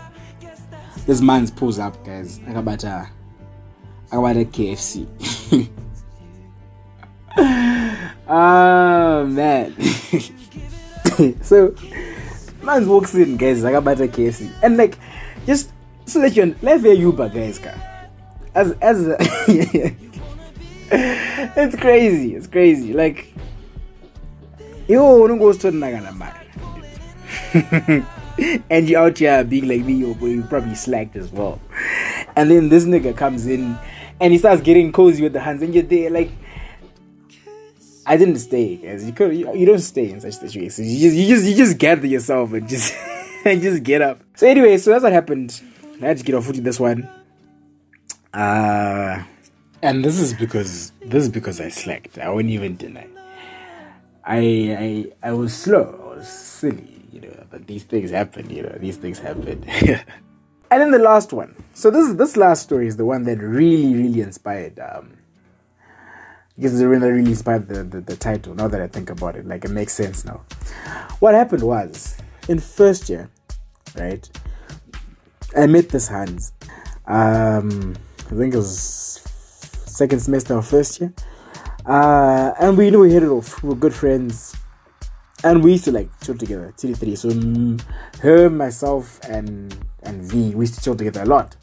this 1.06 1.22
man's 1.22 1.52
pulls 1.52 1.78
up 1.78 2.04
guys 2.04 2.40
i 2.48 2.54
got 2.54 2.84
a 2.84 3.10
i 4.12 4.16
got 4.16 4.36
a 4.36 4.46
kfc 4.46 5.70
Oh 8.34 9.26
man. 9.26 9.76
so 11.42 11.76
man 12.64 12.88
walks 12.88 13.14
in, 13.14 13.36
guys, 13.36 13.62
like 13.62 13.74
about 13.74 14.00
a 14.00 14.08
KFC. 14.08 14.50
And 14.64 14.78
like 14.78 14.98
just 15.46 15.72
so 16.06 16.22
that 16.22 16.34
you 16.38 16.56
let's 16.62 16.82
say 16.82 16.94
Uber 16.94 17.28
guys. 17.28 17.60
As 18.56 18.72
as 18.82 19.06
it's 20.90 21.76
crazy, 21.76 22.36
it's 22.36 22.48
crazy. 22.48 22.94
Like 22.94 23.34
don't 25.28 25.40
go 25.40 25.52
to 25.52 25.72
Nagana 25.72 26.16
man. 26.16 26.41
And 28.70 28.90
you 28.90 28.98
out 28.98 29.18
here 29.18 29.44
being 29.44 29.68
like 29.68 29.86
me, 29.86 29.94
you 29.94 30.46
probably 30.50 30.76
slacked 30.76 31.16
as 31.16 31.32
well. 31.32 31.60
And 32.36 32.50
then 32.50 32.70
this 32.70 32.86
nigga 32.86 33.16
comes 33.16 33.46
in 33.48 33.78
and 34.20 34.32
he 34.32 34.40
starts 34.40 34.62
getting 34.62 34.92
cozy 34.92 35.24
with 35.24 35.34
the 35.34 35.40
hands, 35.40 35.62
and 35.62 35.74
you're 35.74 35.84
there 35.84 36.10
like 36.10 36.32
I 38.06 38.18
didn't 38.18 38.38
stay, 38.38 38.78
guys. 38.78 39.06
You 39.06 39.14
could, 39.14 39.36
you, 39.36 39.56
you, 39.56 39.66
don't 39.66 39.80
stay 39.80 40.10
in 40.10 40.20
such 40.20 40.34
situations. 40.34 40.92
You 40.92 41.10
just, 41.10 41.16
you 41.16 41.28
just, 41.28 41.46
you 41.46 41.56
just 41.56 41.78
gather 41.78 42.08
yourself 42.08 42.52
and 42.54 42.68
just, 42.68 42.94
and 43.46 43.62
just 43.62 43.84
get 43.84 44.02
up. 44.02 44.20
So 44.36 44.48
anyway, 44.48 44.78
so 44.78 44.92
that's 44.92 45.04
what 45.04 45.14
happened. 45.14 45.62
I 46.02 46.08
had 46.08 46.18
to 46.18 46.24
get 46.24 46.36
off 46.36 46.48
with 46.48 46.64
this 46.64 46.80
one. 46.80 47.08
Uh, 48.34 49.24
and 49.84 50.04
this 50.04 50.20
is 50.20 50.34
because 50.34 50.92
this 51.02 51.24
is 51.24 51.30
because 51.30 51.62
I 51.62 51.70
slacked. 51.70 52.18
I 52.18 52.30
won't 52.30 52.50
even 52.50 52.76
deny. 52.76 53.08
I, 54.24 54.38
I, 55.24 55.30
I 55.30 55.34
was 55.34 55.56
slow. 55.56 56.12
I 56.12 56.18
was 56.18 56.28
silly, 56.28 57.01
you 57.12 57.22
know. 57.22 57.46
But 57.50 57.68
these 57.68 57.84
things 57.84 58.12
happen, 58.12 58.50
you 58.50 58.64
know. 58.64 58.76
These 58.80 58.98
things 58.98 59.20
happen. 59.20 59.64
and 59.70 60.02
then 60.70 60.92
the 60.92 61.00
last 61.00 61.34
one. 61.34 61.56
So 61.74 61.92
this 61.92 62.14
this 62.14 62.38
last 62.38 62.64
story 62.64 62.88
is 62.88 62.98
the 62.98 63.06
one 63.06 63.24
that 63.24 63.40
really, 63.40 63.94
really 63.94 64.22
inspired 64.22 64.80
um, 64.80 65.18
because 66.56 66.80
it 66.80 66.86
really, 66.86 67.10
really 67.10 67.32
inspired 67.32 67.68
the, 67.68 67.84
the, 67.84 68.02
the 68.02 68.16
title. 68.16 68.54
Now 68.54 68.68
that 68.68 68.82
I 68.82 68.88
think 68.88 69.10
about 69.10 69.36
it, 69.36 69.46
like 69.46 69.66
it 69.66 69.72
makes 69.72 69.94
sense 69.94 70.26
now. 70.26 70.42
What 71.20 71.34
happened 71.34 71.64
was 71.64 72.18
in 72.48 72.60
first 72.60 73.10
year, 73.10 73.30
right? 73.96 74.30
I 75.56 75.68
met 75.68 75.90
this 75.90 76.08
Hans. 76.08 76.54
Um, 77.08 77.96
I 78.28 78.36
think 78.36 78.54
it 78.54 78.58
was 78.58 79.22
second 79.86 80.20
semester 80.20 80.56
of 80.58 80.68
first 80.68 81.02
year. 81.02 81.14
Uh, 81.86 82.54
and 82.60 82.78
we 82.78 82.90
knew 82.90 83.00
we 83.00 83.12
hit 83.12 83.24
it 83.24 83.30
off. 83.30 83.62
We 83.64 83.70
were 83.70 83.76
good 83.76 83.94
friends. 83.94 84.56
And 85.44 85.64
we 85.64 85.72
used 85.72 85.86
to 85.86 85.92
like 85.92 86.10
chill 86.24 86.38
together, 86.38 86.74
TD3. 86.78 87.18
So 87.18 87.30
mm, 87.30 87.82
her, 88.20 88.50
myself, 88.50 89.20
and 89.28 89.76
and 90.04 90.22
V, 90.22 90.56
we 90.56 90.64
used 90.64 90.76
to 90.76 90.82
chill 90.82 90.96
together 90.96 91.24
a 91.24 91.26
lot. 91.26 91.56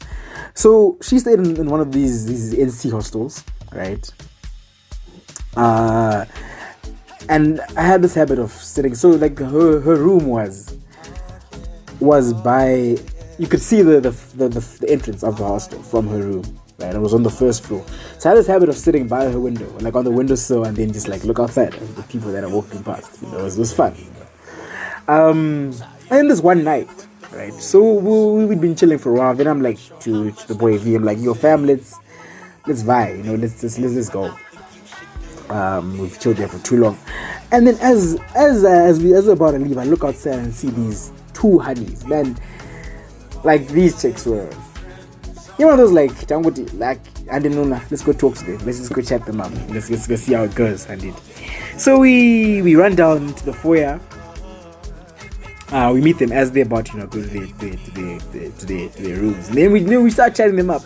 So 0.53 0.97
she 1.01 1.19
stayed 1.19 1.39
in, 1.39 1.57
in 1.57 1.69
one 1.69 1.79
of 1.79 1.91
these 1.91 2.25
these 2.25 2.53
NC 2.53 2.91
hostels, 2.91 3.43
right? 3.71 4.09
Uh, 5.55 6.25
and 7.29 7.61
I 7.77 7.81
had 7.81 8.01
this 8.01 8.13
habit 8.13 8.39
of 8.39 8.51
sitting. 8.51 8.95
So 8.95 9.09
like 9.09 9.37
her 9.39 9.79
her 9.79 9.95
room 9.95 10.25
was 10.25 10.77
was 11.99 12.33
by 12.33 12.97
you 13.37 13.47
could 13.47 13.61
see 13.61 13.81
the 13.81 14.01
the, 14.01 14.11
the, 14.35 14.49
the, 14.49 14.77
the 14.81 14.89
entrance 14.89 15.23
of 15.23 15.37
the 15.37 15.45
hostel 15.45 15.81
from 15.83 16.07
her 16.07 16.19
room. 16.19 16.59
Right, 16.79 16.95
it 16.95 16.99
was 16.99 17.13
on 17.13 17.23
the 17.23 17.29
first 17.29 17.63
floor. 17.63 17.85
So 18.19 18.29
I 18.29 18.31
had 18.31 18.37
this 18.37 18.47
habit 18.47 18.69
of 18.69 18.77
sitting 18.77 19.05
by 19.07 19.25
her 19.25 19.39
window, 19.39 19.69
like 19.79 19.95
on 19.95 20.05
the 20.05 20.11
windowsill, 20.11 20.63
and 20.63 20.77
then 20.77 20.93
just 20.93 21.09
like 21.09 21.25
look 21.25 21.37
outside 21.37 21.75
at 21.75 21.95
the 21.95 22.03
people 22.03 22.31
that 22.31 22.43
are 22.43 22.49
walking 22.49 22.81
past. 22.83 23.21
You 23.21 23.27
know, 23.27 23.39
it 23.39 23.43
was, 23.43 23.57
it 23.57 23.59
was 23.59 23.73
fun. 23.73 23.95
Um, 25.09 25.73
and 26.09 26.31
this 26.31 26.39
one 26.39 26.63
night, 26.63 26.89
right? 27.33 27.53
So 27.55 27.95
we, 27.95 28.45
we'd 28.45 28.61
been 28.61 28.75
chilling 28.77 28.97
for 28.97 29.11
a 29.11 29.17
while. 29.17 29.35
Then 29.35 29.47
I'm 29.47 29.61
like 29.61 29.77
to, 30.01 30.31
to 30.31 30.47
the 30.47 30.55
boy 30.55 30.77
V, 30.77 30.95
I'm 30.95 31.03
like, 31.03 31.17
yo, 31.19 31.33
fam, 31.33 31.65
let's 31.65 31.95
let's 32.65 32.81
vibe. 32.83 33.17
You 33.17 33.23
know, 33.23 33.35
let's 33.35 33.61
let's 33.61 33.77
let's, 33.77 33.93
let's 33.95 34.09
go. 34.09 34.33
Um, 35.49 35.97
we've 35.97 36.17
chilled 36.17 36.37
there 36.37 36.47
for 36.47 36.59
too 36.59 36.77
long. 36.77 36.97
And 37.51 37.67
then 37.67 37.77
as 37.81 38.17
as 38.35 38.63
uh, 38.63 38.69
as 38.69 39.01
we 39.03 39.13
as 39.15 39.25
we're 39.25 39.33
about 39.33 39.51
to 39.51 39.59
leave, 39.59 39.77
I 39.77 39.83
look 39.83 40.05
outside 40.05 40.39
and 40.39 40.53
see 40.53 40.69
these 40.69 41.11
two 41.33 41.59
honeys. 41.59 42.05
Man, 42.05 42.37
like 43.43 43.67
these 43.67 44.01
chicks 44.01 44.25
were 44.25 44.49
you 45.59 45.65
know 45.67 45.75
those 45.75 45.91
like 45.91 46.11
Tanguti, 46.11 46.73
like 46.79 47.01
I 47.29 47.37
didn't 47.37 47.57
know 47.57 47.81
let's 47.91 48.01
go 48.01 48.13
talk 48.13 48.35
to 48.35 48.45
them. 48.45 48.65
Let's 48.65 48.79
just 48.79 48.93
go 48.93 49.01
chat 49.01 49.25
them 49.25 49.41
up. 49.41 49.51
Let's, 49.67 49.89
let's 49.89 50.07
go 50.07 50.15
see 50.15 50.33
how 50.33 50.43
it 50.43 50.55
goes. 50.55 50.87
And 50.87 51.03
it. 51.03 51.13
So 51.77 51.99
we 51.99 52.61
we 52.61 52.75
run 52.75 52.95
down 52.95 53.33
to 53.33 53.45
the 53.45 53.53
foyer. 53.53 53.99
Uh, 55.71 55.91
we 55.93 56.01
meet 56.01 56.17
them 56.17 56.31
as 56.31 56.51
they're 56.51 56.63
about 56.63 56.91
you 56.93 56.99
know 56.99 57.07
go 57.07 57.21
to 57.21 57.27
their, 57.27 57.45
their, 57.45 57.75
their, 57.93 58.19
their, 58.19 58.89
to, 58.89 59.15
rooms. 59.21 59.49
And 59.49 59.57
then 59.57 59.71
we 59.73 59.83
then 59.83 60.01
we 60.01 60.11
start 60.11 60.33
chatting 60.33 60.55
them 60.55 60.69
up, 60.69 60.81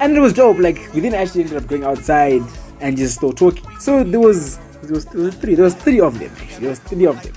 and 0.00 0.16
it 0.16 0.20
was 0.20 0.32
dope. 0.32 0.58
Like 0.58 0.76
we 0.92 1.00
didn't 1.00 1.14
actually 1.14 1.42
ended 1.42 1.56
up 1.56 1.68
going 1.68 1.84
outside 1.84 2.42
and 2.80 2.96
just 2.96 3.14
start 3.14 3.36
talking. 3.36 3.64
So 3.78 4.02
there 4.02 4.20
was 4.20 4.58
there 4.82 4.94
was, 4.94 5.04
there 5.04 5.22
was 5.22 5.34
three. 5.36 5.54
There 5.54 5.64
was 5.64 5.74
three 5.74 6.00
of 6.00 6.18
them. 6.18 6.32
Actually. 6.40 6.60
There 6.60 6.70
was 6.70 6.78
three 6.80 7.06
of 7.06 7.22
them. 7.22 7.34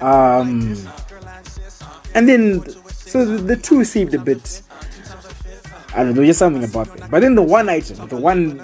Um, 0.00 0.76
and 2.14 2.26
then 2.26 2.66
so 2.88 3.26
the, 3.26 3.36
the 3.42 3.56
two 3.56 3.84
seemed 3.84 4.14
a 4.14 4.18
bit 4.18 4.62
I 5.94 6.04
don't 6.04 6.14
know, 6.14 6.24
just 6.24 6.38
something 6.38 6.62
about 6.62 6.96
them. 6.96 7.08
But 7.10 7.20
then 7.20 7.34
the 7.34 7.42
one 7.42 7.68
item, 7.68 8.06
the 8.08 8.16
one, 8.16 8.62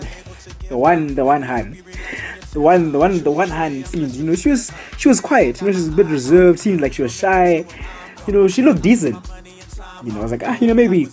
the 0.68 0.76
one, 0.76 1.14
the 1.14 1.24
one 1.24 1.42
hand, 1.42 1.82
the 2.52 2.60
one, 2.60 2.92
the 2.92 2.98
one, 2.98 3.22
the 3.22 3.30
one 3.30 3.48
hand 3.48 3.86
seemed, 3.86 4.12
you 4.12 4.24
know, 4.24 4.34
she 4.34 4.50
was, 4.50 4.70
she 4.96 5.08
was 5.08 5.20
quiet. 5.20 5.60
You 5.60 5.66
know, 5.66 5.72
she 5.72 5.78
was 5.78 5.88
a 5.88 5.92
bit 5.92 6.06
reserved. 6.06 6.58
Seemed 6.58 6.80
like 6.80 6.94
she 6.94 7.02
was 7.02 7.14
shy. 7.14 7.64
You 8.26 8.32
know, 8.32 8.48
she 8.48 8.62
looked 8.62 8.82
decent. 8.82 9.16
You 10.04 10.12
know, 10.12 10.20
I 10.20 10.22
was 10.22 10.32
like, 10.32 10.42
ah, 10.44 10.56
you 10.60 10.68
know, 10.68 10.74
maybe 10.74 11.08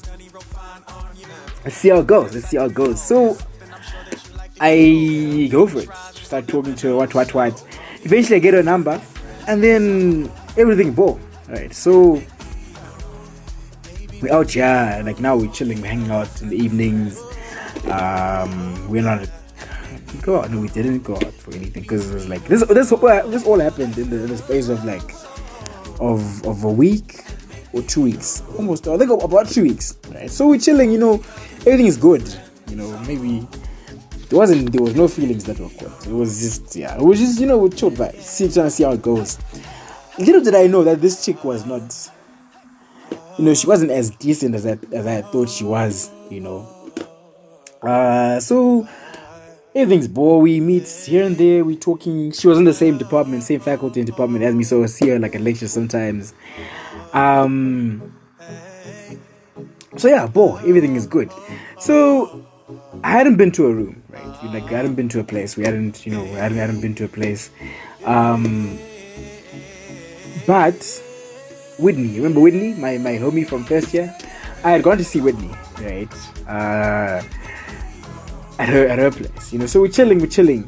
let's 1.64 1.76
see 1.76 1.90
how 1.90 2.00
it 2.00 2.08
goes. 2.08 2.34
Let's 2.34 2.48
see 2.48 2.58
how 2.58 2.66
it 2.66 2.74
goes. 2.74 3.02
So 3.02 3.38
I 4.60 5.50
go 5.52 5.68
for 5.68 5.80
it. 5.80 5.90
Start 6.16 6.48
talking 6.48 6.76
to 6.76 6.88
her. 6.88 6.96
What, 6.96 7.14
what, 7.14 7.34
what. 7.34 7.66
Eventually, 8.04 8.38
I 8.38 8.40
get 8.40 8.54
her 8.54 8.64
number, 8.64 9.02
and 9.48 9.64
then 9.64 10.32
everything 10.58 10.94
ball. 10.94 11.20
Right. 11.50 11.74
So 11.74 12.22
we're 14.24 14.34
out 14.34 14.52
here, 14.52 15.02
like 15.06 15.20
now 15.20 15.36
we're 15.36 15.52
chilling, 15.52 15.82
we're 15.82 15.88
hanging 15.88 16.12
out 16.12 16.42
in 16.42 16.50
the 16.50 16.56
evenings. 16.56 17.22
Um, 17.92 18.90
we're 18.90 19.04
not 19.04 19.28
go 20.22 20.40
out. 20.40 20.50
No, 20.50 20.62
we 20.62 20.70
didn't 20.70 21.00
go 21.00 21.16
out 21.16 21.34
for 21.34 21.54
anything 21.54 21.84
because 21.84 22.10
it 22.10 22.14
was 22.14 22.30
like 22.30 22.46
this. 22.46 22.66
This 22.66 22.90
this 22.90 23.46
all 23.46 23.60
happened 23.60 23.98
in 23.98 24.10
the, 24.10 24.24
in 24.24 24.28
the 24.28 24.38
space 24.38 24.70
of 24.70 24.84
like 24.86 25.12
of 26.00 26.46
of 26.46 26.64
a 26.64 26.72
week 26.72 27.24
or 27.74 27.82
two 27.82 28.04
weeks, 28.04 28.42
almost. 28.58 28.88
I 28.88 28.98
think 28.98 29.12
about 29.12 29.50
two 29.50 29.64
weeks. 29.64 29.98
Right. 30.10 30.30
So 30.30 30.48
we're 30.48 30.60
chilling. 30.60 30.92
You 30.92 31.00
know, 31.00 31.14
everything 31.62 31.88
is 31.88 31.98
good. 31.98 32.24
You 32.70 32.78
know, 32.78 32.98
maybe 33.00 33.46
there 34.30 34.40
wasn't 34.40 34.72
there 34.72 34.82
was 34.82 34.96
no 34.96 35.08
feelings 35.08 35.44
that 35.46 35.60
were 35.60 35.70
caught. 35.70 36.08
It 36.08 36.14
was 36.14 36.40
just 36.40 36.76
yeah, 36.76 36.96
it 36.96 37.04
was 37.04 37.20
just 37.20 37.40
you 37.40 37.48
know 37.48 37.58
we 37.58 37.70
chilled 37.70 37.98
by 37.98 38.12
see 38.12 38.50
trying 38.52 38.68
to 38.68 38.72
see 38.72 38.84
how 38.84 38.92
it 38.92 39.02
goes. 39.02 39.38
Little 40.18 40.42
did 40.42 40.56
I 40.56 40.68
know 40.68 40.84
that 40.84 41.02
this 41.02 41.26
chick 41.26 41.44
was 41.44 41.66
not 41.66 41.92
you 43.38 43.46
know, 43.46 43.54
she 43.54 43.68
wasn't 43.68 43.92
as 43.92 44.12
decent 44.12 44.56
as 44.56 44.66
I, 44.66 44.78
as 44.92 45.08
I 45.08 45.22
thought 45.22 45.50
she 45.50 45.64
was, 45.64 46.12
you 46.30 46.40
know. 46.40 46.68
Uh, 47.82 48.40
so 48.40 48.88
everything's 49.76 50.08
boring. 50.08 50.44
We 50.44 50.60
meet 50.60 50.88
here 50.88 51.24
and 51.24 51.38
there. 51.38 51.66
We 51.66 51.76
talking. 51.76 52.32
She 52.32 52.48
was 52.48 52.58
in 52.58 52.64
the 52.64 52.74
same 52.74 52.98
department, 52.98 53.44
same 53.44 53.60
faculty 53.60 54.00
and 54.00 54.08
department 54.08 54.44
as 54.44 54.56
me, 54.56 54.64
so 54.64 54.84
I 54.84 54.86
see 54.86 55.10
her 55.10 55.20
like 55.20 55.36
at 55.36 55.42
lecture 55.42 55.68
sometimes. 55.68 56.34
Um. 57.14 58.16
So 59.98 60.08
yeah, 60.08 60.26
boy, 60.28 60.58
everything 60.60 60.96
is 60.96 61.06
good. 61.06 61.32
So 61.80 62.46
I 63.04 63.12
hadn't 63.12 63.36
been 63.36 63.52
to 63.52 63.68
a 63.68 63.74
room, 63.74 64.02
right? 64.10 64.44
Like 64.46 64.72
I 64.72 64.78
hadn't 64.78 64.96
been 64.96 65.10
to 65.10 65.20
a 65.20 65.24
place. 65.24 65.56
We 65.58 65.66
hadn't, 65.66 66.06
you 66.06 66.14
know, 66.14 66.24
I 66.24 66.40
hadn't, 66.40 66.58
hadn't 66.58 66.82
been 66.82 66.96
to 66.96 67.06
a 67.06 67.10
place. 67.10 67.50
Um. 68.06 68.80
But 70.46 71.02
Whitney. 71.80 72.16
Remember 72.18 72.40
Whitney, 72.40 72.74
my, 72.74 72.98
my 72.98 73.18
homie 73.18 73.48
from 73.48 73.64
first 73.64 73.94
year? 73.94 74.16
I 74.64 74.72
had 74.72 74.84
gone 74.84 74.98
to 74.98 75.04
see 75.04 75.22
Whitney, 75.22 75.52
right? 75.82 76.14
Uh, 76.48 77.22
at 78.60 78.70
her 78.70 78.88
at 78.88 79.00
her 79.00 79.12
place, 79.12 79.52
you 79.52 79.60
know. 79.60 79.66
So 79.66 79.82
we're 79.82 79.90
chilling, 79.90 80.20
we're 80.20 80.28
chilling, 80.28 80.68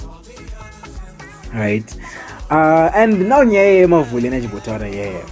right? 1.54 1.86
Uh, 2.50 2.92
and 2.94 3.30
now 3.30 3.42
yeah, 3.42 3.86
yeah, 3.86 5.26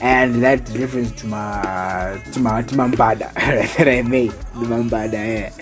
and 0.00 0.42
that 0.42 0.68
reference 0.70 1.12
to 1.20 1.26
my 1.26 2.20
to 2.32 2.40
my 2.40 2.62
to 2.62 2.76
my 2.76 2.88
mbada 2.88 3.32
that 3.76 3.88
I 3.88 4.02
made, 4.02 4.30
the 4.30 4.66
mambada, 4.66 5.12
yeah. 5.12 5.52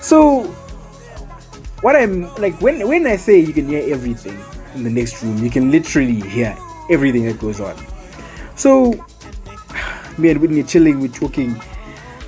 So 0.00 0.44
what 1.80 1.96
I'm 1.96 2.34
like 2.36 2.60
when 2.60 2.86
when 2.86 3.06
I 3.06 3.16
say 3.16 3.38
you 3.38 3.52
can 3.52 3.68
hear 3.68 3.92
everything 3.92 4.38
in 4.74 4.84
the 4.84 4.90
next 4.90 5.22
room, 5.22 5.38
you 5.42 5.50
can 5.50 5.70
literally 5.70 6.20
hear 6.20 6.56
everything 6.90 7.24
that 7.26 7.38
goes 7.40 7.60
on. 7.60 7.76
So 8.58 8.90
me 10.18 10.30
and 10.30 10.40
Whitney 10.40 10.64
chilling, 10.64 11.00
we're 11.00 11.08
talking, 11.08 11.58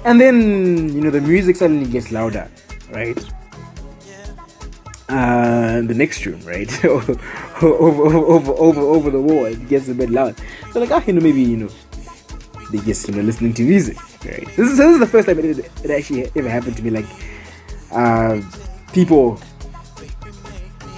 and 0.05 0.21
then 0.21 0.95
you 0.95 1.01
know 1.01 1.11
the 1.11 1.21
music 1.21 1.57
suddenly 1.57 1.91
gets 1.91 2.13
louder, 2.13 2.49
right? 2.91 3.19
Uh, 5.09 5.83
the 5.83 5.95
next 5.95 6.25
room, 6.25 6.41
right? 6.47 6.85
over, 6.85 7.19
over, 7.61 8.53
over, 8.53 8.81
over 8.81 9.11
the 9.11 9.21
wall, 9.21 9.45
it 9.47 9.69
gets 9.69 9.89
a 9.89 9.95
bit 9.95 10.09
loud. 10.09 10.41
So 10.73 10.79
like, 10.79 10.93
ah, 10.93 11.03
you 11.05 11.15
know, 11.15 11.21
maybe 11.21 11.43
you 11.43 11.57
know, 11.57 11.71
they 12.71 12.79
just 12.79 13.09
you 13.09 13.15
know 13.15 13.23
listening 13.23 13.53
to 13.55 13.65
music, 13.65 13.99
right? 14.25 14.47
This 14.57 14.71
is, 14.71 14.79
this 14.79 14.87
is 14.87 15.01
the 15.01 15.09
first 15.09 15.27
time 15.27 15.41
it, 15.41 15.59
it 15.83 15.91
actually 15.91 16.31
ever 16.37 16.49
happened 16.49 16.77
to 16.77 16.83
me. 16.85 16.91
Like, 16.91 17.07
uh, 17.91 18.41
people, 18.93 19.41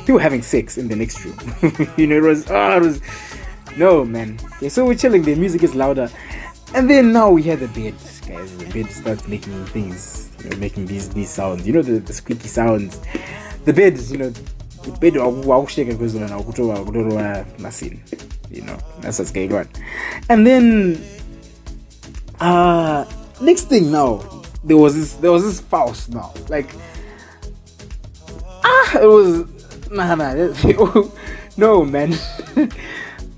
people 0.05 0.19
having 0.19 0.43
sex 0.43 0.77
in 0.77 0.89
the 0.89 0.97
next 0.97 1.25
room. 1.25 1.39
you 1.97 2.07
know, 2.07 2.17
it 2.17 2.23
was, 2.23 2.51
oh, 2.51 2.77
it 2.77 2.83
was 2.83 3.01
no, 3.77 4.05
man. 4.05 4.39
Okay, 4.57 4.69
so 4.69 4.85
we're 4.85 4.95
chilling. 4.95 5.23
The 5.23 5.35
music 5.35 5.63
is 5.63 5.75
louder, 5.75 6.11
and 6.75 6.89
then 6.89 7.13
now 7.13 7.31
we 7.31 7.43
hear 7.43 7.57
the 7.57 7.69
bed, 7.69 7.95
guys. 8.27 8.57
The 8.59 8.67
bed 8.73 8.91
starts 8.91 9.27
making 9.29 9.65
things, 9.67 10.31
you 10.43 10.51
know, 10.51 10.57
making 10.57 10.87
these 10.87 11.09
these 11.11 11.31
sounds. 11.31 11.67
You 11.67 11.73
know 11.75 11.83
the, 11.83 11.99
the 12.01 12.13
squeaky 12.13 12.49
sounds. 12.49 13.01
The 13.65 13.73
bed, 13.73 13.99
you 13.99 14.19
know, 14.19 14.31
the 14.31 14.93
bed. 15.01 15.15
You 18.51 18.63
know, 18.63 18.77
that's 19.01 19.19
what's 19.19 19.31
going 19.31 19.53
on. 19.55 19.69
And 20.29 20.47
then, 20.47 21.03
uh, 22.41 23.05
next 23.41 23.65
thing 23.65 23.91
now, 23.91 24.43
there 24.65 24.77
was 24.77 24.95
this 24.95 25.15
there 25.15 25.33
was 25.33 25.45
this 25.45 25.61
Faust 25.61 26.11
now, 26.11 26.33
like 26.49 26.69
ah, 28.65 28.99
it 29.01 29.07
was 29.07 29.47
nah 29.91 30.15
nah, 30.15 30.35
no 31.57 31.85
man. 31.85 32.15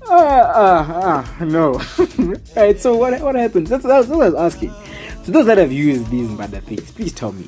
Ah, 0.07 0.51
ah, 0.55 1.35
ah, 1.39 1.43
no. 1.43 1.81
right, 2.55 2.79
so 2.79 2.95
what 2.95 3.19
what 3.21 3.35
happens? 3.35 3.69
That's, 3.69 3.83
that's 3.83 4.07
what 4.07 4.21
I 4.21 4.29
was 4.29 4.35
asking. 4.35 4.73
So 5.23 5.31
those 5.31 5.47
that 5.47 5.57
have 5.57 5.71
used 5.71 6.09
these 6.11 6.29
bad 6.29 6.51
things, 6.63 6.91
please 6.91 7.11
tell 7.11 7.31
me. 7.31 7.47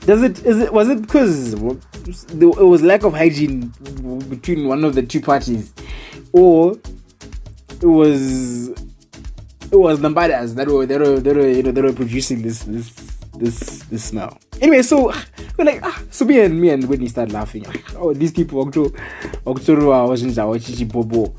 Does 0.00 0.22
it 0.22 0.44
is 0.44 0.58
it 0.58 0.72
was 0.72 0.88
it 0.88 1.00
because 1.00 1.54
it 1.54 2.44
was 2.44 2.82
lack 2.82 3.04
of 3.04 3.14
hygiene 3.14 3.68
between 4.28 4.68
one 4.68 4.84
of 4.84 4.94
the 4.94 5.02
two 5.02 5.20
parties, 5.20 5.72
or 6.32 6.76
it 7.70 7.86
was 7.86 8.68
it 8.68 9.78
was 9.78 10.00
the 10.00 10.10
badas 10.10 10.54
that 10.56 10.68
were 10.68 10.84
that 10.84 11.00
were 11.00 11.20
that 11.20 11.36
were 11.36 11.48
you 11.48 11.62
know 11.62 11.70
that 11.70 11.84
were 11.84 11.92
producing 11.92 12.42
this 12.42 12.64
this 12.64 12.90
this 13.38 13.82
this 13.84 14.04
smell. 14.04 14.38
anyway, 14.60 14.82
so 14.82 15.12
we're 15.56 15.64
like, 15.64 15.80
ah, 15.82 16.02
so 16.10 16.24
me 16.24 16.40
and 16.40 16.60
me 16.60 16.70
and 16.70 16.88
Whitney 16.88 17.08
started 17.08 17.32
laughing. 17.32 17.64
Oh, 17.96 18.12
these 18.12 18.32
people, 18.32 18.60
Octo, 18.60 18.92
Octo, 19.46 19.76
Bobo. 20.84 21.34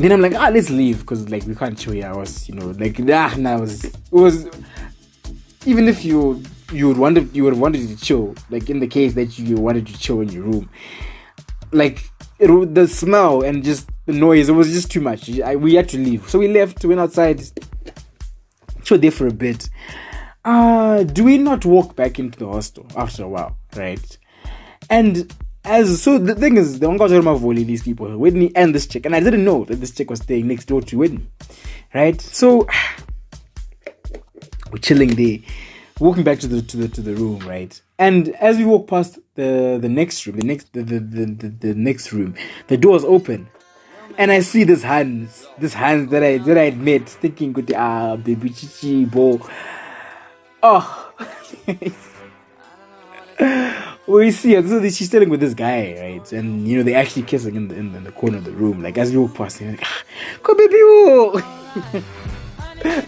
Then 0.00 0.12
I'm 0.12 0.22
like, 0.22 0.34
ah, 0.34 0.48
let's 0.48 0.70
leave 0.70 1.00
because 1.00 1.28
like 1.28 1.44
we 1.44 1.54
can't 1.54 1.76
chill 1.76 1.92
here. 1.92 2.06
I 2.06 2.16
was, 2.16 2.48
you 2.48 2.54
know, 2.54 2.68
like 2.68 2.98
ah, 3.00 3.34
nah, 3.36 3.58
it 3.58 3.60
was, 3.60 3.84
it 3.84 3.94
was. 4.10 4.48
Even 5.66 5.88
if 5.88 6.06
you 6.06 6.42
you 6.72 6.88
would 6.88 6.96
wanted 6.96 7.36
you 7.36 7.44
would 7.44 7.52
have 7.52 7.60
wanted 7.60 7.86
to 7.86 8.02
chill, 8.02 8.34
like 8.48 8.70
in 8.70 8.80
the 8.80 8.86
case 8.86 9.12
that 9.12 9.38
you 9.38 9.56
wanted 9.56 9.86
to 9.88 9.98
chill 9.98 10.22
in 10.22 10.30
your 10.30 10.44
room, 10.44 10.70
like 11.70 12.10
it, 12.38 12.74
the 12.74 12.88
smell 12.88 13.42
and 13.42 13.62
just 13.62 13.90
the 14.06 14.14
noise, 14.14 14.48
it 14.48 14.52
was 14.52 14.68
just 14.72 14.90
too 14.90 15.02
much. 15.02 15.38
I, 15.38 15.56
we 15.56 15.74
had 15.74 15.90
to 15.90 15.98
leave, 15.98 16.30
so 16.30 16.38
we 16.38 16.48
left. 16.48 16.82
Went 16.82 16.98
outside, 16.98 17.42
chilled 18.82 19.02
there 19.02 19.10
for 19.10 19.26
a 19.26 19.34
bit. 19.34 19.68
Uh, 20.46 21.02
do 21.02 21.24
we 21.24 21.36
not 21.36 21.66
walk 21.66 21.94
back 21.94 22.18
into 22.18 22.38
the 22.38 22.46
hostel 22.46 22.86
after 22.96 23.24
a 23.24 23.28
while, 23.28 23.58
right? 23.76 24.18
And 24.88 25.30
as 25.70 26.02
so 26.02 26.18
the 26.18 26.34
thing 26.34 26.56
is 26.56 26.80
the 26.80 26.86
Onga 26.86 27.38
volley 27.38 27.62
these 27.62 27.82
people, 27.82 28.08
Whitney 28.18 28.50
and 28.56 28.74
this 28.74 28.86
chick, 28.86 29.06
and 29.06 29.14
I 29.14 29.20
didn't 29.20 29.44
know 29.44 29.64
that 29.64 29.76
this 29.76 29.92
chick 29.92 30.10
was 30.10 30.20
staying 30.20 30.48
next 30.48 30.64
door 30.64 30.82
to 30.82 30.98
Whitney. 30.98 31.26
Right? 31.94 32.20
So 32.20 32.66
we're 34.72 34.78
chilling 34.78 35.14
there, 35.14 35.38
walking 36.00 36.24
back 36.24 36.40
to 36.40 36.48
the 36.48 36.60
to 36.62 36.76
the 36.76 36.88
to 36.88 37.00
the 37.00 37.14
room, 37.14 37.38
right? 37.40 37.80
And 37.98 38.30
as 38.36 38.58
we 38.58 38.64
walk 38.64 38.88
past 38.88 39.20
the 39.36 39.78
the 39.80 39.88
next 39.88 40.26
room, 40.26 40.38
the 40.38 40.46
next 40.46 40.72
the 40.72 40.82
the, 40.82 40.98
the, 40.98 41.26
the, 41.26 41.48
the 41.48 41.74
next 41.74 42.12
room, 42.12 42.34
the 42.66 42.76
door's 42.76 43.04
open. 43.04 43.48
And 44.18 44.32
I 44.32 44.40
see 44.40 44.64
this 44.64 44.82
hands, 44.82 45.46
this 45.58 45.72
hands 45.72 46.10
that 46.10 46.24
I 46.24 46.38
that 46.38 46.58
I 46.58 46.64
had 46.64 46.78
met, 46.78 47.08
thinking 47.08 47.54
ah 47.76 48.16
baby 48.16 48.50
chichi 48.50 49.04
bo. 49.04 49.40
Oh 50.62 51.12
we 54.18 54.30
see 54.30 54.54
her. 54.54 54.66
So 54.66 54.80
she's 54.88 55.08
staying 55.08 55.28
with 55.28 55.40
this 55.40 55.54
guy, 55.54 55.96
right? 56.00 56.32
And 56.32 56.66
you 56.66 56.78
know 56.78 56.82
they're 56.82 56.98
actually 56.98 57.22
kissing 57.22 57.54
in 57.54 57.68
the 57.68 57.76
in, 57.76 57.94
in 57.94 58.04
the 58.04 58.12
corner 58.12 58.38
of 58.38 58.44
the 58.44 58.52
room. 58.52 58.82
Like 58.82 58.98
as 58.98 59.10
we 59.12 59.18
walk 59.18 59.34
past, 59.34 59.60
like, 59.60 59.80
ah, 59.82 60.02
"Come, 60.42 60.56
baby, 60.56 62.04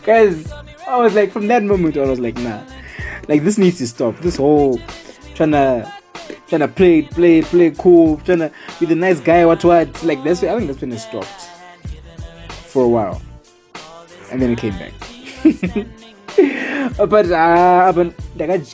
guys." 0.05 0.53
I 0.86 0.98
was 0.98 1.14
like, 1.14 1.30
from 1.30 1.46
that 1.46 1.62
moment, 1.62 1.96
I 1.96 2.05
was 2.05 2.20
like, 2.20 2.36
nah, 2.38 2.62
like 3.28 3.44
this 3.44 3.57
needs 3.57 3.78
to 3.78 3.86
stop. 3.86 4.18
This 4.18 4.36
whole 4.36 4.78
trying 5.34 5.53
to 5.53 5.90
trying 6.48 6.61
to 6.61 6.68
play, 6.68 7.03
play, 7.03 7.40
play 7.42 7.70
cool, 7.70 8.18
trying 8.18 8.40
to 8.40 8.53
be 8.78 8.86
the 8.86 8.94
nice 8.94 9.20
guy, 9.20 9.46
what 9.46 9.64
what. 9.64 10.03
Like 10.03 10.22
that's 10.22 10.42
I 10.42 10.55
think 10.57 10.66
that's 10.66 10.80
when 10.80 10.92
it 10.92 10.98
stopped 10.98 11.48
for 12.48 12.84
a 12.84 12.88
while, 12.88 13.22
and 14.30 14.42
then 14.42 14.50
it 14.50 14.59
came 14.59 14.76
back. 14.78 14.92
but 17.09 17.30
uh, 17.30 17.92
but 17.94 18.14
like, 18.36 18.66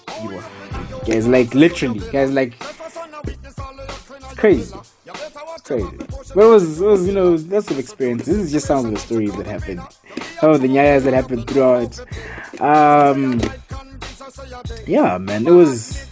guys. 1.08 1.26
Like 1.26 1.54
literally, 1.54 2.00
guys. 2.10 2.30
Like 2.30 2.54
it's 2.60 4.34
crazy, 4.36 4.74
it's 4.74 5.62
crazy. 5.62 5.96
But 6.34 6.44
it 6.44 6.50
was, 6.50 6.80
it 6.80 6.86
was, 6.86 7.06
you 7.06 7.14
know, 7.14 7.36
that's 7.36 7.70
an 7.70 7.78
experience. 7.78 8.26
This 8.26 8.36
is 8.36 8.52
just 8.52 8.66
some 8.66 8.84
of 8.84 8.90
the 8.92 8.98
stories 8.98 9.34
that 9.36 9.46
happened, 9.46 9.80
some 10.40 10.50
of 10.50 10.60
the 10.60 10.68
nyayas 10.68 11.04
that 11.04 11.14
happened 11.14 11.48
throughout. 11.48 11.98
Um, 12.60 13.40
yeah, 14.86 15.18
man, 15.18 15.46
it 15.46 15.50
was. 15.52 16.06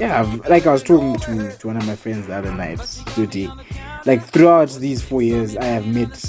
Yeah, 0.00 0.22
like 0.48 0.66
I 0.66 0.72
was 0.72 0.82
talking 0.82 1.16
to, 1.16 1.56
to 1.56 1.66
one 1.66 1.76
of 1.76 1.86
my 1.86 1.96
friends 1.96 2.26
the 2.26 2.36
other 2.36 2.52
night, 2.54 2.80
Duty. 3.14 3.50
Like 4.06 4.22
throughout 4.22 4.70
these 4.70 5.02
four 5.02 5.22
years, 5.22 5.56
I 5.56 5.64
have 5.64 5.86
met 5.86 6.24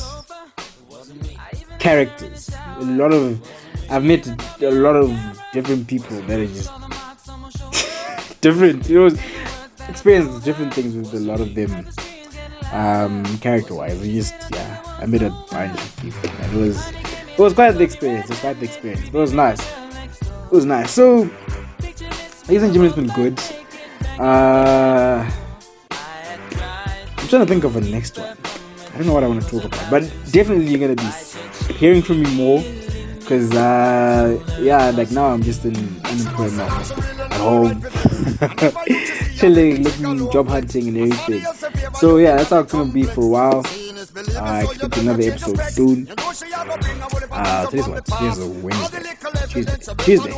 characters, 1.80 2.50
a 2.78 2.84
lot 2.84 3.14
of 3.14 3.40
I've 3.90 4.04
met 4.04 4.28
a 4.62 4.72
lot 4.72 4.96
of 4.96 5.12
different 5.56 5.88
people 5.88 6.22
that 6.24 6.38
are 6.38 6.46
just 6.46 6.70
different. 8.42 8.88
You 8.90 9.10
know, 9.10 9.16
experienced 9.88 10.44
different 10.44 10.74
things 10.74 10.96
with 10.96 11.14
a 11.14 11.20
lot 11.20 11.40
of 11.40 11.56
them. 11.56 11.88
Um, 12.74 13.24
character 13.38 13.74
wise, 13.74 14.00
we 14.02 14.14
just 14.14 14.36
yeah, 14.52 14.84
I 15.00 15.06
met 15.06 15.22
a 15.22 15.30
bunch 15.50 15.80
of 15.80 15.98
people. 16.02 16.30
And 16.42 16.58
it 16.58 16.60
was 16.60 16.90
it 16.90 17.40
was 17.40 17.54
quite 17.54 17.72
the 17.72 17.84
experience. 17.84 18.26
It 18.26 18.32
was 18.32 18.40
quite 18.40 18.60
the 18.60 18.66
experience. 18.66 19.10
But 19.10 19.20
it 19.20 19.22
was 19.22 19.34
nice. 19.34 19.62
It 20.22 20.52
was 20.52 20.66
nice. 20.66 20.92
So, 20.92 21.30
ladies 22.48 22.64
and 22.64 22.74
gentlemen, 22.74 22.86
it's 22.88 22.96
been 22.96 23.08
good. 23.08 23.40
Uh, 24.20 25.30
I'm 27.18 27.28
trying 27.30 27.46
to 27.46 27.48
think 27.48 27.64
of 27.64 27.78
a 27.78 27.82
next 27.82 28.18
one. 28.18 28.38
I 28.94 28.98
don't 28.98 29.08
know 29.08 29.14
what 29.14 29.24
I 29.24 29.28
want 29.28 29.42
to 29.42 29.50
talk 29.50 29.64
about, 29.66 29.90
but 29.90 30.02
definitely 30.32 30.68
you're 30.68 30.80
gonna 30.80 30.96
be 30.96 31.74
hearing 31.74 32.02
from 32.02 32.24
me 32.24 32.36
more 32.36 32.62
Cause 33.26 33.56
uh, 33.56 34.40
yeah, 34.60 34.92
like 34.92 35.10
now 35.10 35.26
I'm 35.28 35.42
just 35.42 35.66
in 35.66 35.76
unemployment 36.06 36.60
at 36.62 37.32
home, 37.42 37.82
chilling, 39.36 39.84
looking, 39.84 40.32
job 40.32 40.48
hunting, 40.48 40.90
and 40.90 40.98
everything. 40.98 41.44
So 41.96 42.18
yeah, 42.18 42.36
that's 42.36 42.52
how 42.52 42.60
it's 42.60 42.72
gonna 42.72 42.92
be 42.92 43.04
for 43.04 43.24
a 43.24 43.28
while. 43.28 43.66
I 44.38 44.64
expect 44.64 44.98
another 44.98 45.24
episode 45.24 45.60
soon. 45.72 46.08
Uh, 47.32 47.66
today's 47.66 47.88
what? 47.88 48.06
Today's 48.06 48.40
a 48.40 48.48
Wednesday. 48.48 49.04
Tuesday. 49.50 49.94
Tuesday. 49.98 50.32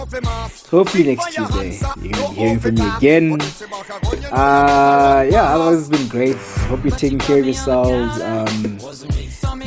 Hopefully 0.70 1.04
next 1.04 1.34
Tuesday 1.34 1.80
you're 2.02 2.12
gonna 2.14 2.30
be 2.30 2.36
hearing 2.36 2.60
from 2.60 2.76
me 2.76 2.88
again. 2.98 3.42
Uh, 4.32 5.28
yeah, 5.30 5.54
otherwise 5.54 5.80
it's 5.80 5.90
been 5.90 6.08
great. 6.08 6.38
Hope 6.68 6.84
you're 6.84 6.96
taking 6.96 7.20
care 7.20 7.40
of 7.40 7.46
yourselves. 7.46 8.22
Um, 8.22 8.77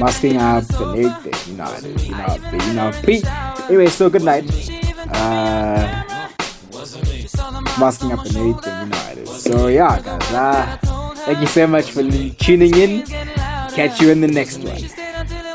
masking 0.01 0.37
up 0.39 0.65
and 0.81 1.05
everything. 1.05 1.53
You 1.53 1.57
know, 1.59 1.73
it 1.73 1.85
is, 1.85 2.09
you 2.09 2.15
know, 2.17 2.37
you 2.67 2.73
know, 2.73 2.93
Pete. 3.05 3.27
Anyway, 3.69 3.87
so 3.87 4.09
good 4.09 4.23
night. 4.25 4.45
Uh, 5.13 6.05
masking 7.79 8.13
up 8.13 8.25
and 8.25 8.37
everything. 8.37 8.81
You 8.81 8.87
know, 8.87 9.09
it 9.13 9.19
is. 9.19 9.43
So 9.43 9.69
yeah, 9.69 10.01
guys. 10.01 10.33
Uh, 10.33 10.79
thank 11.27 11.41
you 11.41 11.47
so 11.47 11.67
much 11.67 11.91
for 11.91 12.03
tuning 12.03 12.75
in. 12.77 13.07
Catch 13.77 14.01
you 14.01 14.11
in 14.11 14.21
the 14.21 14.29
next 14.29 14.59
one. 14.59 15.50